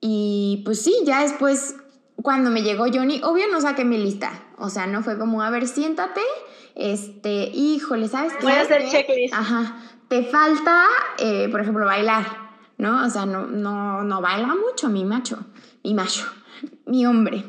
y 0.00 0.62
pues 0.64 0.82
sí, 0.82 0.94
ya 1.04 1.22
después 1.22 1.76
cuando 2.22 2.50
me 2.50 2.62
llegó 2.62 2.84
Johnny, 2.92 3.20
obvio 3.22 3.46
no 3.50 3.60
saqué 3.60 3.84
mi 3.84 3.98
lista, 3.98 4.30
o 4.58 4.68
sea, 4.68 4.86
no 4.86 5.02
fue 5.02 5.18
como, 5.18 5.42
a 5.42 5.50
ver, 5.50 5.66
siéntate, 5.66 6.20
este, 6.74 7.50
híjole, 7.54 8.08
¿sabes 8.08 8.32
qué? 8.34 8.44
Voy 8.44 8.52
a 8.52 8.62
hacer 8.62 8.88
checklist. 8.88 9.34
Ajá, 9.34 9.76
te 10.08 10.24
falta, 10.24 10.86
eh, 11.18 11.48
por 11.50 11.60
ejemplo, 11.60 11.84
bailar, 11.86 12.26
¿no? 12.78 13.04
O 13.04 13.10
sea, 13.10 13.26
no, 13.26 13.46
no, 13.46 14.02
no 14.02 14.20
baila 14.20 14.54
mucho 14.54 14.88
mi 14.88 15.04
macho, 15.04 15.38
mi 15.82 15.94
macho, 15.94 16.26
mi 16.86 17.06
hombre. 17.06 17.44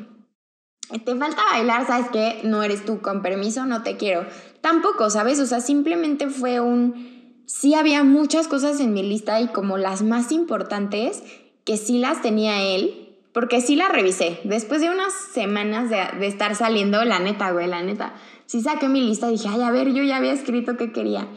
Te 1.04 1.16
falta 1.16 1.42
bailar, 1.52 1.86
¿sabes 1.86 2.08
qué? 2.12 2.40
No 2.44 2.62
eres 2.62 2.84
tú, 2.84 3.00
con 3.00 3.22
permiso, 3.22 3.64
no 3.64 3.82
te 3.82 3.96
quiero. 3.96 4.26
Tampoco, 4.60 5.08
¿sabes? 5.08 5.40
O 5.40 5.46
sea, 5.46 5.60
simplemente 5.60 6.28
fue 6.28 6.60
un 6.60 7.42
sí 7.46 7.74
había 7.74 8.04
muchas 8.04 8.48
cosas 8.48 8.80
en 8.80 8.92
mi 8.92 9.02
lista 9.02 9.40
y 9.40 9.48
como 9.48 9.76
las 9.78 10.02
más 10.02 10.32
importantes 10.32 11.22
que 11.64 11.76
sí 11.76 11.98
las 11.98 12.22
tenía 12.22 12.62
él, 12.62 13.08
porque 13.32 13.60
sí 13.60 13.76
la 13.76 13.88
revisé. 13.88 14.40
Después 14.44 14.80
de 14.80 14.90
unas 14.90 15.12
semanas 15.12 15.90
de, 15.90 15.98
de 16.18 16.26
estar 16.26 16.54
saliendo, 16.54 17.04
la 17.04 17.18
neta, 17.18 17.50
güey, 17.50 17.66
la 17.66 17.82
neta, 17.82 18.14
sí 18.46 18.60
saqué 18.60 18.88
mi 18.88 19.00
lista 19.00 19.28
y 19.28 19.32
dije, 19.32 19.48
ay, 19.48 19.62
a 19.62 19.70
ver, 19.70 19.92
yo 19.92 20.02
ya 20.02 20.16
había 20.16 20.32
escrito 20.32 20.76
qué 20.76 20.92
quería. 20.92 21.28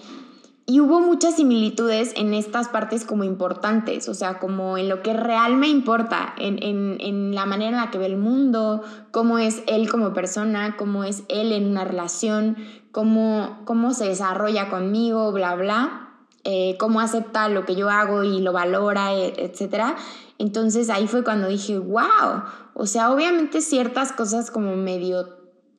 Y 0.68 0.80
hubo 0.80 1.00
muchas 1.00 1.36
similitudes 1.36 2.14
en 2.16 2.34
estas 2.34 2.70
partes 2.70 3.06
como 3.06 3.24
importantes, 3.24 4.10
o 4.10 4.16
sea, 4.16 4.40
como 4.40 4.80
en 4.80 4.90
lo 4.90 5.04
que 5.04 5.14
real 5.14 5.58
me 5.58 5.68
importa, 5.68 6.34
en, 6.40 6.62
en, 6.64 6.98
en, 7.02 7.36
la 7.36 7.46
manera 7.46 7.70
en 7.70 7.86
la 7.86 7.92
que 7.92 8.00
ve 8.00 8.08
el 8.08 8.18
mundo, 8.18 8.82
cómo 9.12 9.38
es 9.38 9.62
él 9.68 9.88
como 9.92 10.14
persona, 10.14 10.76
cómo 10.76 11.04
es 11.04 11.24
él 11.30 11.52
en 11.52 11.68
una 11.68 11.86
relación, 11.86 12.58
cómo, 12.92 13.62
cómo 13.66 13.94
se 13.94 14.06
desarrolla 14.08 14.70
conmigo, 14.70 15.32
bla, 15.32 15.54
bla, 15.54 16.05
eh, 16.46 16.78
cómo 16.78 17.00
acepta 17.02 17.50
lo 17.50 17.66
que 17.66 17.76
yo 17.76 17.90
hago 17.90 18.24
y 18.24 18.40
lo 18.40 18.54
valora, 18.54 19.14
e, 19.14 19.34
etc. 19.38 19.96
Entonces 20.38 20.92
ahí 20.92 21.08
fue 21.08 21.24
cuando 21.24 21.48
dije, 21.48 21.80
wow, 21.80 22.44
o 22.76 22.86
sea, 22.86 23.12
obviamente 23.12 23.62
ciertas 23.62 24.12
cosas 24.12 24.52
como 24.52 24.76
medio, 24.76 25.28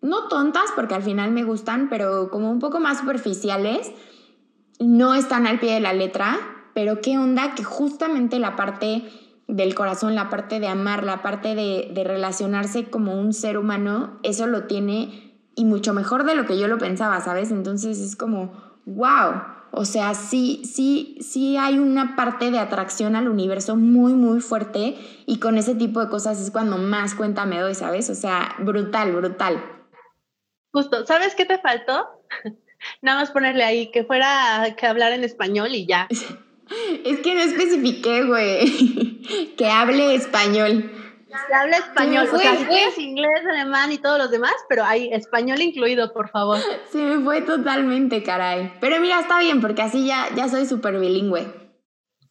no 0.03 0.27
tontas, 0.27 0.64
porque 0.75 0.95
al 0.95 1.03
final 1.03 1.31
me 1.31 1.45
gustan, 1.45 1.89
pero 1.89 2.31
como 2.31 2.51
un 2.51 2.59
poco 2.59 2.81
más 2.81 2.99
superficiales 2.99 3.93
no 4.81 5.14
están 5.14 5.47
al 5.47 5.61
pie 5.61 5.75
de 5.75 5.81
la 5.81 5.93
letra, 5.93 6.37
pero 6.75 7.01
qué 7.01 7.17
onda 7.17 7.55
que 7.55 7.64
justamente 7.64 8.39
la 8.41 8.57
parte 8.57 9.05
del 9.49 9.75
corazón, 9.77 10.14
la 10.14 10.29
parte 10.29 10.59
de 10.59 10.67
amar, 10.67 11.05
la 11.05 11.23
parte 11.23 11.55
de, 11.55 11.93
relacionarse 12.05 12.91
como 12.91 13.21
un 13.21 13.33
ser 13.33 13.57
humano, 13.57 14.19
eso 14.23 14.47
lo 14.47 14.64
tiene 14.64 15.33
y 15.55 15.64
mucho 15.64 15.95
mejor 15.95 16.25
de 16.25 16.35
lo 16.35 16.45
que 16.45 16.59
yo 16.59 16.67
lo 16.67 16.79
pensaba, 16.79 17.21
¿sabes? 17.21 17.53
Entonces 17.53 18.01
es 18.01 18.17
como, 18.17 18.53
wow, 18.85 19.43
o 19.71 19.85
sea, 19.85 20.14
sí, 20.14 20.62
sí, 20.64 21.19
sí 21.21 21.57
hay 21.57 21.79
una 21.79 22.17
parte 22.17 22.51
de 22.51 22.59
atracción 22.59 23.17
al 23.17 23.29
universo 23.29 23.77
muy, 23.77 24.14
muy 24.14 24.41
fuerte 24.41 24.97
y 25.27 25.39
con 25.39 25.59
ese 25.59 25.75
tipo 25.75 26.01
de 26.01 26.09
cosas 26.09 26.41
es 26.41 26.51
cuando 26.51 26.79
más 26.79 27.14
cuenta 27.14 27.45
me 27.45 27.61
doy, 27.61 27.75
¿sabes? 27.75 28.09
O 28.11 28.14
sea, 28.14 28.55
brutal, 28.59 29.12
brutal. 29.12 29.62
Justo, 30.73 31.07
¿sabes 31.07 31.35
qué 31.35 31.45
te 31.45 31.59
faltó? 31.59 32.07
Nada 33.03 33.21
más 33.21 33.31
ponerle 33.31 33.64
ahí 33.64 33.91
que 33.91 34.05
fuera 34.05 34.75
que 34.77 34.87
hablar 34.87 35.12
en 35.12 35.25
español 35.25 35.75
y 35.75 35.87
ya. 35.87 36.09
Es 37.05 37.21
que 37.21 37.33
no 37.37 37.43
especifiqué, 37.43 38.25
güey. 38.25 39.55
que 39.57 39.67
hable 39.67 40.17
español. 40.17 40.91
Que 41.27 41.55
hable 41.55 41.77
español. 41.77 42.29
O 42.33 42.39
sea, 42.39 42.55
si 42.95 43.03
inglés, 43.03 43.45
alemán 43.49 43.91
y 43.91 43.99
todos 43.99 44.18
los 44.18 44.31
demás, 44.31 44.55
pero 44.68 44.85
hay 44.85 45.12
español 45.12 45.61
incluido, 45.61 46.12
por 46.12 46.31
favor. 46.31 46.59
Se 46.91 46.99
me 46.99 47.24
fue 47.24 47.43
totalmente, 47.43 48.22
caray. 48.22 48.72
Pero 48.81 49.01
mira, 49.01 49.20
está 49.20 49.41
bien, 49.41 49.61
porque 49.61 49.83
así 49.83 50.07
ya, 50.07 50.29
ya 50.37 50.49
soy 50.49 50.66
súper 50.66 50.99
bilingüe. 50.99 51.47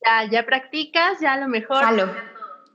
Ya, 0.05 0.29
ya 0.29 0.45
practicas, 0.45 1.19
ya 1.19 1.33
a 1.33 1.39
lo 1.39 1.47
mejor. 1.47 1.83
Jalo. 1.83 2.09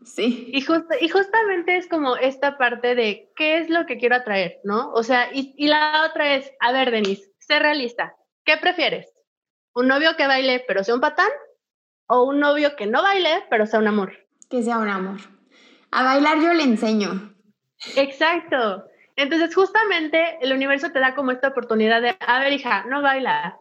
Sí. 0.04 0.50
Y, 0.52 0.58
y 0.58 1.08
justamente 1.08 1.76
es 1.76 1.88
como 1.88 2.16
esta 2.16 2.58
parte 2.58 2.94
de 2.94 3.32
qué 3.36 3.58
es 3.58 3.70
lo 3.70 3.86
que 3.86 3.98
quiero 3.98 4.16
atraer, 4.16 4.58
¿no? 4.64 4.90
O 4.92 5.02
sea, 5.02 5.30
y, 5.32 5.54
y 5.56 5.68
la 5.68 6.06
otra 6.08 6.34
es, 6.34 6.50
a 6.60 6.72
ver, 6.72 6.90
Denise, 6.90 7.30
Sé 7.50 7.58
realista. 7.58 8.14
¿Qué 8.44 8.58
prefieres? 8.58 9.12
¿Un 9.74 9.88
novio 9.88 10.16
que 10.16 10.28
baile 10.28 10.64
pero 10.68 10.84
sea 10.84 10.94
un 10.94 11.00
patán? 11.00 11.30
¿O 12.06 12.22
un 12.22 12.38
novio 12.38 12.76
que 12.76 12.86
no 12.86 13.02
baile 13.02 13.44
pero 13.50 13.66
sea 13.66 13.80
un 13.80 13.88
amor? 13.88 14.12
Que 14.48 14.62
sea 14.62 14.78
un 14.78 14.88
amor. 14.88 15.18
A 15.90 16.04
bailar 16.04 16.38
yo 16.40 16.52
le 16.52 16.62
enseño. 16.62 17.34
Exacto. 17.96 18.84
Entonces, 19.16 19.54
justamente 19.54 20.38
el 20.40 20.52
universo 20.52 20.90
te 20.92 21.00
da 21.00 21.14
como 21.14 21.30
esta 21.30 21.48
oportunidad 21.48 22.00
de, 22.00 22.16
a 22.20 22.38
ver, 22.40 22.52
hija, 22.52 22.84
no 22.86 23.02
baila, 23.02 23.60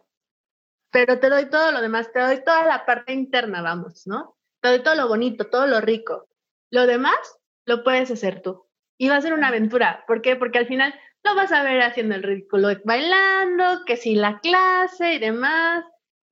pero 0.90 1.20
te 1.20 1.28
doy 1.28 1.48
todo 1.48 1.72
lo 1.72 1.80
demás, 1.80 2.12
te 2.12 2.20
doy 2.20 2.42
toda 2.44 2.64
la 2.66 2.84
parte 2.84 3.12
interna, 3.12 3.62
vamos, 3.62 4.06
¿no? 4.06 4.36
Te 4.60 4.68
doy 4.68 4.82
todo 4.82 4.96
lo 4.96 5.08
bonito, 5.08 5.46
todo 5.46 5.66
lo 5.66 5.80
rico. 5.80 6.28
Lo 6.70 6.86
demás 6.86 7.16
lo 7.64 7.84
puedes 7.84 8.10
hacer 8.10 8.42
tú. 8.42 8.66
Y 8.98 9.08
va 9.08 9.16
a 9.16 9.20
ser 9.20 9.32
una 9.32 9.48
aventura. 9.48 10.04
¿Por 10.06 10.20
qué? 10.20 10.36
Porque 10.36 10.58
al 10.58 10.66
final 10.66 10.94
lo 11.22 11.34
vas 11.34 11.52
a 11.52 11.62
ver 11.62 11.80
haciendo 11.82 12.14
el 12.14 12.22
ridículo, 12.22 12.68
bailando, 12.84 13.84
que 13.86 13.96
si 13.96 14.14
la 14.14 14.40
clase 14.40 15.14
y 15.14 15.18
demás. 15.18 15.84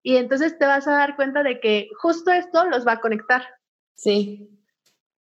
Y 0.02 0.16
entonces 0.16 0.58
te 0.58 0.66
vas 0.66 0.86
a 0.88 0.92
dar 0.92 1.16
cuenta 1.16 1.42
de 1.42 1.60
que 1.60 1.88
justo 2.00 2.32
esto 2.32 2.64
los 2.66 2.86
va 2.86 2.92
a 2.92 3.00
conectar. 3.00 3.46
Sí. 3.94 4.57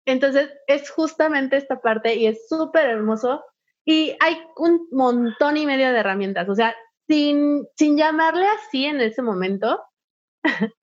Entonces 0.08 0.50
es 0.66 0.90
justamente 0.90 1.58
esta 1.58 1.82
parte 1.82 2.14
y 2.14 2.26
es 2.26 2.48
súper 2.48 2.86
hermoso. 2.86 3.44
Y 3.84 4.16
hay 4.20 4.38
un 4.56 4.88
montón 4.90 5.58
y 5.58 5.66
medio 5.66 5.92
de 5.92 5.98
herramientas. 5.98 6.48
O 6.48 6.54
sea, 6.54 6.74
sin, 7.06 7.66
sin 7.76 7.98
llamarle 7.98 8.46
así 8.46 8.86
en 8.86 9.02
ese 9.02 9.20
momento, 9.20 9.82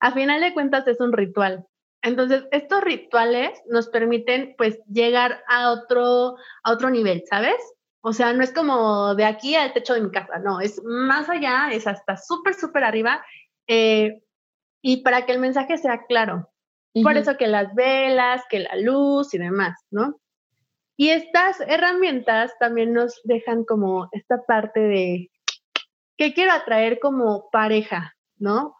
a 0.00 0.12
final 0.12 0.40
de 0.40 0.54
cuentas 0.54 0.86
es 0.86 1.00
un 1.00 1.12
ritual. 1.12 1.66
Entonces, 2.02 2.44
estos 2.52 2.80
rituales 2.82 3.60
nos 3.66 3.88
permiten 3.88 4.54
pues 4.56 4.78
llegar 4.86 5.42
a 5.48 5.72
otro, 5.72 6.36
a 6.62 6.72
otro 6.72 6.88
nivel, 6.88 7.24
¿sabes? 7.28 7.56
O 8.00 8.12
sea, 8.12 8.32
no 8.32 8.44
es 8.44 8.52
como 8.52 9.16
de 9.16 9.24
aquí 9.24 9.56
al 9.56 9.72
techo 9.72 9.94
de 9.94 10.02
mi 10.02 10.12
casa, 10.12 10.38
no, 10.38 10.60
es 10.60 10.80
más 10.84 11.28
allá, 11.28 11.70
es 11.72 11.88
hasta 11.88 12.16
súper, 12.16 12.54
súper 12.54 12.84
arriba. 12.84 13.24
Eh, 13.66 14.22
y 14.80 15.02
para 15.02 15.26
que 15.26 15.32
el 15.32 15.40
mensaje 15.40 15.78
sea 15.78 16.06
claro. 16.06 16.48
Por 17.02 17.16
eso 17.16 17.36
que 17.36 17.46
las 17.46 17.74
velas, 17.74 18.42
que 18.50 18.60
la 18.60 18.76
luz 18.76 19.34
y 19.34 19.38
demás, 19.38 19.78
¿no? 19.90 20.20
Y 20.96 21.10
estas 21.10 21.60
herramientas 21.60 22.52
también 22.58 22.92
nos 22.92 23.20
dejan 23.22 23.64
como 23.64 24.08
esta 24.12 24.42
parte 24.42 24.80
de 24.80 25.30
que 26.16 26.34
quiero 26.34 26.52
atraer 26.52 26.98
como 26.98 27.48
pareja, 27.52 28.16
¿no? 28.36 28.74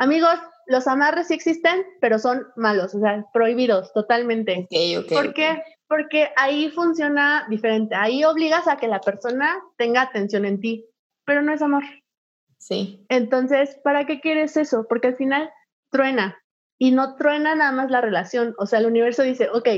Amigos, 0.00 0.36
los 0.66 0.88
amarres 0.88 1.28
sí 1.28 1.34
existen, 1.34 1.86
pero 2.00 2.18
son 2.18 2.46
malos, 2.56 2.94
o 2.94 3.00
sea, 3.00 3.24
prohibidos 3.32 3.92
totalmente. 3.92 4.66
¿Por 5.08 5.32
qué? 5.32 5.62
Porque 5.88 6.30
ahí 6.36 6.70
funciona 6.70 7.46
diferente. 7.48 7.94
Ahí 7.94 8.24
obligas 8.24 8.66
a 8.66 8.76
que 8.76 8.88
la 8.88 9.00
persona 9.00 9.60
tenga 9.76 10.02
atención 10.02 10.44
en 10.44 10.60
ti, 10.60 10.86
pero 11.24 11.42
no 11.42 11.52
es 11.52 11.62
amor. 11.62 11.84
Sí. 12.58 13.04
Entonces, 13.08 13.78
¿para 13.84 14.06
qué 14.06 14.20
quieres 14.20 14.56
eso? 14.56 14.86
Porque 14.88 15.08
al 15.08 15.16
final 15.16 15.50
truena 15.90 16.39
y 16.80 16.92
no 16.92 17.14
truena 17.14 17.54
nada 17.54 17.72
más 17.72 17.90
la 17.90 18.00
relación. 18.00 18.54
O 18.56 18.64
sea, 18.64 18.78
el 18.78 18.86
universo 18.86 19.22
dice, 19.22 19.50
ok, 19.52 19.68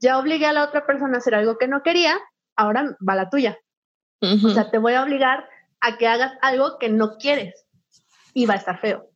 ya 0.00 0.18
obligué 0.18 0.44
a 0.46 0.52
la 0.52 0.64
otra 0.64 0.86
persona 0.86 1.14
a 1.14 1.18
hacer 1.18 1.36
algo 1.36 1.56
que 1.56 1.68
no 1.68 1.84
quería, 1.84 2.18
ahora 2.56 2.96
va 3.08 3.14
la 3.14 3.30
tuya. 3.30 3.56
O 4.20 4.48
sea, 4.48 4.68
te 4.68 4.78
voy 4.78 4.94
a 4.94 5.04
obligar 5.04 5.48
a 5.80 5.96
que 5.96 6.08
hagas 6.08 6.32
algo 6.42 6.78
que 6.80 6.88
no 6.88 7.16
quieres 7.18 7.64
y 8.34 8.46
va 8.46 8.54
a 8.54 8.56
estar 8.56 8.80
feo. 8.80 9.08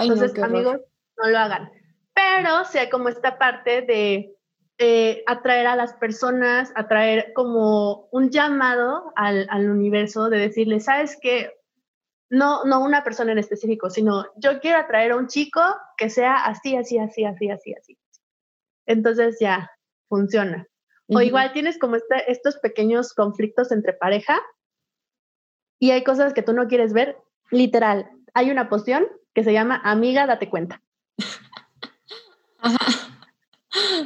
Entonces, 0.00 0.42
amigos, 0.42 0.78
no 1.22 1.28
lo 1.28 1.38
hagan. 1.38 1.70
Pero 2.14 2.64
sea 2.64 2.88
como 2.88 3.10
esta 3.10 3.36
parte 3.36 3.82
de 3.82 4.34
eh, 4.78 5.22
atraer 5.26 5.66
a 5.66 5.76
las 5.76 5.92
personas, 5.92 6.72
atraer 6.76 7.34
como 7.34 8.08
un 8.10 8.30
llamado 8.30 9.12
al, 9.16 9.46
al 9.50 9.68
universo 9.68 10.30
de 10.30 10.38
decirle, 10.38 10.80
¿sabes 10.80 11.18
qué? 11.20 11.52
No, 12.28 12.64
no 12.64 12.80
una 12.80 13.04
persona 13.04 13.32
en 13.32 13.38
específico, 13.38 13.88
sino 13.88 14.26
yo 14.36 14.60
quiero 14.60 14.78
atraer 14.78 15.12
a 15.12 15.16
un 15.16 15.28
chico 15.28 15.60
que 15.96 16.10
sea 16.10 16.44
así, 16.44 16.76
así, 16.76 16.98
así, 16.98 17.24
así, 17.24 17.50
así, 17.50 17.74
así. 17.74 17.98
Entonces 18.86 19.38
ya 19.40 19.70
funciona. 20.08 20.66
O 21.08 21.20
igual 21.20 21.52
tienes 21.52 21.78
como 21.78 21.96
este, 21.96 22.30
estos 22.30 22.56
pequeños 22.56 23.14
conflictos 23.14 23.70
entre 23.70 23.92
pareja 23.92 24.40
y 25.78 25.92
hay 25.92 26.02
cosas 26.02 26.34
que 26.34 26.42
tú 26.42 26.52
no 26.52 26.66
quieres 26.66 26.92
ver. 26.92 27.16
Literal, 27.50 28.10
hay 28.34 28.50
una 28.50 28.68
poción 28.68 29.06
que 29.34 29.44
se 29.44 29.52
llama 29.52 29.80
Amiga, 29.84 30.26
date 30.26 30.50
cuenta. 30.50 30.82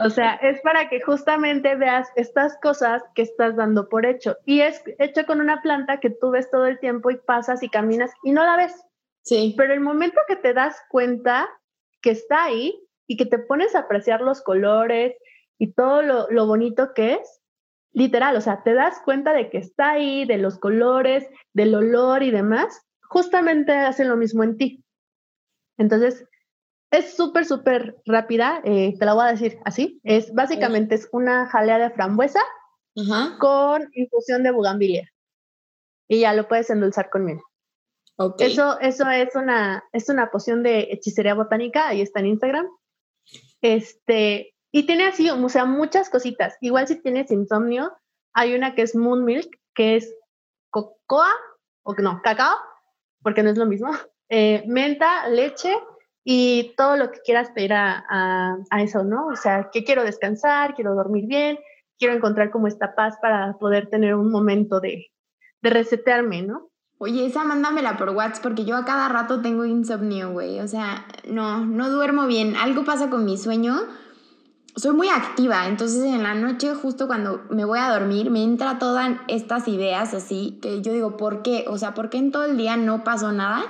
O 0.05 0.11
sea, 0.11 0.35
es 0.35 0.61
para 0.62 0.89
que 0.89 1.01
justamente 1.01 1.74
veas 1.76 2.09
estas 2.16 2.59
cosas 2.61 3.03
que 3.14 3.22
estás 3.22 3.57
dando 3.57 3.89
por 3.89 4.07
hecho. 4.07 4.37
Y 4.45 4.61
es 4.61 4.83
hecho 4.99 5.26
con 5.26 5.41
una 5.41 5.62
planta 5.62 6.01
que 6.01 6.11
tú 6.11 6.31
ves 6.31 6.51
todo 6.51 6.66
el 6.66 6.78
tiempo 6.78 7.11
y 7.11 7.16
pasas 7.16 7.62
y 7.62 7.68
caminas 7.68 8.11
y 8.22 8.33
no 8.33 8.45
la 8.45 8.57
ves. 8.57 8.74
Sí. 9.22 9.55
Pero 9.57 9.74
el 9.74 9.81
momento 9.81 10.20
que 10.26 10.37
te 10.37 10.55
das 10.55 10.76
cuenta 10.89 11.49
que 12.03 12.11
está 12.11 12.45
ahí 12.45 12.74
y 13.07 13.16
que 13.16 13.26
te 13.26 13.39
pones 13.39 13.74
a 13.74 13.81
apreciar 13.81 14.20
los 14.20 14.43
colores 14.43 15.14
y 15.59 15.72
todo 15.72 16.03
lo, 16.03 16.31
lo 16.31 16.47
bonito 16.47 16.95
que 16.95 17.14
es, 17.14 17.41
literal, 17.93 18.37
o 18.37 18.41
sea, 18.41 18.62
te 18.62 18.72
das 18.74 19.01
cuenta 19.05 19.33
de 19.33 19.51
que 19.51 19.59
está 19.59 19.91
ahí, 19.91 20.24
de 20.24 20.39
los 20.39 20.59
colores, 20.59 21.28
del 21.53 21.74
olor 21.74 22.22
y 22.22 22.31
demás, 22.31 22.87
justamente 23.03 23.72
hace 23.72 24.05
lo 24.05 24.16
mismo 24.16 24.45
en 24.45 24.57
ti. 24.57 24.85
Entonces, 25.76 26.24
es 26.91 27.14
súper, 27.14 27.45
súper 27.45 27.97
rápida, 28.05 28.61
eh, 28.64 28.97
te 28.99 29.05
la 29.05 29.14
voy 29.14 29.24
a 29.24 29.32
decir 29.32 29.59
así. 29.64 30.01
Es 30.03 30.34
básicamente 30.34 30.97
es 30.97 31.09
una 31.12 31.47
jalea 31.47 31.78
de 31.78 31.91
frambuesa 31.91 32.41
con 33.38 33.88
infusión 33.95 34.43
de 34.43 34.51
bugambilia. 34.51 35.09
Y 36.09 36.20
ya 36.20 36.34
lo 36.34 36.49
puedes 36.49 36.68
endulzar 36.70 37.09
con 37.09 37.24
miel. 37.24 37.41
Eso, 38.38 38.78
eso 38.80 39.09
es 39.09 39.34
una, 39.34 39.84
es 39.93 40.09
una 40.11 40.30
poción 40.30 40.62
de 40.62 40.88
hechicería 40.91 41.34
botánica, 41.34 41.88
ahí 41.88 42.03
está 42.03 42.20
en 42.20 42.26
Instagram. 42.26 42.66
Este, 43.62 44.55
y 44.72 44.86
tiene 44.86 45.07
así, 45.07 45.30
o 45.30 45.49
sea, 45.49 45.64
muchas 45.64 46.11
cositas. 46.11 46.57
Igual 46.61 46.88
si 46.88 47.01
tienes 47.01 47.30
insomnio, 47.30 47.93
hay 48.34 48.55
una 48.55 48.74
que 48.74 48.82
es 48.82 48.95
Moon 48.95 49.24
Milk, 49.24 49.49
que 49.74 49.97
es 49.97 50.14
cocoa, 50.68 51.30
o 51.82 51.95
no, 51.95 52.20
cacao, 52.22 52.57
porque 53.22 53.43
no 53.43 53.51
es 53.51 53.57
lo 53.57 53.66
mismo. 53.66 53.91
eh, 54.28 54.64
menta, 54.66 55.28
leche 55.28 55.74
y 56.33 56.74
todo 56.76 56.97
lo 56.97 57.11
que 57.11 57.18
quieras 57.24 57.51
pedir 57.51 57.72
a, 57.72 58.05
a, 58.70 58.83
eso, 58.83 59.03
¿no? 59.03 59.26
O 59.26 59.35
sea, 59.35 59.68
que 59.72 59.83
quiero 59.83 60.05
descansar, 60.05 60.76
quiero 60.76 60.95
dormir 60.95 61.26
bien, 61.26 61.59
quiero 61.99 62.14
encontrar 62.14 62.53
como 62.53 62.68
esta 62.68 62.95
paz 62.95 63.16
para 63.20 63.55
poder 63.55 63.89
tener 63.89 64.14
un 64.14 64.31
momento 64.31 64.78
de, 64.78 65.11
de 65.61 65.70
resetearme, 65.70 66.43
¿no? 66.43 66.70
Oye, 66.99 67.26
esa 67.26 67.43
mándamela 67.43 67.97
por 67.97 68.11
WhatsApp 68.11 68.45
porque 68.45 68.64
yo 68.64 68.76
a 68.76 68.85
cada 68.85 69.09
rato 69.09 69.43
tengo 69.43 69.64
insomnio, 69.64 70.31
güey. 70.31 70.61
O 70.61 70.68
sea, 70.68 71.05
no, 71.26 71.66
no 71.66 71.91
duermo 71.91 72.28
bien. 72.28 72.55
Algo 72.55 72.85
pasa 72.85 73.11
con 73.11 73.24
mi 73.24 73.37
sueño. 73.37 73.74
Soy 74.76 74.93
muy 74.93 75.09
activa, 75.09 75.66
entonces 75.66 76.05
en 76.05 76.22
la 76.22 76.35
noche, 76.35 76.76
justo 76.76 77.09
cuando 77.09 77.43
me 77.51 77.64
voy 77.64 77.81
a 77.81 77.91
dormir, 77.91 78.31
me 78.31 78.45
entra 78.45 78.78
todas 78.78 79.16
estas 79.26 79.66
ideas 79.66 80.14
así 80.14 80.61
que 80.62 80.81
yo 80.81 80.93
digo, 80.93 81.16
¿por 81.16 81.43
qué? 81.43 81.64
O 81.66 81.76
sea, 81.76 81.93
¿por 81.93 82.09
qué 82.09 82.18
en 82.18 82.31
todo 82.31 82.45
el 82.45 82.57
día 82.57 82.76
no 82.76 83.03
pasó 83.03 83.33
nada? 83.33 83.64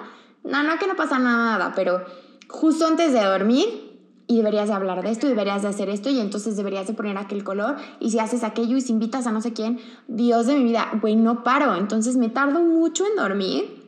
No, 0.45 0.63
no 0.63 0.79
que 0.79 0.87
no 0.87 0.97
pasa 0.97 1.19
nada, 1.19 1.73
pero 1.75 2.05
justo 2.51 2.86
antes 2.86 3.12
de 3.12 3.24
dormir 3.24 3.90
y 4.26 4.36
deberías 4.36 4.68
de 4.68 4.74
hablar 4.74 5.03
de 5.03 5.11
esto, 5.11 5.26
y 5.26 5.30
deberías 5.30 5.62
de 5.62 5.68
hacer 5.68 5.88
esto, 5.88 6.09
y 6.09 6.20
entonces 6.20 6.57
deberías 6.57 6.86
de 6.86 6.94
poner 6.94 7.16
aquel 7.18 7.42
color, 7.42 7.76
y 7.98 8.11
si 8.11 8.20
haces 8.20 8.44
aquello 8.44 8.76
y 8.76 8.80
si 8.80 8.92
invitas 8.92 9.26
a 9.26 9.32
no 9.32 9.40
sé 9.40 9.53
quién, 9.53 9.80
Dios 10.07 10.46
de 10.46 10.55
mi 10.55 10.62
vida, 10.62 10.88
güey, 11.01 11.16
no 11.16 11.42
paro, 11.42 11.74
entonces 11.74 12.16
me 12.16 12.28
tardo 12.28 12.61
mucho 12.61 13.05
en 13.07 13.16
dormir, 13.16 13.80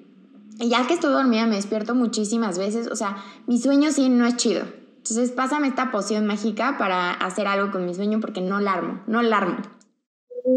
y 0.58 0.68
ya 0.68 0.84
que 0.86 0.94
estoy 0.94 1.12
dormida 1.12 1.46
me 1.46 1.54
despierto 1.54 1.94
muchísimas 1.94 2.58
veces, 2.58 2.88
o 2.88 2.96
sea, 2.96 3.18
mi 3.46 3.58
sueño 3.58 3.92
sí 3.92 4.08
no 4.08 4.26
es 4.26 4.36
chido. 4.36 4.64
Entonces 4.96 5.32
pásame 5.32 5.66
esta 5.66 5.90
poción 5.90 6.26
mágica 6.26 6.76
para 6.78 7.10
hacer 7.10 7.48
algo 7.48 7.72
con 7.72 7.84
mi 7.84 7.92
sueño 7.92 8.20
porque 8.20 8.40
no 8.40 8.60
larmo, 8.60 9.02
no 9.08 9.20
larmo. 9.22 9.56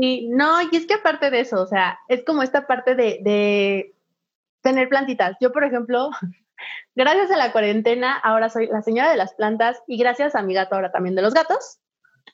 Y 0.01 0.29
no, 0.29 0.61
y 0.61 0.75
es 0.75 0.85
que 0.85 0.95
aparte 0.95 1.31
de 1.31 1.39
eso, 1.39 1.61
o 1.61 1.65
sea, 1.65 1.97
es 2.07 2.23
como 2.23 2.43
esta 2.43 2.67
parte 2.67 2.93
de, 2.93 3.19
de 3.23 3.95
tener 4.61 4.87
plantitas. 4.89 5.35
Yo, 5.41 5.51
por 5.51 5.63
ejemplo, 5.63 6.11
Gracias 6.95 7.29
a 7.29 7.37
la 7.37 7.51
cuarentena, 7.51 8.17
ahora 8.17 8.49
soy 8.49 8.67
la 8.67 8.81
señora 8.81 9.11
de 9.11 9.17
las 9.17 9.33
plantas 9.33 9.81
y 9.85 9.97
gracias 9.97 10.33
a 10.33 10.41
mi 10.41 10.53
gato 10.53 10.75
ahora 10.75 10.91
también 10.91 11.15
de 11.15 11.21
los 11.21 11.33
gatos. 11.33 11.79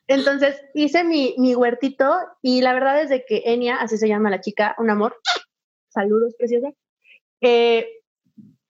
Entonces 0.08 0.62
hice 0.76 1.04
mi, 1.04 1.34
mi 1.40 1.56
huertito 1.56 2.14
y 2.44 2.62
la 2.62 2.74
verdad 2.74 3.02
es 3.02 3.10
de 3.10 3.26
que 3.26 3.42
Enia, 3.46 3.78
así 3.78 3.98
se 3.98 4.08
llama 4.08 4.30
la 4.30 4.40
chica, 4.40 4.76
un 4.78 4.90
amor, 4.92 5.16
saludos 5.90 6.36
preciosa, 6.38 6.70
eh, 7.42 7.88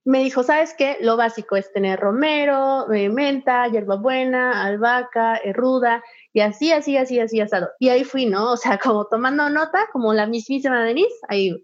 me 0.04 0.24
dijo, 0.24 0.44
¿sabes 0.44 0.74
qué? 0.78 0.98
Lo 1.02 1.18
básico 1.18 1.56
es 1.56 1.72
tener 1.74 2.00
romero, 2.00 2.92
eh, 2.92 3.10
menta, 3.10 3.68
hierbabuena, 3.68 4.64
albahaca, 4.64 5.38
eh, 5.44 5.54
ruda, 5.54 6.04
y 6.34 6.40
así, 6.40 6.72
así, 6.72 6.98
así, 6.98 7.20
así, 7.20 7.40
asado. 7.40 7.70
Y 7.80 7.90
ahí 7.90 8.04
fui, 8.04 8.26
¿no? 8.26 8.54
O 8.54 8.58
sea, 8.58 8.80
como 8.80 9.06
tomando 9.06 9.50
nota, 9.50 9.88
como 9.92 10.14
la 10.14 10.26
mismísima 10.26 10.84
Denise, 10.84 11.16
ahí 11.28 11.62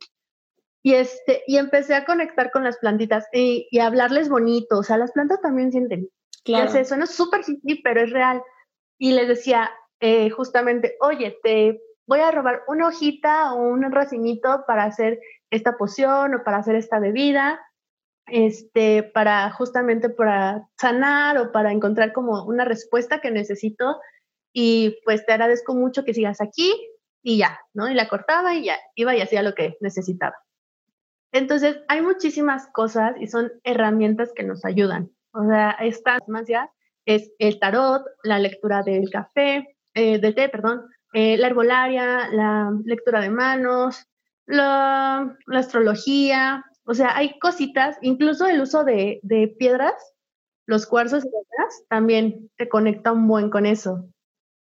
y, 0.87 0.93
este, 0.93 1.43
y 1.47 1.57
empecé 1.57 1.95
a 1.95 2.05
conectar 2.05 2.49
con 2.49 2.63
las 2.63 2.77
plantitas 2.77 3.27
y, 3.33 3.67
y 3.71 3.79
hablarles 3.79 4.29
bonito. 4.29 4.79
O 4.79 4.83
sea, 4.83 4.95
las 4.95 5.11
plantas 5.11 5.41
también 5.41 5.69
sienten. 5.69 6.07
Claro. 6.45 6.71
Eso 6.71 6.85
suena 6.85 7.05
súper 7.05 7.43
simple, 7.43 7.81
pero 7.83 7.99
es 7.99 8.09
real. 8.09 8.41
Y 8.97 9.11
les 9.11 9.27
decía 9.27 9.69
eh, 9.99 10.29
justamente, 10.29 10.95
oye, 11.01 11.37
te 11.43 11.81
voy 12.07 12.21
a 12.21 12.31
robar 12.31 12.61
una 12.69 12.87
hojita 12.87 13.53
o 13.53 13.67
un 13.67 13.91
racimito 13.91 14.63
para 14.65 14.85
hacer 14.85 15.19
esta 15.49 15.75
poción 15.75 16.35
o 16.35 16.43
para 16.45 16.59
hacer 16.59 16.77
esta 16.77 16.99
bebida, 16.99 17.59
este, 18.25 19.03
para 19.03 19.51
justamente 19.51 20.09
para 20.09 20.69
sanar 20.79 21.37
o 21.37 21.51
para 21.51 21.73
encontrar 21.73 22.13
como 22.13 22.45
una 22.45 22.63
respuesta 22.63 23.19
que 23.19 23.29
necesito. 23.29 23.99
Y 24.53 25.01
pues 25.03 25.25
te 25.25 25.33
agradezco 25.33 25.75
mucho 25.75 26.05
que 26.05 26.13
sigas 26.13 26.39
aquí 26.39 26.73
y 27.21 27.39
ya, 27.39 27.59
¿no? 27.73 27.89
Y 27.89 27.93
la 27.93 28.07
cortaba 28.07 28.53
y 28.53 28.63
ya, 28.63 28.77
iba 28.95 29.13
y 29.17 29.19
hacía 29.19 29.43
lo 29.43 29.53
que 29.53 29.75
necesitaba. 29.81 30.37
Entonces, 31.31 31.77
hay 31.87 32.01
muchísimas 32.01 32.67
cosas 32.67 33.15
y 33.19 33.27
son 33.27 33.51
herramientas 33.63 34.31
que 34.35 34.43
nos 34.43 34.65
ayudan. 34.65 35.11
O 35.31 35.45
sea, 35.45 35.71
estas 35.71 36.27
más 36.27 36.47
ya 36.47 36.71
es 37.05 37.31
el 37.39 37.59
tarot, 37.59 38.03
la 38.23 38.39
lectura 38.39 38.83
del 38.83 39.09
café, 39.09 39.77
eh, 39.93 40.19
del 40.19 40.35
té, 40.35 40.49
perdón, 40.49 40.83
eh, 41.13 41.37
la 41.37 41.47
herbolaria, 41.47 42.29
la 42.31 42.71
lectura 42.83 43.21
de 43.21 43.29
manos, 43.29 44.05
la, 44.45 45.37
astrología. 45.47 46.65
O 46.85 46.93
sea, 46.93 47.15
hay 47.15 47.39
cositas, 47.39 47.97
incluso 48.01 48.45
el 48.45 48.61
uso 48.61 48.83
de, 48.83 49.19
piedras, 49.57 49.93
los 50.65 50.85
cuarzos 50.85 51.25
y 51.25 51.29
piedras, 51.29 51.83
también 51.89 52.49
te 52.57 52.67
conecta 52.67 53.11
un 53.11 53.27
buen 53.27 53.49
con 53.49 53.65
eso. 53.65 54.09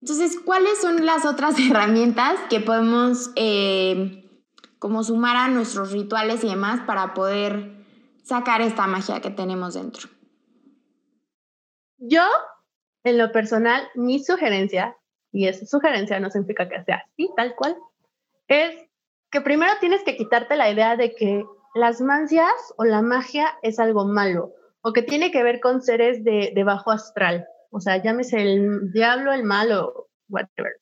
Entonces, 0.01 0.39
¿cuáles 0.45 0.81
son 0.81 1.05
las 1.05 1.25
otras 1.25 1.57
herramientas 1.71 2.39
que 2.51 2.61
podemos 2.61 3.33
eh, 3.37 4.28
como 4.79 5.03
sumar 5.03 5.37
a 5.37 5.49
nuestros 5.49 5.93
rituales 5.93 6.45
y 6.45 6.49
demás 6.49 6.81
para 6.87 7.15
poder 7.15 7.79
sacar 8.23 8.61
esta 8.61 8.87
magia 8.87 9.21
que 9.21 9.31
tenemos 9.31 9.75
dentro. 9.75 10.09
Yo, 11.99 12.23
en 13.05 13.19
lo 13.19 13.33
personal, 13.33 13.89
mi 13.95 14.23
sugerencia, 14.23 14.97
y 15.33 15.49
esa 15.49 15.67
sugerencia 15.67 16.21
no 16.21 16.31
significa 16.31 16.69
que 16.69 16.85
sea 16.85 17.05
así, 17.07 17.31
tal 17.37 17.55
cual, 17.57 17.77
es 18.47 18.77
que 19.31 19.41
primero 19.41 19.73
tienes 19.81 20.03
que 20.05 20.17
quitarte 20.17 20.57
la 20.57 20.71
idea 20.71 20.97
de 20.97 21.15
que 21.15 21.45
las 21.75 22.01
mancias 22.01 22.53
o 22.77 22.85
la 22.85 23.03
magia 23.03 23.59
es 23.63 23.79
algo 23.79 24.05
malo 24.05 24.53
o 24.81 24.93
que 24.93 25.03
tiene 25.03 25.31
que 25.31 25.43
ver 25.43 25.61
con 25.61 25.83
seres 25.83 26.25
de, 26.25 26.53
de 26.55 26.65
bajo 26.65 26.91
astral. 26.91 27.47
O 27.71 27.81
sea, 27.81 28.03
llámese 28.03 28.41
el 28.43 28.93
diablo, 28.93 29.33
el 29.33 29.43
malo, 29.43 30.09
whatever. 30.29 30.73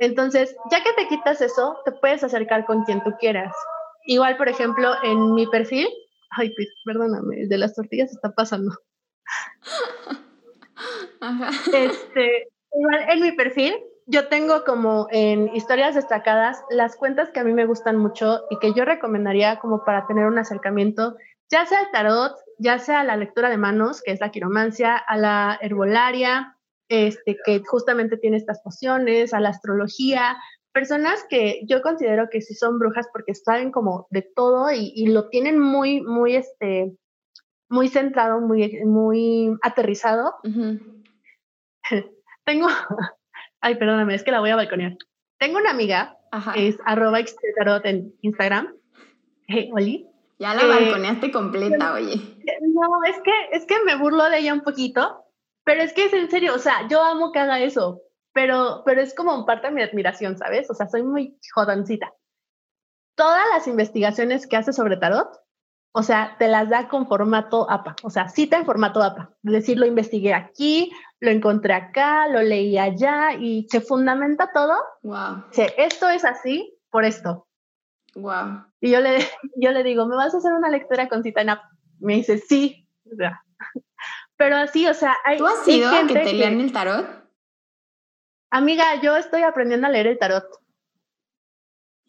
Entonces, 0.00 0.56
ya 0.70 0.82
que 0.82 0.92
te 0.94 1.08
quitas 1.08 1.40
eso, 1.42 1.78
te 1.84 1.92
puedes 1.92 2.24
acercar 2.24 2.64
con 2.64 2.84
quien 2.84 3.04
tú 3.04 3.12
quieras. 3.20 3.54
Igual, 4.06 4.36
por 4.38 4.48
ejemplo, 4.48 4.94
en 5.04 5.34
mi 5.34 5.46
perfil, 5.46 5.88
ay, 6.30 6.52
perdóname, 6.84 7.42
el 7.42 7.48
de 7.48 7.58
las 7.58 7.74
tortillas 7.74 8.10
está 8.10 8.32
pasando. 8.32 8.72
Este, 11.74 12.48
igual 12.72 13.04
en 13.10 13.20
mi 13.20 13.32
perfil, 13.32 13.74
yo 14.06 14.28
tengo 14.28 14.64
como 14.64 15.06
en 15.10 15.54
historias 15.54 15.94
destacadas 15.94 16.64
las 16.70 16.96
cuentas 16.96 17.28
que 17.28 17.40
a 17.40 17.44
mí 17.44 17.52
me 17.52 17.66
gustan 17.66 17.98
mucho 17.98 18.40
y 18.48 18.58
que 18.58 18.72
yo 18.72 18.86
recomendaría 18.86 19.58
como 19.58 19.84
para 19.84 20.06
tener 20.06 20.24
un 20.24 20.38
acercamiento, 20.38 21.16
ya 21.50 21.66
sea 21.66 21.80
al 21.80 21.90
tarot, 21.90 22.34
ya 22.58 22.78
sea 22.78 23.00
a 23.00 23.04
la 23.04 23.18
lectura 23.18 23.50
de 23.50 23.58
manos, 23.58 24.00
que 24.02 24.12
es 24.12 24.20
la 24.20 24.30
quiromancia, 24.30 24.96
a 24.96 25.18
la 25.18 25.58
herbolaria, 25.60 26.56
este, 26.90 27.38
que 27.44 27.62
justamente 27.64 28.18
tiene 28.18 28.36
estas 28.36 28.60
pociones, 28.60 29.32
a 29.32 29.40
la 29.40 29.48
astrología, 29.48 30.36
personas 30.72 31.24
que 31.28 31.62
yo 31.66 31.82
considero 31.82 32.28
que 32.30 32.42
sí 32.42 32.54
son 32.54 32.78
brujas 32.78 33.08
porque 33.12 33.34
saben 33.34 33.70
como 33.70 34.06
de 34.10 34.22
todo 34.22 34.70
y, 34.72 35.06
lo 35.06 35.28
tienen 35.28 35.58
muy, 35.58 36.00
muy, 36.02 36.36
este, 36.36 36.96
muy 37.68 37.88
centrado, 37.88 38.40
muy, 38.40 38.84
muy 38.84 39.56
aterrizado. 39.62 40.34
Tengo, 42.44 42.68
ay, 43.60 43.76
perdóname, 43.76 44.14
es 44.14 44.24
que 44.24 44.32
la 44.32 44.40
voy 44.40 44.50
a 44.50 44.56
balconear. 44.56 44.96
Tengo 45.38 45.58
una 45.58 45.70
amiga, 45.70 46.18
es 46.56 46.78
arroba 46.84 47.20
en 47.84 48.14
Instagram. 48.20 48.74
Hey, 49.46 49.70
Oli. 49.72 50.10
Ya 50.40 50.54
la 50.54 50.64
balconeaste 50.64 51.30
completa, 51.30 51.92
oye. 51.94 52.16
No, 52.62 53.04
es 53.06 53.16
que, 53.22 53.32
es 53.52 53.66
que 53.66 53.76
me 53.84 53.96
burlo 53.96 54.28
de 54.30 54.38
ella 54.38 54.54
un 54.54 54.62
poquito, 54.62 55.22
pero 55.70 55.84
es 55.84 55.92
que 55.92 56.06
es 56.06 56.12
en 56.12 56.28
serio, 56.28 56.52
o 56.56 56.58
sea, 56.58 56.88
yo 56.88 57.00
amo 57.00 57.30
que 57.30 57.38
haga 57.38 57.60
eso, 57.60 58.02
pero, 58.32 58.82
pero 58.84 59.00
es 59.00 59.14
como 59.14 59.46
parte 59.46 59.68
de 59.68 59.72
mi 59.72 59.82
admiración, 59.82 60.36
¿sabes? 60.36 60.68
O 60.68 60.74
sea, 60.74 60.88
soy 60.88 61.04
muy 61.04 61.38
jodoncita. 61.54 62.12
Todas 63.14 63.44
las 63.54 63.68
investigaciones 63.68 64.48
que 64.48 64.56
hace 64.56 64.72
sobre 64.72 64.96
tarot, 64.96 65.28
o 65.92 66.02
sea, 66.02 66.34
te 66.40 66.48
las 66.48 66.70
da 66.70 66.88
con 66.88 67.06
formato 67.06 67.70
APA, 67.70 67.94
o 68.02 68.10
sea, 68.10 68.28
cita 68.28 68.56
en 68.56 68.66
formato 68.66 69.00
APA. 69.00 69.32
Es 69.44 69.52
decir, 69.52 69.78
lo 69.78 69.86
investigué 69.86 70.34
aquí, 70.34 70.90
lo 71.20 71.30
encontré 71.30 71.72
acá, 71.74 72.26
lo 72.26 72.42
leí 72.42 72.76
allá 72.76 73.34
y 73.38 73.68
se 73.70 73.80
fundamenta 73.80 74.50
todo. 74.52 74.74
Wow. 75.04 75.44
Dice, 75.50 75.72
esto 75.78 76.08
es 76.08 76.24
así 76.24 76.76
por 76.90 77.04
esto. 77.04 77.46
Wow. 78.16 78.64
Y 78.80 78.90
yo 78.90 78.98
le, 78.98 79.18
yo 79.56 79.70
le 79.70 79.84
digo, 79.84 80.04
¿me 80.06 80.16
vas 80.16 80.34
a 80.34 80.38
hacer 80.38 80.52
una 80.52 80.68
lectura 80.68 81.08
con 81.08 81.22
cita 81.22 81.42
en 81.42 81.50
APA? 81.50 81.70
Me 82.00 82.14
dice, 82.14 82.38
sí. 82.38 82.88
O 83.04 83.14
sea, 83.14 83.44
pero 84.40 84.56
así, 84.56 84.86
o 84.86 84.94
sea, 84.94 85.14
hay. 85.22 85.36
¿Tú 85.36 85.46
has 85.46 85.62
sido 85.66 85.92
que 86.06 86.14
te 86.14 86.32
lean 86.32 86.62
el 86.62 86.72
tarot? 86.72 87.06
Amiga, 88.50 88.98
yo 89.02 89.14
estoy 89.18 89.42
aprendiendo 89.42 89.86
a 89.86 89.90
leer 89.90 90.06
el 90.06 90.18
tarot. 90.18 90.46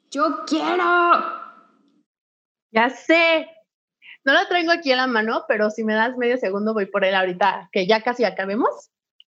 ¡Yo 0.10 0.46
quiero! 0.48 1.22
Ya 2.72 2.90
sé. 2.90 3.50
No 4.24 4.32
lo 4.32 4.48
traigo 4.48 4.72
aquí 4.72 4.92
en 4.92 5.00
la 5.00 5.08
mano, 5.08 5.44
pero 5.50 5.70
si 5.72 5.84
me 5.84 5.94
das 5.94 6.16
medio 6.16 6.38
segundo 6.38 6.74
voy 6.74 6.86
por 6.86 7.04
él 7.04 7.16
ahorita, 7.16 7.68
que 7.74 7.86
ya 7.86 8.02
casi 8.02 8.24
acabemos, 8.24 8.92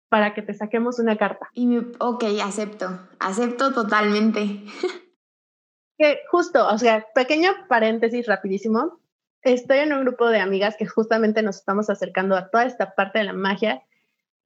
para 0.10 0.34
que 0.34 0.42
te 0.42 0.54
saquemos 0.54 1.00
una 1.00 1.16
carta. 1.16 1.50
Y 1.54 1.68
me, 1.68 1.94
ok, 2.00 2.26
acepto. 2.44 3.08
Acepto 3.22 3.74
totalmente. 3.74 4.42
que 5.98 6.20
justo, 6.30 6.68
o 6.68 6.78
sea, 6.78 7.08
pequeño 7.16 7.50
paréntesis 7.70 8.28
rapidísimo 8.28 8.99
estoy 9.42 9.80
en 9.80 9.94
un 9.94 10.02
grupo 10.02 10.28
de 10.28 10.40
amigas 10.40 10.76
que 10.78 10.86
justamente 10.86 11.42
nos 11.42 11.58
estamos 11.58 11.90
acercando 11.90 12.36
a 12.36 12.50
toda 12.50 12.66
esta 12.66 12.94
parte 12.96 13.20
de 13.20 13.26
la 13.26 13.34
magia 13.34 13.84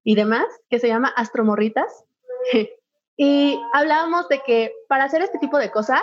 y 0.04 0.16
demás, 0.16 0.46
que 0.70 0.80
se 0.80 0.88
llama 0.88 1.14
Astromorritas. 1.16 2.06
y 3.18 3.60
hablábamos 3.74 4.28
de 4.30 4.42
que 4.46 4.74
para 4.88 5.06
hacer 5.06 5.22
este 5.22 5.40
tipo 5.40 5.58
de 5.58 5.72
cosas 5.72 6.02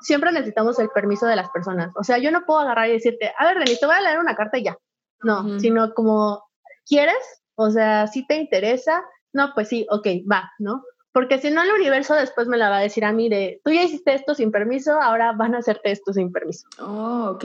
siempre 0.00 0.32
necesitamos 0.32 0.78
el 0.78 0.90
permiso 0.90 1.26
de 1.26 1.36
las 1.36 1.50
personas. 1.50 1.90
O 1.96 2.04
sea, 2.04 2.18
yo 2.18 2.30
no 2.30 2.44
puedo 2.44 2.60
agarrar 2.60 2.88
y 2.88 2.92
decirte, 2.92 3.32
a 3.38 3.46
ver, 3.46 3.58
Denis, 3.58 3.80
te 3.80 3.86
voy 3.86 3.96
a 3.96 4.00
leer 4.00 4.18
una 4.18 4.36
carta 4.36 4.58
y 4.58 4.64
ya. 4.64 4.78
No, 5.22 5.58
sino 5.58 5.94
como, 5.94 6.44
¿quieres? 6.86 7.42
O 7.54 7.70
sea, 7.70 8.06
si 8.08 8.26
te 8.26 8.36
interesa, 8.36 9.02
no, 9.32 9.52
pues 9.54 9.68
sí, 9.68 9.86
ok, 9.90 10.06
va, 10.30 10.52
¿no? 10.58 10.84
Porque 11.12 11.38
si 11.38 11.50
no, 11.50 11.62
el 11.62 11.70
universo 11.70 12.14
después 12.14 12.46
me 12.46 12.58
la 12.58 12.68
va 12.68 12.78
a 12.78 12.82
decir 12.82 13.06
a 13.06 13.12
mí 13.12 13.30
de, 13.30 13.60
tú 13.64 13.70
ya 13.70 13.84
hiciste 13.84 14.12
esto 14.12 14.34
sin 14.34 14.50
permiso, 14.50 15.00
ahora 15.00 15.32
van 15.32 15.54
a 15.54 15.58
hacerte 15.58 15.92
esto 15.92 16.12
sin 16.12 16.30
permiso. 16.30 16.66
Oh, 16.78 17.30
ok. 17.34 17.44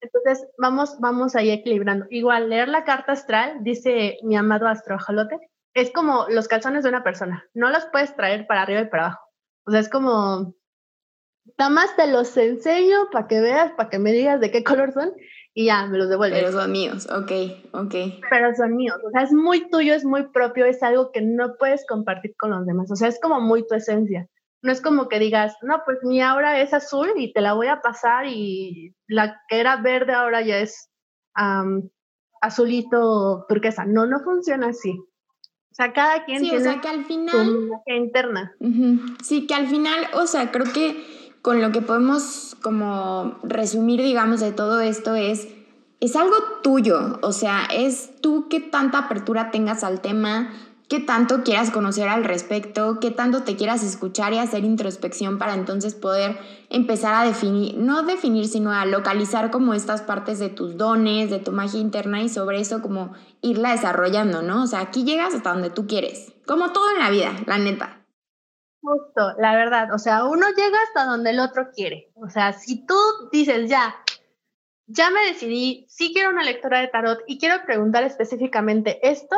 Entonces, 0.00 0.46
vamos, 0.58 0.98
vamos 1.00 1.36
ahí 1.36 1.50
equilibrando. 1.50 2.06
Igual, 2.10 2.50
leer 2.50 2.68
la 2.68 2.84
carta 2.84 3.12
astral, 3.12 3.58
dice 3.62 4.18
mi 4.22 4.36
amado 4.36 4.66
astrojalote, 4.66 5.38
es 5.74 5.90
como 5.92 6.26
los 6.28 6.48
calzones 6.48 6.82
de 6.82 6.90
una 6.90 7.04
persona. 7.04 7.44
No 7.54 7.70
los 7.70 7.86
puedes 7.86 8.14
traer 8.16 8.46
para 8.46 8.62
arriba 8.62 8.80
y 8.80 8.88
para 8.88 9.06
abajo. 9.06 9.24
O 9.66 9.70
sea, 9.70 9.80
es 9.80 9.88
como, 9.88 10.54
nada 11.58 11.70
más 11.70 11.96
te 11.96 12.06
los 12.06 12.36
enseño 12.36 13.10
para 13.10 13.26
que 13.26 13.40
veas, 13.40 13.72
para 13.72 13.90
que 13.90 13.98
me 13.98 14.12
digas 14.12 14.40
de 14.40 14.50
qué 14.50 14.62
color 14.64 14.92
son 14.92 15.12
y 15.54 15.66
ya, 15.66 15.86
me 15.86 15.96
los 15.98 16.08
devuelves. 16.08 16.38
Pero 16.38 16.52
son 16.52 16.70
míos, 16.70 17.08
ok, 17.10 17.32
ok. 17.72 17.94
Pero 18.30 18.54
son 18.54 18.76
míos, 18.76 18.98
o 19.06 19.10
sea, 19.10 19.22
es 19.22 19.32
muy 19.32 19.68
tuyo, 19.70 19.94
es 19.94 20.04
muy 20.04 20.28
propio, 20.28 20.66
es 20.66 20.82
algo 20.82 21.10
que 21.12 21.22
no 21.22 21.56
puedes 21.58 21.86
compartir 21.86 22.34
con 22.36 22.50
los 22.50 22.66
demás, 22.66 22.90
o 22.90 22.96
sea, 22.96 23.08
es 23.08 23.18
como 23.20 23.40
muy 23.40 23.66
tu 23.66 23.74
esencia. 23.74 24.28
No 24.62 24.72
es 24.72 24.80
como 24.80 25.08
que 25.08 25.18
digas, 25.18 25.54
no, 25.62 25.82
pues 25.84 25.98
mi 26.02 26.20
aura 26.20 26.60
es 26.60 26.72
azul 26.74 27.12
y 27.16 27.32
te 27.32 27.40
la 27.40 27.52
voy 27.52 27.68
a 27.68 27.80
pasar 27.80 28.26
y 28.26 28.94
la 29.06 29.40
que 29.48 29.60
era 29.60 29.76
verde 29.76 30.12
ahora 30.14 30.42
ya 30.42 30.58
es 30.58 30.90
azulito 32.40 33.44
turquesa. 33.48 33.84
No, 33.84 34.06
no 34.06 34.20
funciona 34.20 34.68
así. 34.68 34.90
O 34.90 35.74
sea, 35.76 35.92
cada 35.92 36.24
quien 36.24 36.38
sí, 36.38 36.48
tiene 36.48 36.68
o 36.68 36.72
sea, 36.72 36.80
que 36.80 36.88
al 36.88 37.04
final, 37.04 37.70
interna. 37.86 38.56
Sí, 39.22 39.46
que 39.46 39.54
al 39.54 39.66
final, 39.66 40.06
o 40.14 40.26
sea, 40.26 40.50
creo 40.50 40.72
que 40.72 41.26
con 41.42 41.60
lo 41.60 41.70
que 41.70 41.82
podemos 41.82 42.56
como 42.62 43.38
resumir, 43.42 44.00
digamos, 44.00 44.40
de 44.40 44.52
todo 44.52 44.80
esto 44.80 45.14
es, 45.14 45.46
es 46.00 46.16
algo 46.16 46.34
tuyo, 46.62 47.18
o 47.22 47.32
sea, 47.32 47.68
es 47.70 48.20
tú 48.20 48.48
qué 48.48 48.58
tanta 48.58 48.98
apertura 48.98 49.50
tengas 49.50 49.84
al 49.84 50.00
tema, 50.00 50.50
qué 50.88 51.00
tanto 51.00 51.42
quieras 51.42 51.70
conocer 51.70 52.08
al 52.08 52.24
respecto, 52.24 52.98
qué 53.00 53.10
tanto 53.10 53.42
te 53.42 53.56
quieras 53.56 53.82
escuchar 53.82 54.32
y 54.32 54.38
hacer 54.38 54.64
introspección 54.64 55.38
para 55.38 55.54
entonces 55.54 55.94
poder 55.94 56.38
empezar 56.70 57.14
a 57.14 57.24
definir, 57.24 57.76
no 57.76 58.02
definir, 58.02 58.46
sino 58.46 58.72
a 58.72 58.86
localizar 58.86 59.50
como 59.50 59.74
estas 59.74 60.02
partes 60.02 60.38
de 60.38 60.48
tus 60.48 60.76
dones, 60.76 61.30
de 61.30 61.38
tu 61.38 61.52
magia 61.52 61.80
interna 61.80 62.22
y 62.22 62.28
sobre 62.28 62.60
eso 62.60 62.82
como 62.82 63.14
irla 63.40 63.72
desarrollando, 63.72 64.42
¿no? 64.42 64.62
O 64.62 64.66
sea, 64.66 64.80
aquí 64.80 65.04
llegas 65.04 65.34
hasta 65.34 65.52
donde 65.52 65.70
tú 65.70 65.86
quieres, 65.86 66.32
como 66.46 66.72
todo 66.72 66.90
en 66.90 66.98
la 67.00 67.10
vida, 67.10 67.32
la 67.46 67.58
neta. 67.58 68.04
Justo, 68.80 69.32
la 69.38 69.56
verdad, 69.56 69.92
o 69.92 69.98
sea, 69.98 70.24
uno 70.24 70.46
llega 70.56 70.78
hasta 70.86 71.06
donde 71.06 71.30
el 71.30 71.40
otro 71.40 71.70
quiere. 71.74 72.12
O 72.14 72.30
sea, 72.30 72.52
si 72.52 72.86
tú 72.86 72.94
dices, 73.32 73.68
ya, 73.68 73.96
ya 74.86 75.10
me 75.10 75.26
decidí, 75.26 75.86
sí 75.88 76.12
quiero 76.12 76.30
una 76.30 76.44
lectura 76.44 76.80
de 76.80 76.86
tarot 76.86 77.18
y 77.26 77.38
quiero 77.38 77.56
preguntar 77.66 78.04
específicamente 78.04 79.00
esto, 79.08 79.36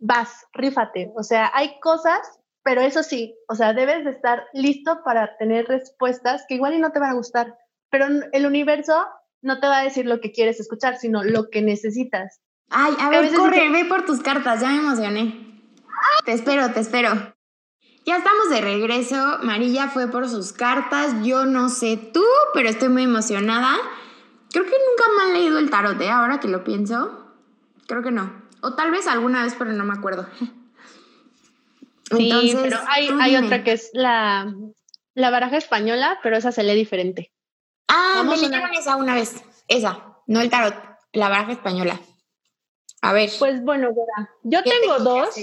vas, 0.00 0.46
rífate. 0.52 1.12
O 1.14 1.22
sea, 1.22 1.50
hay 1.54 1.78
cosas, 1.80 2.20
pero 2.64 2.80
eso 2.80 3.02
sí, 3.02 3.36
o 3.48 3.54
sea, 3.54 3.72
debes 3.72 4.04
de 4.04 4.10
estar 4.10 4.44
listo 4.52 5.02
para 5.04 5.36
tener 5.36 5.66
respuestas 5.66 6.44
que 6.48 6.56
igual 6.56 6.74
y 6.74 6.78
no 6.78 6.90
te 6.90 6.98
van 6.98 7.10
a 7.10 7.14
gustar, 7.14 7.54
pero 7.90 8.06
el 8.32 8.46
universo 8.46 9.06
no 9.42 9.60
te 9.60 9.68
va 9.68 9.78
a 9.78 9.84
decir 9.84 10.06
lo 10.06 10.20
que 10.20 10.32
quieres 10.32 10.60
escuchar, 10.60 10.96
sino 10.96 11.22
lo 11.22 11.50
que 11.50 11.62
necesitas. 11.62 12.40
Ay, 12.70 12.94
a 13.00 13.08
ver, 13.08 13.34
corre, 13.34 13.70
ve 13.70 13.84
por 13.84 14.04
tus 14.04 14.20
cartas, 14.20 14.60
ya 14.60 14.68
me 14.68 14.78
emocioné. 14.78 15.50
Te 16.24 16.32
espero, 16.32 16.70
te 16.72 16.80
espero. 16.80 17.34
Ya 18.06 18.16
estamos 18.16 18.50
de 18.50 18.60
regreso. 18.60 19.38
Marilla 19.42 19.88
fue 19.88 20.08
por 20.08 20.28
sus 20.28 20.52
cartas. 20.52 21.14
Yo 21.22 21.44
no 21.44 21.68
sé 21.68 21.96
tú, 21.96 22.24
pero 22.54 22.68
estoy 22.68 22.88
muy 22.88 23.04
emocionada. 23.04 23.76
Creo 24.50 24.64
que 24.64 24.70
nunca 24.70 25.04
me 25.16 25.22
han 25.22 25.32
leído 25.34 25.58
el 25.58 25.70
tarot, 25.70 26.00
¿eh? 26.00 26.08
Ahora 26.08 26.40
que 26.40 26.48
lo 26.48 26.64
pienso. 26.64 27.26
Creo 27.86 28.02
que 28.02 28.10
no. 28.10 28.32
O 28.62 28.74
tal 28.74 28.90
vez 28.90 29.06
alguna 29.06 29.44
vez, 29.44 29.54
pero 29.58 29.72
no 29.72 29.84
me 29.84 29.94
acuerdo. 29.94 30.26
Sí, 32.16 32.56
pero 32.60 32.78
hay, 32.88 33.36
otra 33.36 33.62
que 33.62 33.72
es 33.72 33.90
la, 33.92 34.52
la 35.14 35.30
baraja 35.30 35.56
española, 35.56 36.18
pero 36.22 36.36
esa 36.36 36.50
se 36.50 36.64
lee 36.64 36.74
diferente. 36.74 37.32
Ah, 37.86 38.24
me 38.26 38.36
leyeron 38.36 38.72
esa 38.74 38.96
una 38.96 39.14
vez. 39.14 39.42
Esa, 39.68 40.16
no 40.26 40.40
el 40.40 40.50
tarot, 40.50 40.74
la 41.12 41.28
baraja 41.28 41.52
española. 41.52 42.00
A 43.02 43.12
ver. 43.12 43.30
Pues 43.38 43.62
bueno, 43.62 43.90
yo 44.42 44.62
tengo 44.62 44.98
dos. 44.98 45.34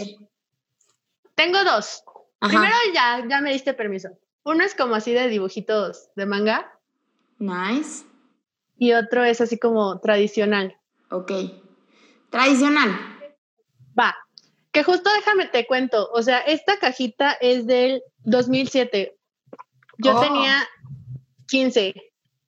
Tengo 1.36 1.64
dos. 1.64 2.04
Primero 2.40 2.76
ya, 2.94 3.26
ya 3.28 3.42
me 3.42 3.52
diste 3.52 3.74
permiso. 3.74 4.10
Uno 4.44 4.64
es 4.64 4.76
como 4.76 4.96
así 4.96 5.12
de 5.14 5.28
dibujitos 5.28 6.10
de 6.16 6.26
manga. 6.26 6.72
Nice. 7.40 8.06
Y 8.78 8.94
otro 8.94 9.24
es 9.24 9.42
así 9.42 9.58
como 9.58 10.00
tradicional. 10.00 10.78
Ok. 11.10 11.32
Tradicional. 12.30 12.90
Va. 13.98 14.16
Que 14.72 14.84
justo 14.84 15.10
déjame 15.16 15.48
te 15.48 15.66
cuento. 15.66 16.10
O 16.14 16.22
sea, 16.22 16.40
esta 16.40 16.78
cajita 16.78 17.32
es 17.42 17.66
del 17.66 18.04
2007. 18.24 19.18
Yo 20.00 20.18
oh. 20.18 20.22
tenía 20.22 20.68
15. 21.48 21.96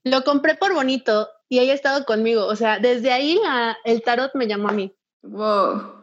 Lo 0.03 0.23
compré 0.23 0.55
por 0.55 0.73
bonito 0.73 1.27
y 1.47 1.59
ahí 1.59 1.69
ha 1.71 1.73
estado 1.73 2.05
conmigo. 2.05 2.45
O 2.45 2.55
sea, 2.55 2.79
desde 2.79 3.11
ahí 3.11 3.39
el 3.85 4.03
tarot 4.03 4.31
me 4.35 4.47
llamó 4.47 4.69
a 4.69 4.73
mí. 4.73 4.93
Wow. 5.23 5.99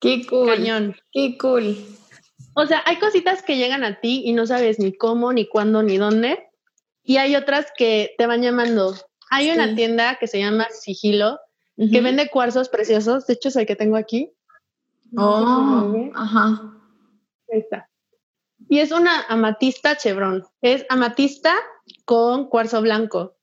Qué 0.00 0.26
cool. 0.26 0.48
Cañón. 0.48 0.96
Qué 1.12 1.36
cool. 1.38 1.76
O 2.54 2.66
sea, 2.66 2.82
hay 2.86 2.98
cositas 2.98 3.42
que 3.42 3.56
llegan 3.56 3.84
a 3.84 4.00
ti 4.00 4.22
y 4.24 4.32
no 4.32 4.46
sabes 4.46 4.78
ni 4.78 4.92
cómo, 4.92 5.32
ni 5.32 5.46
cuándo, 5.48 5.82
ni 5.82 5.96
dónde. 5.96 6.50
Y 7.02 7.16
hay 7.16 7.36
otras 7.36 7.72
que 7.76 8.14
te 8.18 8.26
van 8.26 8.42
llamando. 8.42 8.94
Hay 9.30 9.50
una 9.50 9.74
tienda 9.74 10.16
que 10.18 10.26
se 10.26 10.38
llama 10.38 10.68
Sigilo, 10.70 11.38
que 11.78 12.00
vende 12.00 12.28
cuarzos 12.28 12.68
preciosos. 12.68 13.26
De 13.26 13.34
hecho, 13.34 13.48
es 13.48 13.56
el 13.56 13.66
que 13.66 13.76
tengo 13.76 13.96
aquí. 13.96 14.32
Oh, 15.16 16.10
ajá. 16.14 16.74
Ahí 17.52 17.60
está. 17.60 17.88
Y 18.68 18.80
es 18.80 18.90
una 18.90 19.22
amatista 19.28 19.96
chevron. 19.96 20.44
Es 20.60 20.84
amatista 20.88 21.54
con 22.04 22.48
cuarzo 22.48 22.82
blanco. 22.82 23.36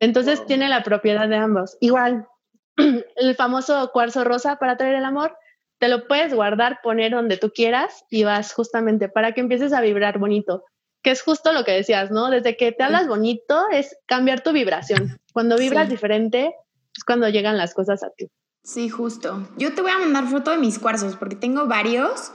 Entonces 0.00 0.44
tiene 0.46 0.68
la 0.68 0.82
propiedad 0.82 1.28
de 1.28 1.36
ambos. 1.36 1.76
Igual, 1.80 2.26
el 2.76 3.34
famoso 3.36 3.90
cuarzo 3.92 4.24
rosa 4.24 4.56
para 4.56 4.76
traer 4.76 4.96
el 4.96 5.04
amor 5.04 5.36
te 5.78 5.88
lo 5.88 6.06
puedes 6.06 6.32
guardar, 6.34 6.80
poner 6.82 7.12
donde 7.12 7.36
tú 7.36 7.50
quieras 7.50 8.04
y 8.10 8.24
vas 8.24 8.54
justamente 8.54 9.08
para 9.08 9.32
que 9.32 9.40
empieces 9.40 9.72
a 9.72 9.80
vibrar 9.80 10.18
bonito, 10.18 10.64
que 11.02 11.10
es 11.10 11.22
justo 11.22 11.52
lo 11.52 11.64
que 11.64 11.72
decías, 11.72 12.10
¿no? 12.10 12.30
Desde 12.30 12.56
que 12.56 12.72
te 12.72 12.82
hablas 12.82 13.06
bonito 13.06 13.66
es 13.70 13.96
cambiar 14.06 14.40
tu 14.40 14.52
vibración. 14.52 15.18
Cuando 15.32 15.58
vibras 15.58 15.88
diferente 15.88 16.54
es 16.96 17.04
cuando 17.04 17.28
llegan 17.28 17.56
las 17.56 17.74
cosas 17.74 18.02
a 18.02 18.10
ti. 18.10 18.28
Sí, 18.62 18.88
justo. 18.88 19.46
Yo 19.56 19.74
te 19.74 19.82
voy 19.82 19.92
a 19.92 19.98
mandar 19.98 20.26
foto 20.26 20.50
de 20.50 20.58
mis 20.58 20.78
cuarzos 20.78 21.16
porque 21.16 21.36
tengo 21.36 21.66
varios, 21.66 22.32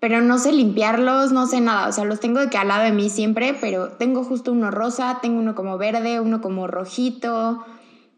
pero 0.00 0.20
no 0.20 0.38
sé 0.38 0.52
limpiarlos, 0.52 1.32
no 1.32 1.46
sé 1.46 1.60
nada. 1.60 1.88
O 1.88 1.92
sea, 1.92 2.04
los 2.04 2.20
tengo 2.20 2.40
de 2.40 2.50
que 2.50 2.58
al 2.58 2.68
lado 2.68 2.84
de 2.84 2.92
mí 2.92 3.08
siempre, 3.08 3.56
pero 3.58 3.88
tengo 3.92 4.22
justo 4.24 4.52
uno 4.52 4.70
rosa, 4.70 5.18
tengo 5.22 5.38
uno 5.38 5.54
como 5.54 5.78
verde, 5.78 6.20
uno 6.20 6.40
como 6.40 6.66
rojito. 6.66 7.64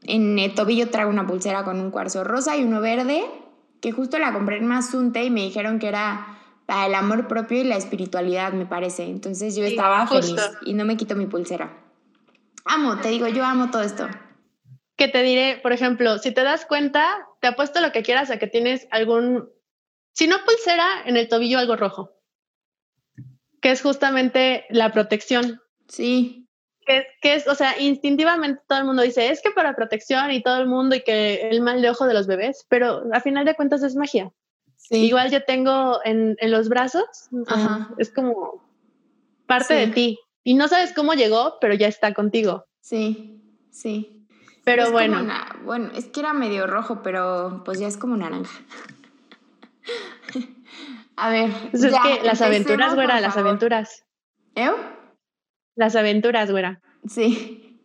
En 0.03 0.39
el 0.39 0.55
tobillo 0.55 0.91
traigo 0.91 1.11
una 1.11 1.26
pulsera 1.26 1.64
con 1.64 1.80
un 1.80 1.91
cuarzo 1.91 2.24
rosa 2.24 2.57
y 2.57 2.64
uno 2.64 2.80
verde 2.80 3.24
que 3.80 3.93
justo 3.93 4.18
la 4.18 4.32
compré 4.32 4.57
en 4.57 4.66
Mazunte 4.66 5.22
y 5.24 5.30
me 5.30 5.43
dijeron 5.43 5.78
que 5.78 5.89
era 5.89 6.39
para 6.66 6.87
el 6.87 6.95
amor 6.95 7.28
propio 7.28 7.61
y 7.61 7.64
la 7.64 7.76
espiritualidad, 7.76 8.53
me 8.55 8.66
parece. 8.66 9.05
Entonces 9.05 9.55
yo 9.55 9.64
estaba 9.64 10.07
feliz 10.07 10.41
y 10.64 10.72
no 10.72 10.85
me 10.87 10.97
quito 10.97 11.14
mi 11.14 11.26
pulsera. 11.26 11.70
Amo, 12.64 12.97
te 12.97 13.11
digo, 13.11 13.28
yo 13.28 13.45
amo 13.45 13.70
todo 13.70 13.82
esto. 13.82 14.09
Que 14.97 15.09
te 15.09 15.22
diré, 15.22 15.59
por 15.62 15.72
ejemplo, 15.72 16.18
si 16.18 16.32
te 16.32 16.42
das 16.42 16.66
cuenta, 16.66 17.26
te 17.40 17.49
apuesto 17.49 17.80
lo 17.80 17.92
que 17.92 18.03
quieras 18.03 18.30
a 18.30 18.38
que 18.38 18.47
tienes 18.47 18.86
algún, 18.90 19.51
si 20.12 20.28
no 20.28 20.36
pulsera, 20.45 20.86
en 21.07 21.16
el 21.16 21.28
tobillo 21.28 21.59
algo 21.59 21.76
rojo, 21.76 22.12
que 23.61 23.70
es 23.70 23.82
justamente 23.82 24.66
la 24.70 24.92
protección. 24.92 25.61
Sí 25.88 26.45
que 26.86 27.34
es, 27.34 27.49
o 27.49 27.55
sea, 27.55 27.80
instintivamente 27.80 28.62
todo 28.68 28.78
el 28.78 28.84
mundo 28.84 29.03
dice, 29.03 29.30
es 29.30 29.40
que 29.40 29.51
para 29.51 29.74
protección 29.74 30.30
y 30.30 30.42
todo 30.42 30.59
el 30.59 30.66
mundo 30.66 30.95
y 30.95 31.03
que 31.03 31.49
el 31.49 31.61
mal 31.61 31.80
de 31.80 31.90
ojo 31.90 32.07
de 32.07 32.14
los 32.14 32.26
bebés, 32.26 32.66
pero 32.68 33.05
a 33.12 33.20
final 33.20 33.45
de 33.45 33.55
cuentas 33.55 33.82
es 33.82 33.97
magia. 33.97 34.32
Igual 34.90 35.30
yo 35.30 35.42
tengo 35.45 36.01
en, 36.05 36.36
los 36.42 36.68
brazos, 36.68 37.30
es 37.97 38.12
como 38.12 38.62
parte 39.47 39.74
de 39.74 39.86
ti. 39.88 40.18
Y 40.42 40.55
no 40.55 40.68
sabes 40.68 40.92
cómo 40.92 41.14
llegó, 41.14 41.55
pero 41.59 41.72
ya 41.72 41.88
está 41.88 42.12
contigo. 42.12 42.66
Sí, 42.80 43.40
sí. 43.70 44.23
Pero 44.64 44.90
bueno. 44.90 45.26
bueno, 45.64 45.90
es 45.94 46.06
que 46.06 46.20
era 46.20 46.32
medio 46.32 46.66
rojo, 46.66 47.02
pero 47.02 47.62
pues 47.64 47.78
ya 47.78 47.86
es 47.86 47.98
como 47.98 48.16
naranja. 48.16 48.60
a 51.16 51.30
ver. 51.30 51.50
Pues 51.70 51.84
es 51.84 51.94
que 51.94 52.22
las 52.22 52.40
aventuras, 52.40 52.94
güera, 52.94 53.20
las 53.20 53.36
aventuras. 53.36 54.04
¿Eh? 54.54 54.70
Las 55.76 55.96
aventuras, 55.96 56.50
güera. 56.50 56.80
Sí. 57.06 57.78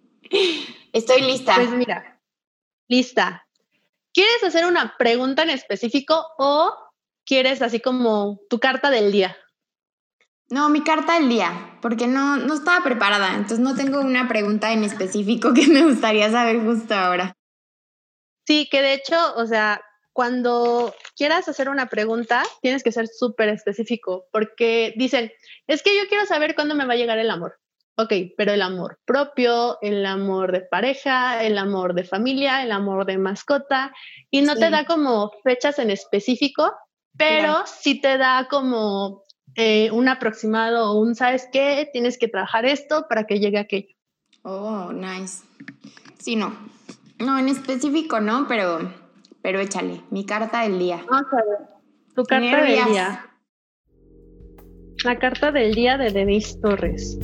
Estoy 0.93 1.21
lista. 1.21 1.55
Pues 1.55 1.71
mira, 1.71 2.21
lista. 2.87 3.45
¿Quieres 4.13 4.43
hacer 4.43 4.65
una 4.65 4.95
pregunta 4.97 5.43
en 5.43 5.49
específico 5.49 6.25
o 6.37 6.73
quieres 7.25 7.61
así 7.61 7.79
como 7.79 8.39
tu 8.49 8.59
carta 8.59 8.89
del 8.89 9.11
día? 9.11 9.37
No, 10.49 10.69
mi 10.69 10.83
carta 10.83 11.19
del 11.19 11.29
día, 11.29 11.77
porque 11.81 12.07
no, 12.07 12.37
no 12.37 12.55
estaba 12.55 12.83
preparada, 12.83 13.35
entonces 13.35 13.59
no 13.59 13.75
tengo 13.75 14.01
una 14.01 14.27
pregunta 14.27 14.73
en 14.73 14.83
específico 14.83 15.53
que 15.53 15.67
me 15.67 15.83
gustaría 15.83 16.31
saber 16.31 16.61
justo 16.61 16.95
ahora. 16.95 17.33
Sí, 18.47 18.67
que 18.71 18.81
de 18.81 18.93
hecho, 18.95 19.15
o 19.35 19.45
sea, 19.45 19.79
cuando 20.11 20.93
quieras 21.15 21.47
hacer 21.47 21.69
una 21.69 21.85
pregunta, 21.85 22.43
tienes 22.61 22.83
que 22.83 22.91
ser 22.91 23.07
súper 23.07 23.49
específico, 23.49 24.25
porque 24.31 24.93
dicen, 24.97 25.31
es 25.67 25.83
que 25.83 25.95
yo 25.95 26.09
quiero 26.09 26.25
saber 26.25 26.55
cuándo 26.55 26.73
me 26.73 26.85
va 26.85 26.93
a 26.93 26.97
llegar 26.97 27.19
el 27.19 27.29
amor. 27.29 27.59
Ok, 27.95 28.13
pero 28.35 28.53
el 28.53 28.61
amor 28.61 28.99
propio, 29.05 29.77
el 29.81 30.05
amor 30.05 30.51
de 30.51 30.61
pareja, 30.61 31.43
el 31.43 31.57
amor 31.57 31.93
de 31.93 32.05
familia, 32.05 32.63
el 32.63 32.71
amor 32.71 33.05
de 33.05 33.17
mascota, 33.17 33.93
y 34.31 34.41
no 34.41 34.55
te 34.55 34.69
da 34.69 34.85
como 34.85 35.31
fechas 35.43 35.79
en 35.79 35.91
específico, 35.91 36.71
pero 37.17 37.63
sí 37.65 38.01
te 38.01 38.17
da 38.17 38.47
como 38.49 39.25
eh, 39.55 39.91
un 39.91 40.07
aproximado 40.07 40.91
o 40.91 40.99
un, 40.99 41.15
¿sabes 41.15 41.47
qué? 41.51 41.89
Tienes 41.91 42.17
que 42.17 42.27
trabajar 42.27 42.65
esto 42.65 43.07
para 43.07 43.25
que 43.25 43.39
llegue 43.39 43.57
aquello. 43.57 43.95
Oh, 44.43 44.91
nice. 44.93 45.43
Sí, 46.17 46.35
no. 46.35 46.53
No, 47.19 47.37
en 47.37 47.49
específico 47.49 48.19
no, 48.19 48.47
pero, 48.47 48.93
pero 49.41 49.59
échale. 49.59 50.01
Mi 50.09 50.25
carta 50.25 50.61
del 50.61 50.79
día. 50.79 51.03
Vamos 51.09 51.33
a 51.33 51.35
ver. 51.35 51.67
Tu 52.15 52.23
carta 52.23 52.63
del 52.63 52.85
día. 52.85 53.25
La 55.03 55.17
carta 55.17 55.51
del 55.51 55.73
día 55.73 55.97
de 55.97 56.11
Denise 56.11 56.59
Torres. 56.59 57.17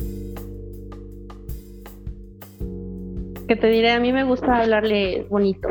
Que 3.48 3.54
te 3.54 3.68
diré, 3.68 3.92
a 3.92 4.00
mí 4.00 4.12
me 4.12 4.24
gusta 4.24 4.62
hablarle 4.62 5.24
bonito. 5.30 5.68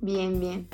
Bien, 0.00 0.40
bien. 0.40 0.68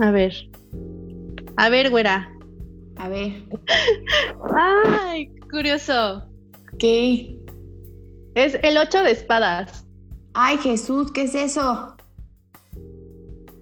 A 0.00 0.10
ver. 0.10 0.32
A 1.56 1.68
ver, 1.68 1.90
güera. 1.90 2.32
A 2.96 3.08
ver. 3.08 3.44
Ay, 4.54 5.28
curioso. 5.50 6.28
¿Qué? 6.78 7.36
Es 8.34 8.58
el 8.62 8.76
8 8.76 9.02
de 9.02 9.10
espadas. 9.10 9.86
Ay, 10.34 10.58
Jesús, 10.58 11.10
¿qué 11.12 11.22
es 11.22 11.34
eso? 11.34 11.96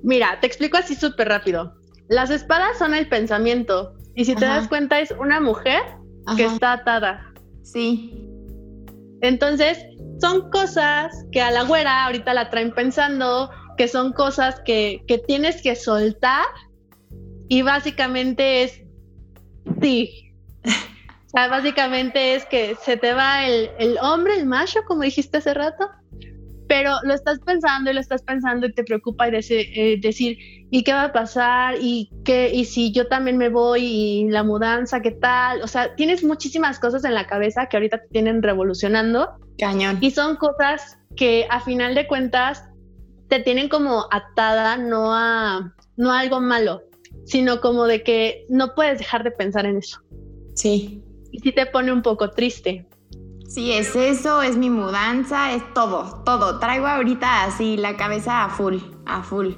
Mira, 0.03 0.39
te 0.41 0.47
explico 0.47 0.77
así 0.77 0.95
súper 0.95 1.29
rápido. 1.29 1.75
Las 2.09 2.31
espadas 2.31 2.79
son 2.79 2.95
el 2.95 3.09
pensamiento. 3.09 3.95
Y 4.15 4.25
si 4.25 4.35
te 4.35 4.45
das 4.45 4.69
cuenta, 4.69 5.01
es 5.01 5.11
una 5.13 5.41
mujer 5.41 5.83
que 6.37 6.45
está 6.45 6.73
atada. 6.73 7.33
Sí. 7.63 8.29
Entonces, 9.23 9.79
son 10.21 10.51
cosas 10.51 11.13
que 11.33 11.41
a 11.41 11.51
la 11.51 11.65
güera 11.65 12.05
ahorita 12.05 12.35
la 12.35 12.51
traen 12.51 12.73
pensando, 12.73 13.51
que 13.77 13.89
son 13.89 14.13
cosas 14.13 14.61
que, 14.61 15.03
tienes 15.27 15.63
que 15.63 15.77
soltar 15.77 16.45
y 17.49 17.63
básicamente 17.63 18.65
es, 18.65 18.81
sí, 19.81 20.33
o 20.65 21.29
sea, 21.29 21.49
básicamente 21.49 22.35
es 22.35 22.45
que 22.47 22.77
se 22.77 22.97
te 22.97 23.13
va 23.13 23.47
el, 23.47 23.99
hombre, 24.01 24.37
el 24.37 24.47
macho, 24.47 24.81
como 24.87 25.03
dijiste 25.03 25.39
hace 25.39 25.55
rato, 25.55 25.89
pero 26.69 26.93
lo 27.05 27.15
estás 27.15 27.39
pensando 27.41 27.91
y 27.91 27.95
lo 27.95 28.01
estás 28.01 28.23
pensando 28.23 28.67
y 28.67 28.73
te 28.73 28.83
preocupa 28.83 29.29
y 29.29 29.33
eh, 29.51 29.99
decir, 30.01 30.39
¿y 30.71 30.83
qué 30.83 30.93
va 30.93 31.05
a 31.05 31.13
pasar? 31.13 31.77
¿Y, 31.81 32.11
qué, 32.25 32.51
¿Y 32.53 32.65
si 32.65 32.93
yo 32.93 33.07
también 33.07 33.39
me 33.39 33.49
voy? 33.49 33.85
¿Y 33.85 34.29
la 34.31 34.43
mudanza? 34.43 35.01
¿Qué 35.01 35.13
tal? 35.13 35.63
O 35.63 35.69
sea, 35.69 35.95
tienes 35.95 36.25
muchísimas 36.25 36.81
cosas 36.81 37.05
en 37.05 37.15
la 37.15 37.27
cabeza 37.27 37.67
que 37.67 37.77
ahorita 37.77 37.99
te 37.99 38.09
tienen 38.09 38.43
revolucionando. 38.43 39.39
Cañón. 39.59 39.99
Y 40.01 40.11
son 40.11 40.37
cosas 40.37 40.99
que 41.15 41.47
a 41.51 41.61
final 41.61 41.95
de 41.95 42.07
cuentas 42.09 42.65
te 43.29 43.41
tienen 43.41 43.69
como 43.69 44.07
atada 44.11 44.77
no 44.77 45.13
a, 45.13 45.75
no 45.97 46.13
algo 46.13 46.41
malo, 46.41 46.83
sino 47.25 47.61
como 47.61 47.85
de 47.87 48.03
que 48.03 48.47
no 48.49 48.75
puedes 48.75 48.99
dejar 48.99 49.25
de 49.25 49.31
pensar 49.31 49.67
en 49.67 49.79
eso. 49.79 50.01
Sí. 50.55 51.03
Y 51.33 51.41
sí 51.41 51.53
te 51.53 51.67
pone 51.67 51.93
un 51.93 52.03
poco 52.03 52.31
triste. 52.31 52.87
Sí, 53.49 53.73
es 53.73 53.95
eso, 53.95 54.43
es 54.43 54.57
mi 54.57 54.71
mudanza, 54.71 55.53
es 55.53 55.63
todo, 55.75 56.23
todo. 56.25 56.59
Traigo 56.59 56.87
ahorita 56.87 57.45
así 57.45 57.77
la 57.77 57.97
cabeza 57.97 58.45
a 58.45 58.51
full, 58.51 58.79
a 59.07 59.23
full. 59.23 59.53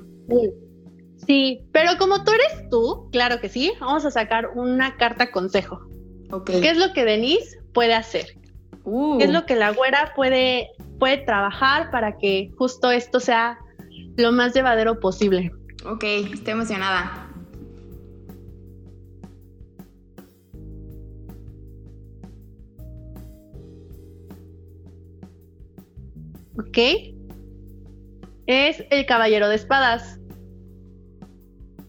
Sí, 1.27 1.67
pero 1.73 1.93
como 1.99 2.23
tú 2.23 2.33
eres 2.33 2.69
tú, 2.71 3.09
claro 3.11 3.41
que 3.41 3.49
sí, 3.49 3.73
vamos 3.81 4.05
a 4.05 4.11
sacar 4.11 4.51
una 4.55 4.97
carta 4.97 5.31
consejo. 5.31 5.81
Okay. 6.31 6.61
¿Qué 6.61 6.71
es 6.71 6.77
lo 6.77 6.93
que 6.93 7.05
Denise 7.05 7.59
puede 7.73 7.95
hacer? 7.95 8.27
¿Qué 9.19 9.25
es 9.25 9.31
uh. 9.31 9.33
lo 9.33 9.47
que 9.47 9.57
la 9.57 9.73
güera 9.73 10.13
puede 10.15 10.71
puede 10.99 11.19
trabajar 11.19 11.91
para 11.91 12.19
que 12.19 12.51
justo 12.59 12.91
esto 12.91 13.21
sea 13.21 13.59
lo 14.17 14.33
más 14.33 14.53
llevadero 14.55 14.99
posible. 15.01 15.53
Ok, 15.85 16.05
estoy 16.05 16.53
emocionada. 16.53 17.25
Ok. 26.59 26.79
Es 28.47 28.83
el 28.91 29.07
caballero 29.07 29.49
de 29.49 29.55
espadas. 29.55 30.19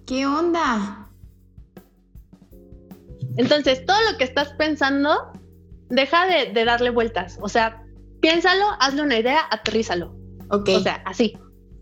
¿Qué 0.05 0.27
onda? 0.27 1.09
Entonces, 3.37 3.85
todo 3.85 3.97
lo 4.11 4.17
que 4.17 4.25
estás 4.25 4.53
pensando, 4.53 5.31
deja 5.89 6.25
de, 6.25 6.53
de 6.53 6.65
darle 6.65 6.89
vueltas. 6.89 7.37
O 7.41 7.49
sea, 7.49 7.83
piénsalo, 8.21 8.65
hazle 8.79 9.01
una 9.01 9.19
idea, 9.19 9.41
aterrízalo. 9.49 10.15
Ok. 10.49 10.69
O 10.77 10.79
sea, 10.79 11.01
así. 11.05 11.37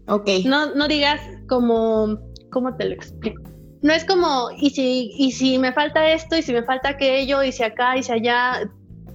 Ok. 0.08 0.30
No, 0.46 0.74
no 0.76 0.88
digas 0.88 1.22
como, 1.48 2.18
¿cómo 2.52 2.76
te 2.76 2.86
lo 2.86 2.94
explico? 2.94 3.42
No 3.82 3.94
es 3.94 4.06
como, 4.06 4.50
y 4.58 4.72
si, 4.72 5.12
y 5.18 5.32
si 5.32 5.58
me 5.60 5.72
falta 5.72 6.12
esto, 6.12 6.36
y 6.36 6.42
si 6.42 6.52
me 6.52 6.64
falta 6.64 6.90
aquello, 6.90 7.44
y 7.44 7.52
si 7.52 7.64
acá, 7.64 7.96
y 7.98 8.04
si 8.04 8.12
allá, 8.12 8.70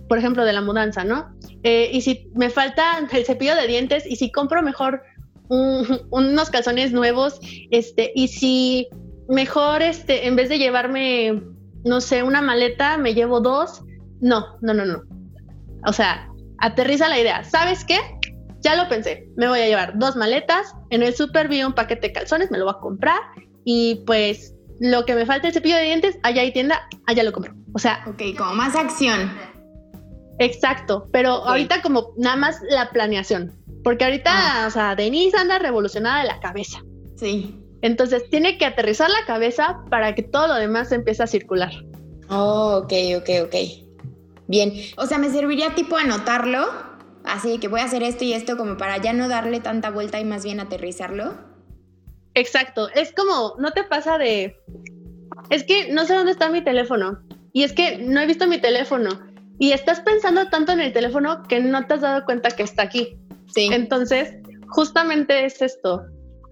por 0.09 0.19
ejemplo, 0.19 0.45
de 0.45 0.53
la 0.53 0.61
mudanza, 0.61 1.05
¿no? 1.05 1.35
Eh, 1.65 1.91
y 1.93 2.01
si 2.01 2.31
me 2.35 2.49
falta 2.49 3.07
el 3.11 3.25
cepillo 3.25 3.57
de 3.57 3.67
dientes, 3.67 4.07
y 4.07 4.17
si 4.17 4.31
compro 4.31 4.63
mejor 4.63 5.03
unos 5.49 6.49
calzones 6.51 6.93
nuevos, 6.93 7.39
este, 7.71 8.13
y 8.15 8.29
si 8.29 8.89
mejor, 9.29 9.83
este, 9.83 10.27
en 10.27 10.37
vez 10.37 10.49
de 10.49 10.59
llevarme, 10.59 11.43
no 11.85 12.01
sé, 12.01 12.23
una 12.23 12.41
maleta, 12.41 12.97
me 12.97 13.15
llevo 13.15 13.41
dos. 13.41 13.83
No, 14.23 14.57
no, 14.63 14.73
no, 14.73 14.87
no. 14.87 15.03
O 15.85 15.93
sea, 15.93 16.31
aterriza 16.59 17.09
la 17.09 17.19
idea. 17.19 17.45
¿Sabes 17.45 17.85
qué? 17.85 17.99
Ya 18.61 18.77
lo 18.77 18.89
pensé. 18.89 19.29
Me 19.37 19.49
voy 19.49 19.61
a 19.61 19.67
llevar 19.67 19.99
dos 19.99 20.17
maletas. 20.17 20.75
En 20.91 21.03
el 21.03 21.15
super 21.15 21.49
vi 21.49 21.63
un 21.65 21.75
paquete 21.75 22.07
de 22.07 22.13
calzones, 22.13 22.51
me 22.51 22.59
lo 22.59 22.65
voy 22.65 22.75
a 22.77 22.81
comprar. 22.81 23.19
Y 23.65 24.05
pues 24.07 24.55
lo 24.81 25.05
que 25.05 25.17
me 25.17 25.27
falta 25.27 25.49
el 25.49 25.53
cepillo 25.53 25.77
de 25.77 25.83
dientes, 25.83 26.19
allá 26.23 26.43
hay 26.43 26.53
tienda, 26.53 26.89
allá 27.07 27.25
lo 27.25 27.33
compro. 27.33 27.53
O 27.75 27.79
sea. 27.81 28.05
Ok, 28.07 28.23
como 28.39 28.55
más 28.55 28.77
acción. 28.77 29.33
Exacto. 30.39 31.09
Pero 31.13 31.31
ahorita 31.31 31.83
como 31.83 32.13
nada 32.17 32.37
más 32.37 32.61
la 32.71 32.91
planeación. 32.91 33.53
Porque 33.83 34.05
ahorita, 34.05 34.31
ah. 34.33 34.67
o 34.69 34.71
sea, 34.71 34.95
Denise 34.95 35.37
anda 35.37 35.59
revolucionada 35.59 36.23
de 36.23 36.29
la 36.29 36.39
cabeza. 36.39 36.79
Sí. 37.17 37.59
Entonces 37.83 38.31
tiene 38.31 38.57
que 38.57 38.67
aterrizar 38.67 39.11
la 39.11 39.27
cabeza 39.27 39.81
para 39.91 40.15
que 40.15 40.23
todo 40.23 40.47
lo 40.47 40.55
demás 40.55 40.93
empiece 40.93 41.25
a 41.25 41.27
circular. 41.27 41.73
Oh, 42.31 42.83
ok, 42.85 42.93
ok, 43.19 43.29
ok. 43.47 43.55
Bien, 44.53 44.75
o 44.99 45.07
sea, 45.07 45.17
me 45.17 45.31
serviría 45.31 45.75
tipo 45.75 45.97
anotarlo, 45.97 46.69
así 47.25 47.57
que 47.57 47.69
voy 47.69 47.81
a 47.81 47.85
hacer 47.85 48.03
esto 48.03 48.23
y 48.25 48.35
esto 48.35 48.59
como 48.59 48.77
para 48.77 48.99
ya 48.99 49.15
no 49.15 49.27
darle 49.27 49.61
tanta 49.61 49.89
vuelta 49.89 50.21
y 50.21 50.27
más 50.27 50.45
bien 50.45 50.61
aterrizarlo. 50.61 51.33
Exacto, 52.35 52.91
es 52.95 53.15
como, 53.15 53.55
no 53.59 53.71
te 53.71 53.83
pasa 53.83 54.19
de, 54.19 54.59
es 55.49 55.65
que 55.65 55.91
no 55.91 56.05
sé 56.05 56.13
dónde 56.13 56.33
está 56.33 56.51
mi 56.51 56.63
teléfono 56.63 57.23
y 57.55 57.63
es 57.63 57.73
que 57.73 57.97
no 57.97 58.21
he 58.21 58.27
visto 58.27 58.47
mi 58.47 58.59
teléfono 58.59 59.09
y 59.59 59.73
estás 59.73 60.01
pensando 60.01 60.47
tanto 60.51 60.73
en 60.73 60.81
el 60.81 60.93
teléfono 60.93 61.45
que 61.45 61.59
no 61.61 61.87
te 61.87 61.95
has 61.95 62.03
dado 62.03 62.27
cuenta 62.27 62.51
que 62.51 62.65
está 62.65 62.83
aquí. 62.83 63.17
Sí. 63.55 63.71
Entonces, 63.73 64.35
justamente 64.69 65.47
es 65.47 65.63
esto, 65.63 66.03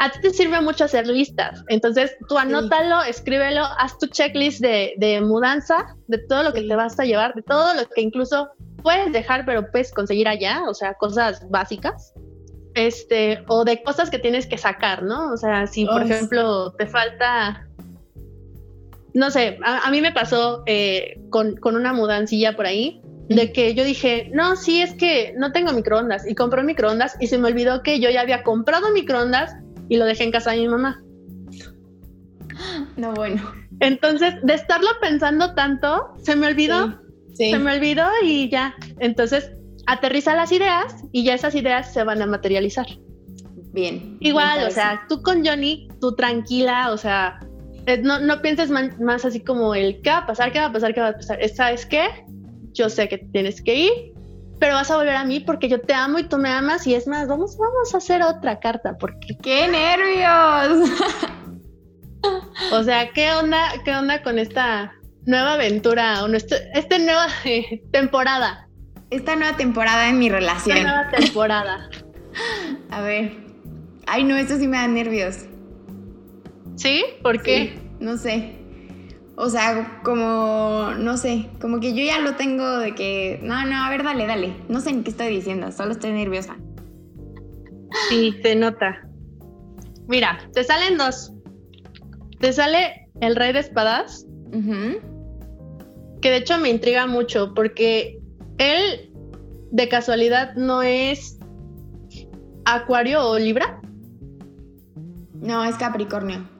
a 0.01 0.11
ti 0.11 0.19
te 0.23 0.31
sirve 0.31 0.61
mucho 0.63 0.85
hacer 0.85 1.07
listas. 1.07 1.63
Entonces, 1.69 2.17
tú 2.27 2.39
anótalo, 2.39 3.03
escríbelo, 3.03 3.63
haz 3.79 3.99
tu 3.99 4.07
checklist 4.07 4.61
de, 4.61 5.21
mudanza, 5.23 5.95
de 6.09 6.17
todo 6.27 6.43
lo 6.43 6.55
que 6.55 6.63
te 6.63 6.75
vas 6.75 6.99
a 6.99 7.05
llevar, 7.05 7.35
de 7.35 7.43
todo 7.43 7.75
lo 7.75 7.87
que 7.87 8.01
incluso 8.01 8.49
puedes 8.83 9.13
dejar, 9.13 9.45
pero 9.45 9.71
puedes 9.71 9.93
conseguir 9.93 10.27
allá, 10.27 10.63
o 10.67 10.73
sea, 10.73 10.95
cosas 10.95 11.47
básicas. 11.51 12.15
Este, 12.75 13.45
o 13.49 13.65
de 13.65 13.83
cosas 13.83 14.09
que 14.09 14.19
tienes 14.19 14.47
que 14.47 14.57
sacar, 14.57 15.03
¿no? 15.03 15.33
O 15.33 15.37
sea, 15.37 15.67
si 15.67 15.85
por 15.85 16.03
ejemplo 16.03 16.73
te 16.73 16.87
falta, 16.87 17.67
no 19.13 19.31
sé, 19.31 19.59
a, 19.63 19.91
mí 19.91 20.01
me 20.01 20.13
pasó 20.13 20.63
eh, 20.65 21.21
con, 21.29 21.57
con 21.57 21.77
una 21.77 21.93
mudancilla 21.93 22.57
por 22.57 22.65
ahí, 22.65 23.03
de 23.29 23.53
que 23.53 23.75
yo 23.75 23.85
dije, 23.85 24.31
no, 24.33 24.57
sí, 24.57 24.81
es 24.81 24.95
que 24.95 25.35
no 25.37 25.53
tengo 25.53 25.73
microondas 25.73 26.27
y 26.27 26.35
compré 26.35 26.63
microondas 26.63 27.17
y 27.21 27.27
se 27.27 27.37
me 27.37 27.49
olvidó 27.49 27.83
que 27.83 28.01
yo 28.01 28.09
ya 28.09 28.23
había 28.23 28.43
comprado 28.45 28.91
microondas 28.93 29.55
y 29.91 29.97
lo 29.97 30.07
dejé 30.07 30.25
en 30.25 30.31
casa 30.31 30.53
de 30.53 30.59
mi 30.59 30.69
mamá. 30.69 31.03
No, 32.97 33.13
bueno. 33.13 33.43
Entonces, 33.81 34.35
de 34.43 34.55
estarlo 34.55 34.89
pensando 35.01 35.55
tanto, 35.55 36.15
se 36.23 36.37
me 36.37 36.47
olvidó. 36.47 37.03
Se 37.35 37.59
me 37.59 37.75
olvidó 37.75 38.07
y 38.23 38.49
ya. 38.49 38.75
Entonces, 39.01 39.51
aterriza 39.87 40.35
las 40.35 40.53
ideas 40.53 40.95
y 41.13 41.25
ya 41.25 41.35
esas 41.35 41.55
ideas 41.55 41.93
se 41.93 42.05
van 42.05 42.23
a 42.23 42.27
materializar. 42.27 42.87
Bien. 43.73 44.17
Igual, 44.21 44.67
o 44.67 44.71
sea, 44.71 45.05
tú 45.09 45.23
con 45.23 45.45
Johnny, 45.45 45.89
tú 46.01 46.15
tranquila, 46.15 46.93
o 46.93 46.97
sea, 46.97 47.41
eh, 47.87 47.99
no, 47.99 48.21
no 48.21 48.43
pienses 48.43 48.71
más 48.71 49.25
así 49.25 49.41
como 49.41 49.75
el 49.75 50.01
qué 50.03 50.11
va 50.11 50.19
a 50.19 50.27
pasar, 50.27 50.53
qué 50.53 50.61
va 50.61 50.67
a 50.67 50.73
pasar, 50.73 50.95
qué 50.95 51.01
va 51.01 51.09
a 51.09 51.15
pasar. 51.15 51.39
¿Sabes 51.49 51.85
qué? 51.87 52.07
Yo 52.73 52.89
sé 52.89 53.09
que 53.09 53.19
tienes 53.19 53.61
que 53.61 53.75
ir, 53.75 53.93
pero 54.61 54.75
vas 54.75 54.91
a 54.91 54.97
volver 54.97 55.17
a 55.17 55.25
mí 55.25 55.41
porque 55.41 55.69
yo 55.69 55.81
te 55.81 55.95
amo 55.95 56.19
y 56.19 56.25
tú 56.25 56.39
me 56.39 56.51
amas 56.51 56.87
y 56.87 56.95
es 56.95 57.09
más, 57.09 57.27
vamos, 57.27 57.57
vamos 57.59 57.93
a 57.95 57.99
hacer 57.99 58.23
otra 58.23 58.61
carta 58.61 58.97
porque... 58.99 59.37
¡Qué 59.43 59.67
nervios! 59.67 60.91
o 62.73 62.83
sea, 62.85 63.11
¿qué 63.13 63.33
onda, 63.33 63.73
qué 63.85 63.97
onda 63.97 64.23
con 64.23 64.39
esta 64.39 64.93
nueva 65.27 65.55
aventura 65.55 66.23
o 66.23 66.29
nuestra, 66.29 66.59
esta 66.75 66.99
nueva 66.99 67.27
temporada? 67.91 68.69
Esta 69.11 69.35
nueva 69.35 69.57
temporada 69.57 70.09
en 70.09 70.19
mi 70.19 70.29
relación. 70.29 70.77
Esta 70.77 70.89
nueva 70.93 71.11
temporada. 71.17 71.91
a 72.91 73.01
ver, 73.01 73.51
Ay, 74.13 74.25
no, 74.25 74.37
esto 74.37 74.59
sí 74.59 74.67
me 74.67 74.77
da 74.77 74.89
nervios. 74.89 75.45
¿Sí? 76.75 77.05
¿Por 77.23 77.43
qué? 77.43 77.79
no 78.01 78.17
sé. 78.17 78.60
O 79.43 79.49
sea, 79.49 80.03
como, 80.05 80.91
no 80.99 81.17
sé, 81.17 81.49
como 81.63 81.81
que 81.81 81.95
yo 81.95 82.05
ya 82.05 82.19
lo 82.19 82.37
tengo 82.37 82.77
de 82.77 82.95
que, 82.95 83.41
no, 83.43 83.65
no, 83.65 83.85
a 83.85 83.89
ver, 83.89 84.05
dale, 84.05 84.27
dale. 84.27 84.55
No 84.69 84.83
sé 84.83 84.93
ni 84.93 85.03
qué 85.03 85.09
estoy 85.09 85.29
diciendo, 85.29 85.73
solo 85.73 85.93
estoy 85.93 86.13
nerviosa. 86.13 86.59
Sí, 88.11 88.35
se 88.43 88.55
nota. 88.55 89.09
Mira, 90.09 90.39
te 90.53 90.63
salen 90.63 90.99
dos. 90.99 91.33
Te 92.39 92.53
sale 92.53 93.09
el 93.23 93.35
rey 93.35 93.55
de 93.55 93.61
espadas, 93.61 94.27
que 96.21 96.31
de 96.31 96.37
hecho 96.37 96.59
me 96.59 96.69
intriga 96.69 97.07
mucho 97.07 97.55
porque 97.55 98.21
él 98.59 99.11
de 99.71 99.89
casualidad 99.89 100.55
no 100.57 100.83
es 100.83 101.39
Acuario 102.67 103.27
o 103.27 103.39
Libra. 103.39 103.81
No, 105.41 105.65
es 105.65 105.77
Capricornio. 105.77 106.60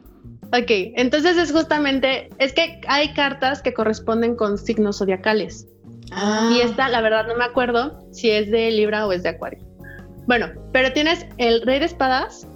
Ok, 0.53 0.71
entonces 0.97 1.37
es 1.37 1.53
justamente, 1.53 2.29
es 2.39 2.53
que 2.53 2.81
hay 2.89 3.13
cartas 3.15 3.63
que 3.63 3.73
corresponden 3.73 4.35
con 4.35 4.59
signos 4.59 4.99
zodiacales. 4.99 5.69
Ah. 6.11 6.51
Y 6.53 6.61
esta, 6.61 6.89
la 6.89 7.01
verdad, 7.01 7.27
no 7.29 7.37
me 7.37 7.45
acuerdo 7.45 8.05
si 8.11 8.31
es 8.31 8.51
de 8.51 8.71
Libra 8.73 9.07
o 9.07 9.13
es 9.13 9.23
de 9.23 9.29
Acuario. 9.29 9.65
Bueno, 10.27 10.49
pero 10.73 10.93
tienes 10.93 11.25
el 11.39 11.63
Rey 11.63 11.79
de 11.79 11.87
Espadas 11.87 12.47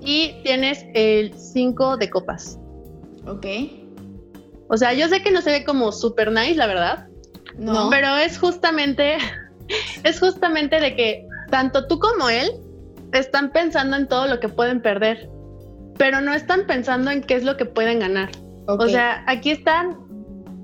y 0.00 0.34
tienes 0.42 0.84
el 0.94 1.34
5 1.34 1.96
de 1.96 2.08
Copas. 2.08 2.58
Ok. 3.26 3.46
O 4.68 4.76
sea, 4.76 4.92
yo 4.92 5.08
sé 5.08 5.22
que 5.22 5.30
no 5.30 5.42
se 5.42 5.50
ve 5.50 5.64
como 5.64 5.92
super 5.92 6.30
nice, 6.30 6.54
la 6.54 6.66
verdad. 6.66 7.08
No. 7.56 7.90
Pero 7.90 8.16
es 8.16 8.38
justamente, 8.38 9.18
es 10.04 10.20
justamente 10.20 10.80
de 10.80 10.94
que 10.94 11.26
tanto 11.50 11.86
tú 11.88 11.98
como 11.98 12.28
él 12.28 12.48
están 13.12 13.50
pensando 13.50 13.96
en 13.96 14.06
todo 14.06 14.26
lo 14.26 14.38
que 14.38 14.48
pueden 14.48 14.80
perder 14.82 15.28
pero 15.98 16.20
no 16.20 16.32
están 16.32 16.66
pensando 16.66 17.10
en 17.10 17.22
qué 17.22 17.34
es 17.34 17.44
lo 17.44 17.56
que 17.56 17.64
pueden 17.64 17.98
ganar. 17.98 18.30
O 18.66 18.88
sea, 18.88 19.24
aquí 19.26 19.50
están 19.50 19.96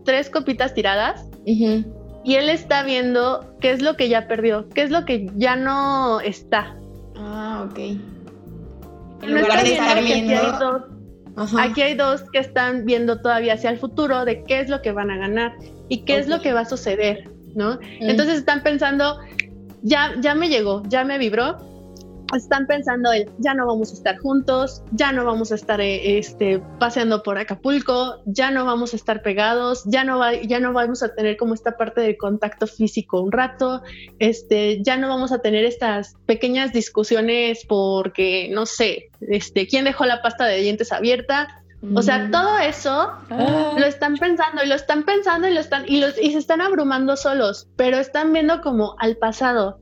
tres 0.04 0.30
copitas 0.30 0.74
tiradas 0.74 1.26
y 1.44 2.34
él 2.34 2.48
está 2.48 2.82
viendo 2.82 3.56
qué 3.60 3.72
es 3.72 3.82
lo 3.82 3.96
que 3.96 4.08
ya 4.08 4.28
perdió, 4.28 4.68
qué 4.70 4.82
es 4.82 4.90
lo 4.90 5.04
que 5.04 5.30
ya 5.36 5.56
no 5.56 6.20
está. 6.20 6.76
Ah, 7.16 7.66
ok. 7.68 7.78
En 7.78 9.40
lugar 9.40 9.64
de 9.64 9.72
estar 9.72 10.02
viendo... 10.02 10.34
Aquí 10.34 10.46
hay, 10.46 10.52
dos, 10.60 11.54
aquí 11.58 11.82
hay 11.82 11.94
dos 11.94 12.22
que 12.30 12.38
están 12.38 12.84
viendo 12.84 13.20
todavía 13.20 13.54
hacia 13.54 13.70
el 13.70 13.78
futuro 13.78 14.24
de 14.24 14.44
qué 14.44 14.60
es 14.60 14.68
lo 14.68 14.82
que 14.82 14.92
van 14.92 15.10
a 15.10 15.16
ganar 15.16 15.52
y 15.88 16.04
qué 16.04 16.18
es 16.18 16.28
lo 16.28 16.40
que 16.40 16.52
va 16.52 16.60
a 16.60 16.64
suceder, 16.64 17.28
¿no? 17.56 17.78
Entonces 18.00 18.38
están 18.38 18.62
pensando, 18.62 19.18
ya, 19.82 20.12
ya 20.20 20.34
me 20.36 20.48
llegó, 20.48 20.84
ya 20.86 21.04
me 21.04 21.18
vibró, 21.18 21.58
están 22.34 22.66
pensando 22.66 23.12
en 23.12 23.30
ya 23.38 23.54
no 23.54 23.66
vamos 23.66 23.90
a 23.90 23.94
estar 23.94 24.18
juntos, 24.18 24.82
ya 24.92 25.12
no 25.12 25.24
vamos 25.24 25.52
a 25.52 25.54
estar 25.54 25.80
eh, 25.80 26.18
este, 26.18 26.60
paseando 26.78 27.22
por 27.22 27.38
Acapulco, 27.38 28.20
ya 28.26 28.50
no 28.50 28.64
vamos 28.64 28.92
a 28.92 28.96
estar 28.96 29.22
pegados, 29.22 29.84
ya 29.86 30.04
no, 30.04 30.18
va, 30.18 30.34
ya 30.34 30.60
no 30.60 30.72
vamos 30.72 31.02
a 31.02 31.14
tener 31.14 31.36
como 31.36 31.54
esta 31.54 31.76
parte 31.76 32.00
del 32.00 32.16
contacto 32.16 32.66
físico 32.66 33.20
un 33.20 33.32
rato, 33.32 33.82
este, 34.18 34.82
ya 34.82 34.96
no 34.96 35.08
vamos 35.08 35.32
a 35.32 35.38
tener 35.38 35.64
estas 35.64 36.16
pequeñas 36.26 36.72
discusiones 36.72 37.64
porque, 37.66 38.48
no 38.52 38.66
sé, 38.66 39.10
este, 39.20 39.66
quién 39.66 39.84
dejó 39.84 40.04
la 40.04 40.22
pasta 40.22 40.46
de 40.46 40.60
dientes 40.60 40.92
abierta. 40.92 41.60
O 41.94 42.00
sea, 42.00 42.18
mm. 42.18 42.30
todo 42.30 42.58
eso 42.60 43.12
ah. 43.28 43.74
lo 43.76 43.84
están 43.84 44.16
pensando 44.16 44.64
y 44.64 44.68
lo 44.68 44.74
están 44.74 45.02
pensando 45.02 45.48
y 45.48 45.52
lo 45.52 45.60
están 45.60 45.84
y, 45.86 46.00
los, 46.00 46.18
y 46.18 46.32
se 46.32 46.38
están 46.38 46.62
abrumando 46.62 47.14
solos, 47.14 47.68
pero 47.76 47.98
están 47.98 48.32
viendo 48.32 48.62
como 48.62 48.96
al 49.00 49.18
pasado 49.18 49.80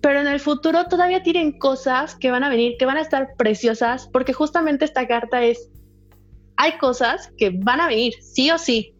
pero 0.00 0.20
en 0.20 0.28
el 0.28 0.40
futuro 0.40 0.86
todavía 0.86 1.22
tienen 1.22 1.58
cosas 1.58 2.14
que 2.14 2.30
van 2.30 2.44
a 2.44 2.48
venir, 2.48 2.76
que 2.78 2.86
van 2.86 2.96
a 2.96 3.00
estar 3.00 3.34
preciosas, 3.36 4.08
porque 4.12 4.32
justamente 4.32 4.84
esta 4.84 5.06
carta 5.08 5.42
es, 5.42 5.70
hay 6.56 6.78
cosas 6.78 7.32
que 7.36 7.50
van 7.50 7.80
a 7.80 7.88
venir, 7.88 8.14
sí 8.20 8.50
o 8.50 8.58
sí, 8.58 8.94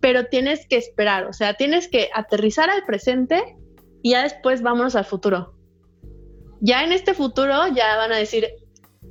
pero 0.00 0.26
tienes 0.26 0.66
que 0.68 0.76
esperar, 0.76 1.24
o 1.24 1.32
sea, 1.32 1.54
tienes 1.54 1.88
que 1.88 2.10
aterrizar 2.14 2.70
al 2.70 2.84
presente 2.84 3.56
y 4.02 4.12
ya 4.12 4.22
después 4.22 4.62
vámonos 4.62 4.94
al 4.94 5.04
futuro. 5.04 5.54
Ya 6.60 6.84
en 6.84 6.92
este 6.92 7.14
futuro 7.14 7.66
ya 7.74 7.96
van 7.96 8.12
a 8.12 8.16
decir 8.16 8.46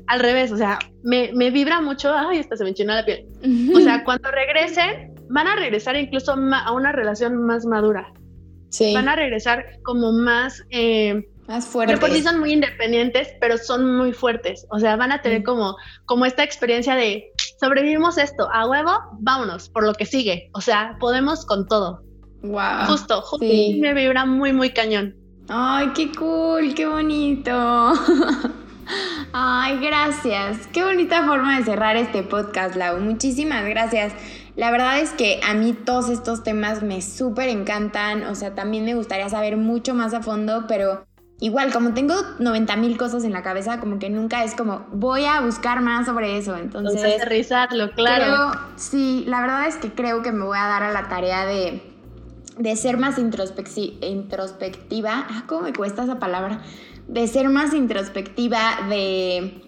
al 0.07 0.19
revés, 0.19 0.51
o 0.51 0.57
sea, 0.57 0.79
me, 1.03 1.31
vibra 1.51 1.81
mucho, 1.81 2.13
ay, 2.13 2.39
hasta 2.39 2.55
se 2.55 2.63
me 2.63 2.69
enchina 2.69 2.95
la 2.95 3.05
piel. 3.05 3.27
O 3.75 3.79
sea, 3.79 4.03
cuando 4.05 4.31
regresen, 4.31 5.13
van 5.29 5.47
a 5.47 5.55
regresar 5.55 5.95
incluso 5.97 6.31
a 6.31 6.71
una 6.71 6.91
relación 6.91 7.43
más 7.43 7.65
madura 7.65 8.13
van 8.93 9.07
a 9.07 9.15
regresar 9.15 9.79
como 9.83 10.11
más... 10.11 10.63
Eh, 10.69 11.27
más 11.47 11.67
fuertes. 11.67 11.99
Por 11.99 12.09
sí 12.11 12.23
son 12.23 12.39
muy 12.39 12.53
independientes, 12.53 13.27
pero 13.41 13.57
son 13.57 13.97
muy 13.97 14.13
fuertes. 14.13 14.65
O 14.69 14.79
sea, 14.79 14.95
van 14.95 15.11
a 15.11 15.21
tener 15.21 15.43
como, 15.43 15.75
como 16.05 16.25
esta 16.25 16.41
experiencia 16.41 16.95
de 16.95 17.33
sobrevivimos 17.59 18.17
esto, 18.17 18.47
a 18.51 18.67
huevo, 18.67 18.91
vámonos, 19.19 19.67
por 19.69 19.85
lo 19.85 19.93
que 19.93 20.05
sigue. 20.05 20.49
O 20.53 20.61
sea, 20.61 20.95
podemos 21.01 21.45
con 21.45 21.67
todo. 21.67 22.01
Wow. 22.43 22.87
Justo, 22.87 23.21
justo. 23.21 23.45
Me 23.45 23.93
vibra 23.93 24.25
muy, 24.25 24.53
muy 24.53 24.69
cañón. 24.69 25.15
Ay, 25.49 25.91
qué 25.95 26.11
cool, 26.11 26.73
qué 26.73 26.85
bonito. 26.85 27.51
Ay, 29.33 29.79
gracias. 29.79 30.67
Qué 30.67 30.83
bonita 30.83 31.25
forma 31.25 31.57
de 31.57 31.65
cerrar 31.65 31.95
este 31.97 32.23
podcast, 32.23 32.75
Lau. 32.75 32.99
Muchísimas 32.99 33.65
gracias. 33.65 34.13
La 34.55 34.69
verdad 34.69 34.99
es 34.99 35.11
que 35.11 35.39
a 35.47 35.53
mí 35.53 35.73
todos 35.73 36.09
estos 36.09 36.43
temas 36.43 36.83
me 36.83 37.01
súper 37.01 37.47
encantan, 37.49 38.23
o 38.23 38.35
sea, 38.35 38.53
también 38.53 38.85
me 38.85 38.93
gustaría 38.93 39.27
saber 39.29 39.57
mucho 39.57 39.95
más 39.95 40.13
a 40.13 40.21
fondo, 40.21 40.65
pero 40.67 41.05
igual, 41.39 41.73
como 41.73 41.95
tengo 41.95 42.13
90 42.39 42.75
mil 42.75 42.95
cosas 42.97 43.23
en 43.23 43.33
la 43.33 43.41
cabeza, 43.41 43.79
como 43.79 43.97
que 43.97 44.11
nunca 44.11 44.43
es 44.43 44.53
como, 44.53 44.85
voy 44.91 45.25
a 45.25 45.41
buscar 45.41 45.81
más 45.81 46.05
sobre 46.05 46.37
eso, 46.37 46.55
entonces... 46.55 46.95
Entonces, 46.95 47.21
aterrizarlo, 47.21 47.91
claro. 47.93 48.51
sí, 48.75 49.23
la 49.27 49.41
verdad 49.41 49.67
es 49.67 49.77
que 49.77 49.91
creo 49.91 50.21
que 50.21 50.31
me 50.31 50.45
voy 50.45 50.57
a 50.57 50.67
dar 50.67 50.83
a 50.83 50.91
la 50.91 51.09
tarea 51.09 51.45
de, 51.45 51.81
de 52.57 52.75
ser 52.75 52.97
más 52.97 53.17
introspectiva, 53.17 55.25
ah, 55.29 55.45
¿cómo 55.47 55.63
me 55.63 55.73
cuesta 55.73 56.03
esa 56.03 56.19
palabra? 56.19 56.61
De 57.07 57.27
ser 57.27 57.49
más 57.49 57.73
introspectiva, 57.73 58.59
de 58.87 59.62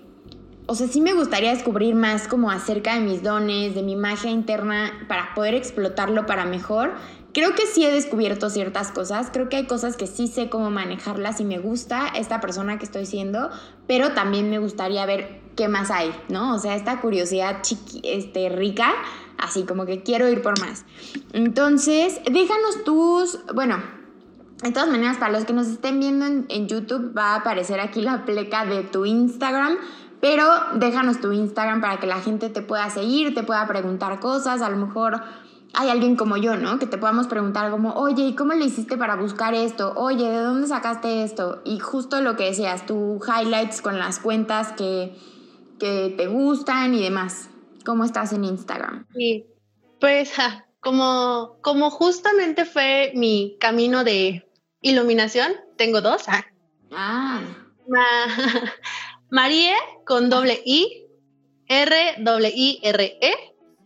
o 0.68 0.76
sea, 0.76 0.88
sí 0.88 1.02
me 1.02 1.14
gustaría 1.14 1.52
descubrir 1.52 1.96
más 1.96 2.28
como 2.28 2.50
acerca 2.50 2.96
de 2.96 3.02
mis 3.02 3.22
dones, 3.22 3.76
de 3.76 3.84
mi 3.84 3.96
magia 3.96 4.32
interna, 4.32 4.92
para 5.08 5.34
poder 5.36 5.54
explotarlo 5.54 6.26
para 6.26 6.46
mejor. 6.46 6.94
Creo 7.34 7.54
que 7.54 7.68
sí 7.68 7.86
he 7.86 7.92
descubierto 7.92 8.50
ciertas 8.50 8.92
cosas, 8.92 9.30
creo 9.32 9.50
que 9.50 9.58
hay 9.58 9.68
cosas 9.68 9.98
que 9.98 10.08
sí 10.08 10.28
sé 10.28 10.50
cómo 10.50 10.72
manejarlas 10.72 11.42
y 11.42 11.44
me 11.44 11.60
gusta 11.60 12.08
esta 12.08 12.40
persona 12.40 12.80
que 12.80 12.86
estoy 12.86 13.06
siendo, 13.06 13.50
pero 13.88 14.14
también 14.14 14.50
me 14.50 14.58
gustaría 14.58 15.06
ver 15.06 15.42
qué 15.56 15.68
más 15.68 15.92
hay, 15.92 16.12
¿no? 16.30 16.56
O 16.56 16.60
sea, 16.60 16.76
esta 16.76 17.02
curiosidad 17.02 17.62
chiqui, 17.62 18.02
este, 18.06 18.50
rica, 18.50 18.94
así 19.38 19.64
como 19.64 19.86
que 19.86 20.02
quiero 20.02 20.30
ir 20.30 20.42
por 20.42 20.60
más. 20.62 20.86
Entonces, 21.34 22.22
déjanos 22.32 22.86
tus, 22.86 23.40
bueno, 23.54 23.84
de 24.64 24.72
todas 24.72 24.88
maneras, 24.88 25.18
para 25.18 25.34
los 25.34 25.44
que 25.44 25.52
nos 25.52 25.68
estén 25.68 26.00
viendo 26.00 26.26
en, 26.26 26.46
en 26.48 26.68
YouTube, 26.70 27.16
va 27.16 27.34
a 27.34 27.36
aparecer 27.36 27.82
aquí 27.82 28.02
la 28.02 28.24
pleca 28.24 28.66
de 28.66 28.84
tu 28.84 29.06
Instagram 29.06 29.78
pero 30.26 30.50
déjanos 30.74 31.22
tu 31.22 31.32
Instagram 31.34 31.82
para 31.82 32.00
que 32.00 32.08
la 32.08 32.20
gente 32.20 32.50
te 32.50 32.64
pueda 32.64 32.90
seguir, 32.90 33.36
te 33.36 33.44
pueda 33.44 33.68
preguntar 33.68 34.20
cosas. 34.20 34.64
A 34.64 34.70
lo 34.72 34.78
mejor 34.78 35.22
hay 35.76 35.90
alguien 35.90 36.16
como 36.16 36.36
yo, 36.36 36.56
¿no? 36.56 36.80
Que 36.80 36.88
te 36.88 36.98
podamos 36.98 37.28
preguntar 37.28 37.70
como, 37.70 37.94
oye, 37.94 38.24
¿y 38.24 38.34
cómo 38.34 38.54
le 38.54 38.66
hiciste 38.66 38.98
para 38.98 39.18
buscar 39.18 39.54
esto? 39.54 39.94
Oye, 39.96 40.28
¿de 40.28 40.40
dónde 40.40 40.68
sacaste 40.68 41.22
esto? 41.22 41.62
Y 41.64 41.78
justo 41.78 42.22
lo 42.22 42.36
que 42.36 42.46
decías, 42.46 42.88
tu 42.88 43.22
highlights 43.24 43.84
con 43.84 44.00
las 44.00 44.18
cuentas 44.18 44.72
que, 44.72 45.16
que 45.78 46.12
te 46.18 46.26
gustan 46.26 46.96
y 46.96 47.04
demás. 47.04 47.52
¿Cómo 47.86 48.04
estás 48.04 48.34
en 48.34 48.46
Instagram? 48.46 49.06
Sí, 49.14 49.46
pues 50.02 50.34
como, 50.80 51.60
como 51.62 51.92
justamente 51.92 52.66
fue 52.66 53.12
mi 53.14 53.58
camino 53.60 54.04
de 54.04 54.50
iluminación, 54.82 55.52
tengo 55.78 56.02
dos. 56.02 56.24
Ah. 56.28 56.46
ah. 56.92 57.42
Marie 59.30 59.74
con 60.06 60.30
doble 60.30 60.62
I, 60.66 61.08
R, 61.68 62.16
doble 62.20 62.52
I, 62.54 62.80
R, 62.84 63.18
E. 63.22 63.34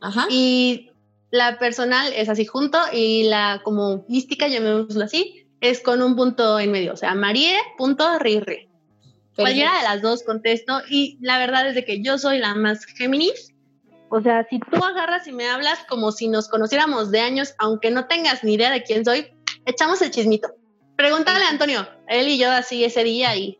Ajá. 0.02 0.28
Y 0.30 0.92
la 1.32 1.60
personal 1.60 2.12
es 2.14 2.30
así 2.30 2.46
junto 2.46 2.80
y 2.92 3.24
la 3.24 3.62
como 3.64 4.06
mística, 4.08 4.48
llamémoslo 4.48 5.04
así, 5.04 5.48
es 5.62 5.82
con 5.82 6.02
un 6.02 6.16
punto 6.16 6.60
en 6.60 6.72
medio, 6.72 6.94
o 6.94 6.98
sea, 6.98 7.14
marie.rirri. 7.16 8.70
Cualquiera 9.36 9.78
de 9.78 9.84
las 9.84 10.02
dos 10.02 10.24
contesto 10.24 10.82
y 10.90 11.18
la 11.22 11.38
verdad 11.38 11.70
es 11.70 11.76
de 11.76 11.86
que 11.86 12.02
yo 12.02 12.18
soy 12.18 12.40
la 12.40 12.56
más 12.56 12.86
Géminis. 12.86 13.54
O 14.10 14.22
sea, 14.22 14.46
si 14.50 14.60
tú 14.60 14.84
agarras 14.84 15.28
y 15.28 15.32
me 15.32 15.48
hablas 15.48 15.80
como 15.88 16.12
si 16.12 16.28
nos 16.28 16.50
conociéramos 16.50 17.12
de 17.12 17.22
años, 17.22 17.54
aunque 17.58 17.92
no 17.92 18.08
tengas 18.08 18.44
ni 18.44 18.56
idea 18.56 18.72
de 18.72 18.84
quién 18.84 19.06
soy, 19.06 19.28
echamos 19.66 20.02
el 20.02 20.12
chismito. 20.12 20.50
Pregúntale 20.98 21.46
a 21.46 21.50
Antonio, 21.50 21.88
él 22.08 22.28
y 22.28 22.38
yo 22.38 22.52
así 22.52 22.84
ese 22.84 23.04
día 23.04 23.36
y... 23.36 23.60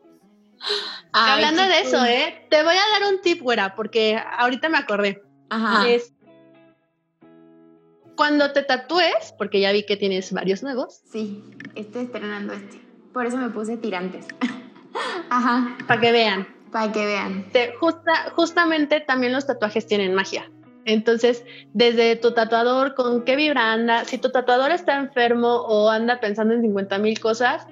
Hablando 1.12 1.62
de 1.62 1.80
eso, 1.80 2.04
¿eh? 2.04 2.46
Te 2.50 2.62
voy 2.62 2.74
a 2.74 3.00
dar 3.00 3.12
un 3.12 3.20
tip, 3.20 3.40
güera, 3.42 3.74
porque 3.74 4.20
ahorita 4.38 4.68
me 4.68 4.78
acordé. 4.78 5.22
Ajá. 5.48 5.88
Es 5.88 6.12
cuando 8.20 8.52
te 8.52 8.62
tatúes, 8.62 9.34
porque 9.38 9.60
ya 9.60 9.72
vi 9.72 9.84
que 9.84 9.96
tienes 9.96 10.30
varios 10.32 10.62
nuevos. 10.62 11.00
Sí, 11.10 11.42
estoy 11.74 12.04
estrenando 12.04 12.52
este. 12.52 12.78
Por 13.14 13.24
eso 13.24 13.38
me 13.38 13.48
puse 13.48 13.78
tirantes. 13.78 14.26
Ajá. 15.30 15.76
Para 15.86 16.00
que 16.00 16.12
vean. 16.12 16.46
Para 16.70 16.92
que 16.92 17.06
vean. 17.06 17.46
justa, 17.80 18.30
justamente 18.36 19.00
también 19.00 19.32
los 19.32 19.46
tatuajes 19.46 19.86
tienen 19.86 20.14
magia. 20.14 20.50
Entonces, 20.84 21.44
desde 21.72 22.14
tu 22.16 22.32
tatuador, 22.32 22.94
¿con 22.94 23.24
qué 23.24 23.36
vibra 23.36 23.72
anda? 23.72 24.04
Si 24.04 24.18
tu 24.18 24.30
tatuador 24.30 24.70
está 24.70 24.96
enfermo 24.96 25.62
o 25.62 25.88
anda 25.88 26.20
pensando 26.20 26.52
en 26.52 26.60
50 26.60 26.98
mil 26.98 27.18
cosas, 27.20 27.66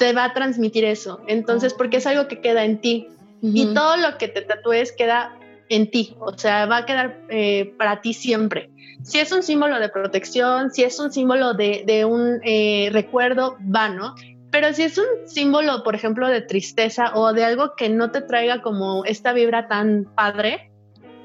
te 0.00 0.14
va 0.14 0.24
a 0.24 0.32
transmitir 0.32 0.86
eso. 0.86 1.20
Entonces, 1.26 1.74
porque 1.74 1.98
es 1.98 2.06
algo 2.06 2.26
que 2.26 2.40
queda 2.40 2.64
en 2.64 2.80
ti. 2.80 3.08
Y 3.42 3.74
todo 3.74 3.98
lo 3.98 4.16
que 4.16 4.28
te 4.28 4.40
tatúes 4.40 4.92
queda 4.92 5.36
en 5.68 5.90
ti, 5.90 6.16
o 6.18 6.36
sea, 6.36 6.66
va 6.66 6.78
a 6.78 6.86
quedar 6.86 7.20
eh, 7.28 7.74
para 7.78 8.00
ti 8.00 8.14
siempre. 8.14 8.70
Si 9.02 9.18
es 9.18 9.30
un 9.30 9.42
símbolo 9.42 9.78
de 9.78 9.90
protección, 9.90 10.70
si 10.70 10.84
es 10.84 10.98
un 10.98 11.12
símbolo 11.12 11.52
de, 11.52 12.04
un 12.06 12.40
eh, 12.44 12.88
recuerdo, 12.92 13.58
va, 13.74 13.90
¿no? 13.90 14.14
Pero 14.50 14.72
si 14.72 14.84
es 14.84 14.96
un 14.96 15.04
símbolo, 15.26 15.82
por 15.84 15.94
ejemplo, 15.94 16.28
de 16.28 16.40
tristeza 16.40 17.12
o 17.14 17.32
de 17.34 17.44
algo 17.44 17.74
que 17.76 17.90
no 17.90 18.10
te 18.10 18.22
traiga 18.22 18.62
como 18.62 19.04
esta 19.04 19.34
vibra 19.34 19.68
tan 19.68 20.06
padre, 20.14 20.70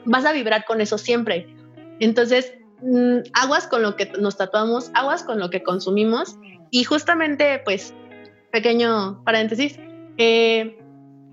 vas 0.04 0.26
a 0.26 0.34
vibrar 0.34 0.66
con 0.66 0.82
eso 0.82 0.98
siempre. 0.98 1.48
Entonces, 2.00 2.54
mm, 2.82 3.20
aguas 3.34 3.68
con 3.68 3.82
lo 3.82 3.96
que 3.96 4.12
nos 4.20 4.36
tatuamos, 4.38 4.92
aguas 4.94 5.24
con 5.24 5.40
lo 5.40 5.50
que 5.50 5.64
consumimos 5.64 6.36
y 6.72 6.84
justamente, 6.84 7.62
pues, 7.64 7.94
pequeño 8.56 9.22
paréntesis, 9.26 9.78
eh, 10.18 10.80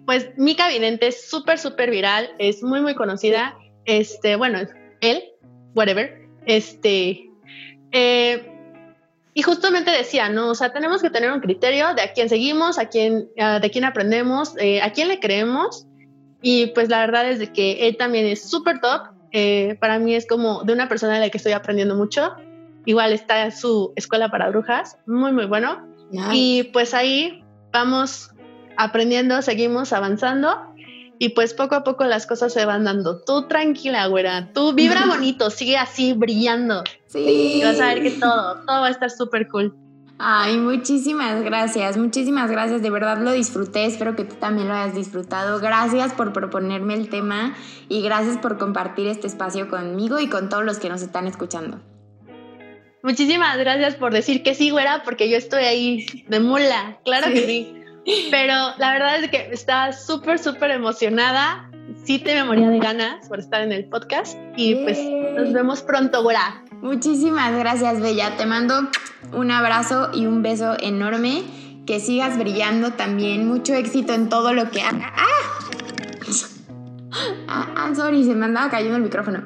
pues 0.07 0.31
Mica 0.37 0.67
Vidente 0.67 1.07
es 1.07 1.31
súper, 1.31 1.57
súper 1.57 1.89
viral, 1.89 2.29
es 2.41 2.65
muy, 2.65 2.81
muy 2.81 2.97
conocida. 2.97 3.57
Este, 3.85 4.35
bueno, 4.35 4.59
él, 5.01 5.23
whatever, 5.77 6.21
este, 6.47 7.31
eh, 7.93 8.49
y 9.35 9.43
justamente 9.43 9.93
decía, 9.93 10.31
¿no? 10.31 10.49
O 10.49 10.57
sea, 10.57 10.73
tenemos 10.73 11.01
que 11.01 11.11
tener 11.11 11.31
un 11.31 11.39
criterio 11.39 11.95
de 11.95 12.03
a 12.03 12.13
quién 12.13 12.29
seguimos, 12.29 12.77
a 12.77 12.87
quién, 12.87 13.29
de 13.37 13.71
quién 13.71 13.85
aprendemos, 13.85 14.57
eh, 14.59 14.83
a 14.83 14.93
quién 14.93 15.07
le 15.07 15.21
creemos. 15.21 15.87
Y 16.43 16.67
pues 16.75 16.89
la 16.89 16.99
verdad 17.07 17.31
es 17.31 17.39
de 17.39 17.53
que 17.53 17.87
él 17.87 17.97
también 17.97 18.27
es 18.27 18.51
súper 18.51 18.81
top. 18.81 19.03
Para 19.79 20.01
mí 20.01 20.17
es 20.17 20.27
como 20.27 20.65
de 20.65 20.73
una 20.73 20.89
persona 20.89 21.15
de 21.15 21.21
la 21.21 21.31
que 21.31 21.39
estoy 21.39 21.53
aprendiendo 21.53 21.95
mucho. 21.95 22.35
Igual 22.85 23.13
está 23.13 23.49
su 23.53 23.93
escuela 23.95 24.29
para 24.29 24.51
brujas, 24.51 24.99
muy, 25.07 25.31
muy 25.31 25.47
bueno. 25.47 25.92
Y 26.33 26.65
pues 26.73 26.95
ahí 26.95 27.43
vamos 27.73 28.31
aprendiendo, 28.77 29.43
seguimos 29.43 29.93
avanzando 29.93 30.73
y 31.19 31.31
pues 31.31 31.55
poco 31.55 31.77
a 31.77 31.85
poco 31.85 32.05
las 32.05 32.27
cosas 32.27 32.53
se 32.53 32.67
van 32.67 32.85
dando. 32.85 33.23
Tú 33.23 33.47
tranquila, 33.47 34.07
güera, 34.07 34.53
tú 34.53 34.73
vibra 34.73 35.07
bonito, 35.09 35.51
sigue 35.51 35.77
así 35.77 36.15
brillando. 36.15 36.83
Sí. 37.07 37.61
Y 37.61 37.65
vas 37.65 37.81
a 37.81 37.95
ver 37.95 38.03
que 38.03 38.11
todo, 38.11 38.57
todo 38.67 38.81
va 38.81 38.89
a 38.89 38.91
estar 38.91 39.11
súper 39.11 39.49
cool. 39.49 39.77
Ay, 40.19 40.57
muchísimas 40.57 41.43
gracias, 41.43 41.97
muchísimas 41.97 42.51
gracias, 42.51 42.83
de 42.83 42.91
verdad 42.91 43.19
lo 43.19 43.33
disfruté, 43.33 43.87
espero 43.87 44.15
que 44.15 44.25
tú 44.25 44.37
también 44.37 44.69
lo 44.69 44.75
hayas 44.75 44.95
disfrutado. 44.95 45.59
Gracias 45.59 46.13
por 46.13 46.33
proponerme 46.33 46.95
el 46.95 47.09
tema 47.09 47.55
y 47.89 48.03
gracias 48.03 48.39
por 48.39 48.59
compartir 48.59 49.09
este 49.09 49.27
espacio 49.27 49.69
conmigo 49.69 50.21
y 50.21 50.29
con 50.29 50.49
todos 50.49 50.65
los 50.65 50.79
que 50.79 50.89
nos 50.89 51.03
están 51.03 51.27
escuchando. 51.27 51.81
Muchísimas 53.03 53.59
gracias 53.59 53.97
por 53.97 54.13
decir 54.13 54.43
que 54.43 54.55
sí, 54.55 54.71
güera, 54.71 55.03
porque 55.05 55.29
yo 55.29 55.37
estoy 55.37 55.65
ahí 55.65 56.25
de 56.29 56.41
mula, 56.41 56.99
claro 57.05 57.33
que 57.33 57.47
sí. 57.47 57.75
Pero 58.31 58.55
la 58.79 58.93
verdad 58.93 59.23
es 59.23 59.31
que 59.31 59.49
estaba 59.53 59.93
súper, 59.93 60.39
súper 60.39 60.71
emocionada. 60.71 61.69
Sí 62.05 62.19
te 62.19 62.35
me 62.35 62.45
moría 62.45 62.69
de 62.69 62.79
ganas 62.79 63.29
por 63.29 63.39
estar 63.39 63.63
en 63.63 63.73
el 63.73 63.85
podcast 63.85 64.39
y 64.57 64.77
pues 64.77 64.99
nos 65.01 65.53
vemos 65.53 65.83
pronto, 65.83 66.23
güera. 66.23 66.65
Muchísimas 66.81 67.57
gracias, 67.59 68.01
Bella. 68.01 68.37
Te 68.37 68.47
mando 68.47 68.89
un 69.33 69.51
abrazo 69.51 70.11
y 70.15 70.27
un 70.27 70.43
beso 70.43 70.77
enorme. 70.81 71.43
Que 71.87 71.99
sigas 71.99 72.39
brillando 72.39 72.93
también. 72.93 73.49
Mucho 73.49 73.75
éxito 73.75 74.15
en 74.15 74.29
todo 74.29 74.53
lo 74.53 74.71
que 74.71 74.83
hagas. 74.83 75.13
¡Ah! 75.17 75.62
Ah, 77.49 77.91
sorry, 77.95 78.25
se 78.25 78.35
me 78.35 78.47
andaba 78.47 78.71
cayendo 78.71 78.97
el 78.97 79.03
micrófono. 79.03 79.43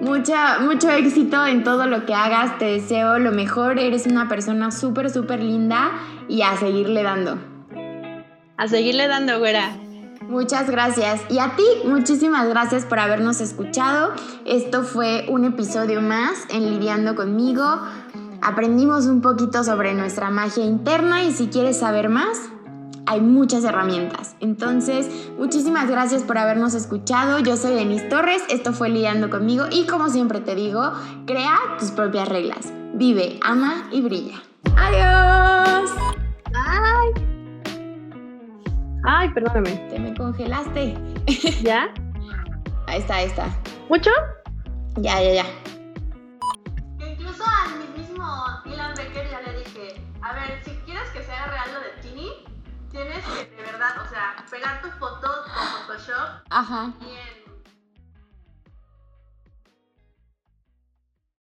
Mucha, 0.00 0.58
mucho 0.60 0.90
éxito 0.90 1.46
en 1.46 1.64
todo 1.64 1.86
lo 1.86 2.06
que 2.06 2.14
hagas. 2.14 2.58
Te 2.58 2.66
deseo 2.66 3.18
lo 3.18 3.32
mejor. 3.32 3.78
Eres 3.78 4.06
una 4.06 4.28
persona 4.28 4.70
súper, 4.70 5.10
súper 5.10 5.42
linda 5.42 5.90
y 6.28 6.42
a 6.42 6.56
seguirle 6.56 7.02
dando 7.02 7.38
a 8.60 8.68
seguirle 8.68 9.08
dando, 9.08 9.38
güera. 9.38 9.74
Muchas 10.28 10.68
gracias. 10.68 11.22
Y 11.30 11.38
a 11.38 11.56
ti, 11.56 11.64
muchísimas 11.86 12.46
gracias 12.46 12.84
por 12.84 12.98
habernos 12.98 13.40
escuchado. 13.40 14.12
Esto 14.44 14.82
fue 14.82 15.24
un 15.30 15.46
episodio 15.46 16.02
más 16.02 16.44
en 16.50 16.70
Lidiando 16.70 17.14
conmigo. 17.14 17.64
Aprendimos 18.42 19.06
un 19.06 19.22
poquito 19.22 19.64
sobre 19.64 19.94
nuestra 19.94 20.28
magia 20.28 20.62
interna 20.62 21.24
y 21.24 21.32
si 21.32 21.46
quieres 21.46 21.78
saber 21.78 22.10
más, 22.10 22.50
hay 23.10 23.20
muchas 23.20 23.64
herramientas. 23.64 24.36
Entonces, 24.38 25.32
muchísimas 25.36 25.90
gracias 25.90 26.22
por 26.22 26.38
habernos 26.38 26.74
escuchado. 26.74 27.40
Yo 27.40 27.56
soy 27.56 27.74
Denise 27.74 28.04
Torres, 28.04 28.40
esto 28.48 28.72
fue 28.72 28.88
Lidiando 28.88 29.30
conmigo 29.30 29.64
y 29.68 29.84
como 29.88 30.08
siempre 30.10 30.38
te 30.38 30.54
digo, 30.54 30.92
crea 31.26 31.58
tus 31.80 31.90
propias 31.90 32.28
reglas. 32.28 32.72
Vive, 32.94 33.40
ama 33.42 33.88
y 33.90 34.00
brilla. 34.00 34.40
Adiós. 34.76 35.90
Bye. 36.52 37.26
Ay, 39.04 39.28
perdóname. 39.30 39.88
Te 39.90 39.98
me 39.98 40.14
congelaste. 40.14 40.94
¿Ya? 41.64 41.92
Ahí 42.86 43.00
está, 43.00 43.16
ahí 43.16 43.26
está. 43.26 43.48
¿Mucho? 43.88 44.10
Ya, 44.98 45.20
ya, 45.20 45.42
ya. 45.42 45.46
Incluso 47.04 47.42
al 47.44 47.98
mismo 47.98 48.24
Dylan 48.64 48.94
Becker 48.94 49.28
ya 49.28 49.40
le 49.40 49.58
dije, 49.58 50.00
a 50.22 50.32
ver, 50.32 50.62
si 50.64 50.70
quieres 50.84 51.08
que 51.10 51.24
sea 51.24 51.46
real 51.46 51.70
lo 51.74 51.80
de 51.80 51.99
tienes 52.90 53.24
que 53.24 53.46
de 53.56 53.62
verdad, 53.62 54.02
o 54.04 54.08
sea, 54.08 54.36
pegar 54.50 54.82
tu 54.82 54.90
foto 54.92 55.44
con 55.44 55.86
Photoshop 55.86 56.42
Ajá. 56.50 56.92
y 57.00 57.39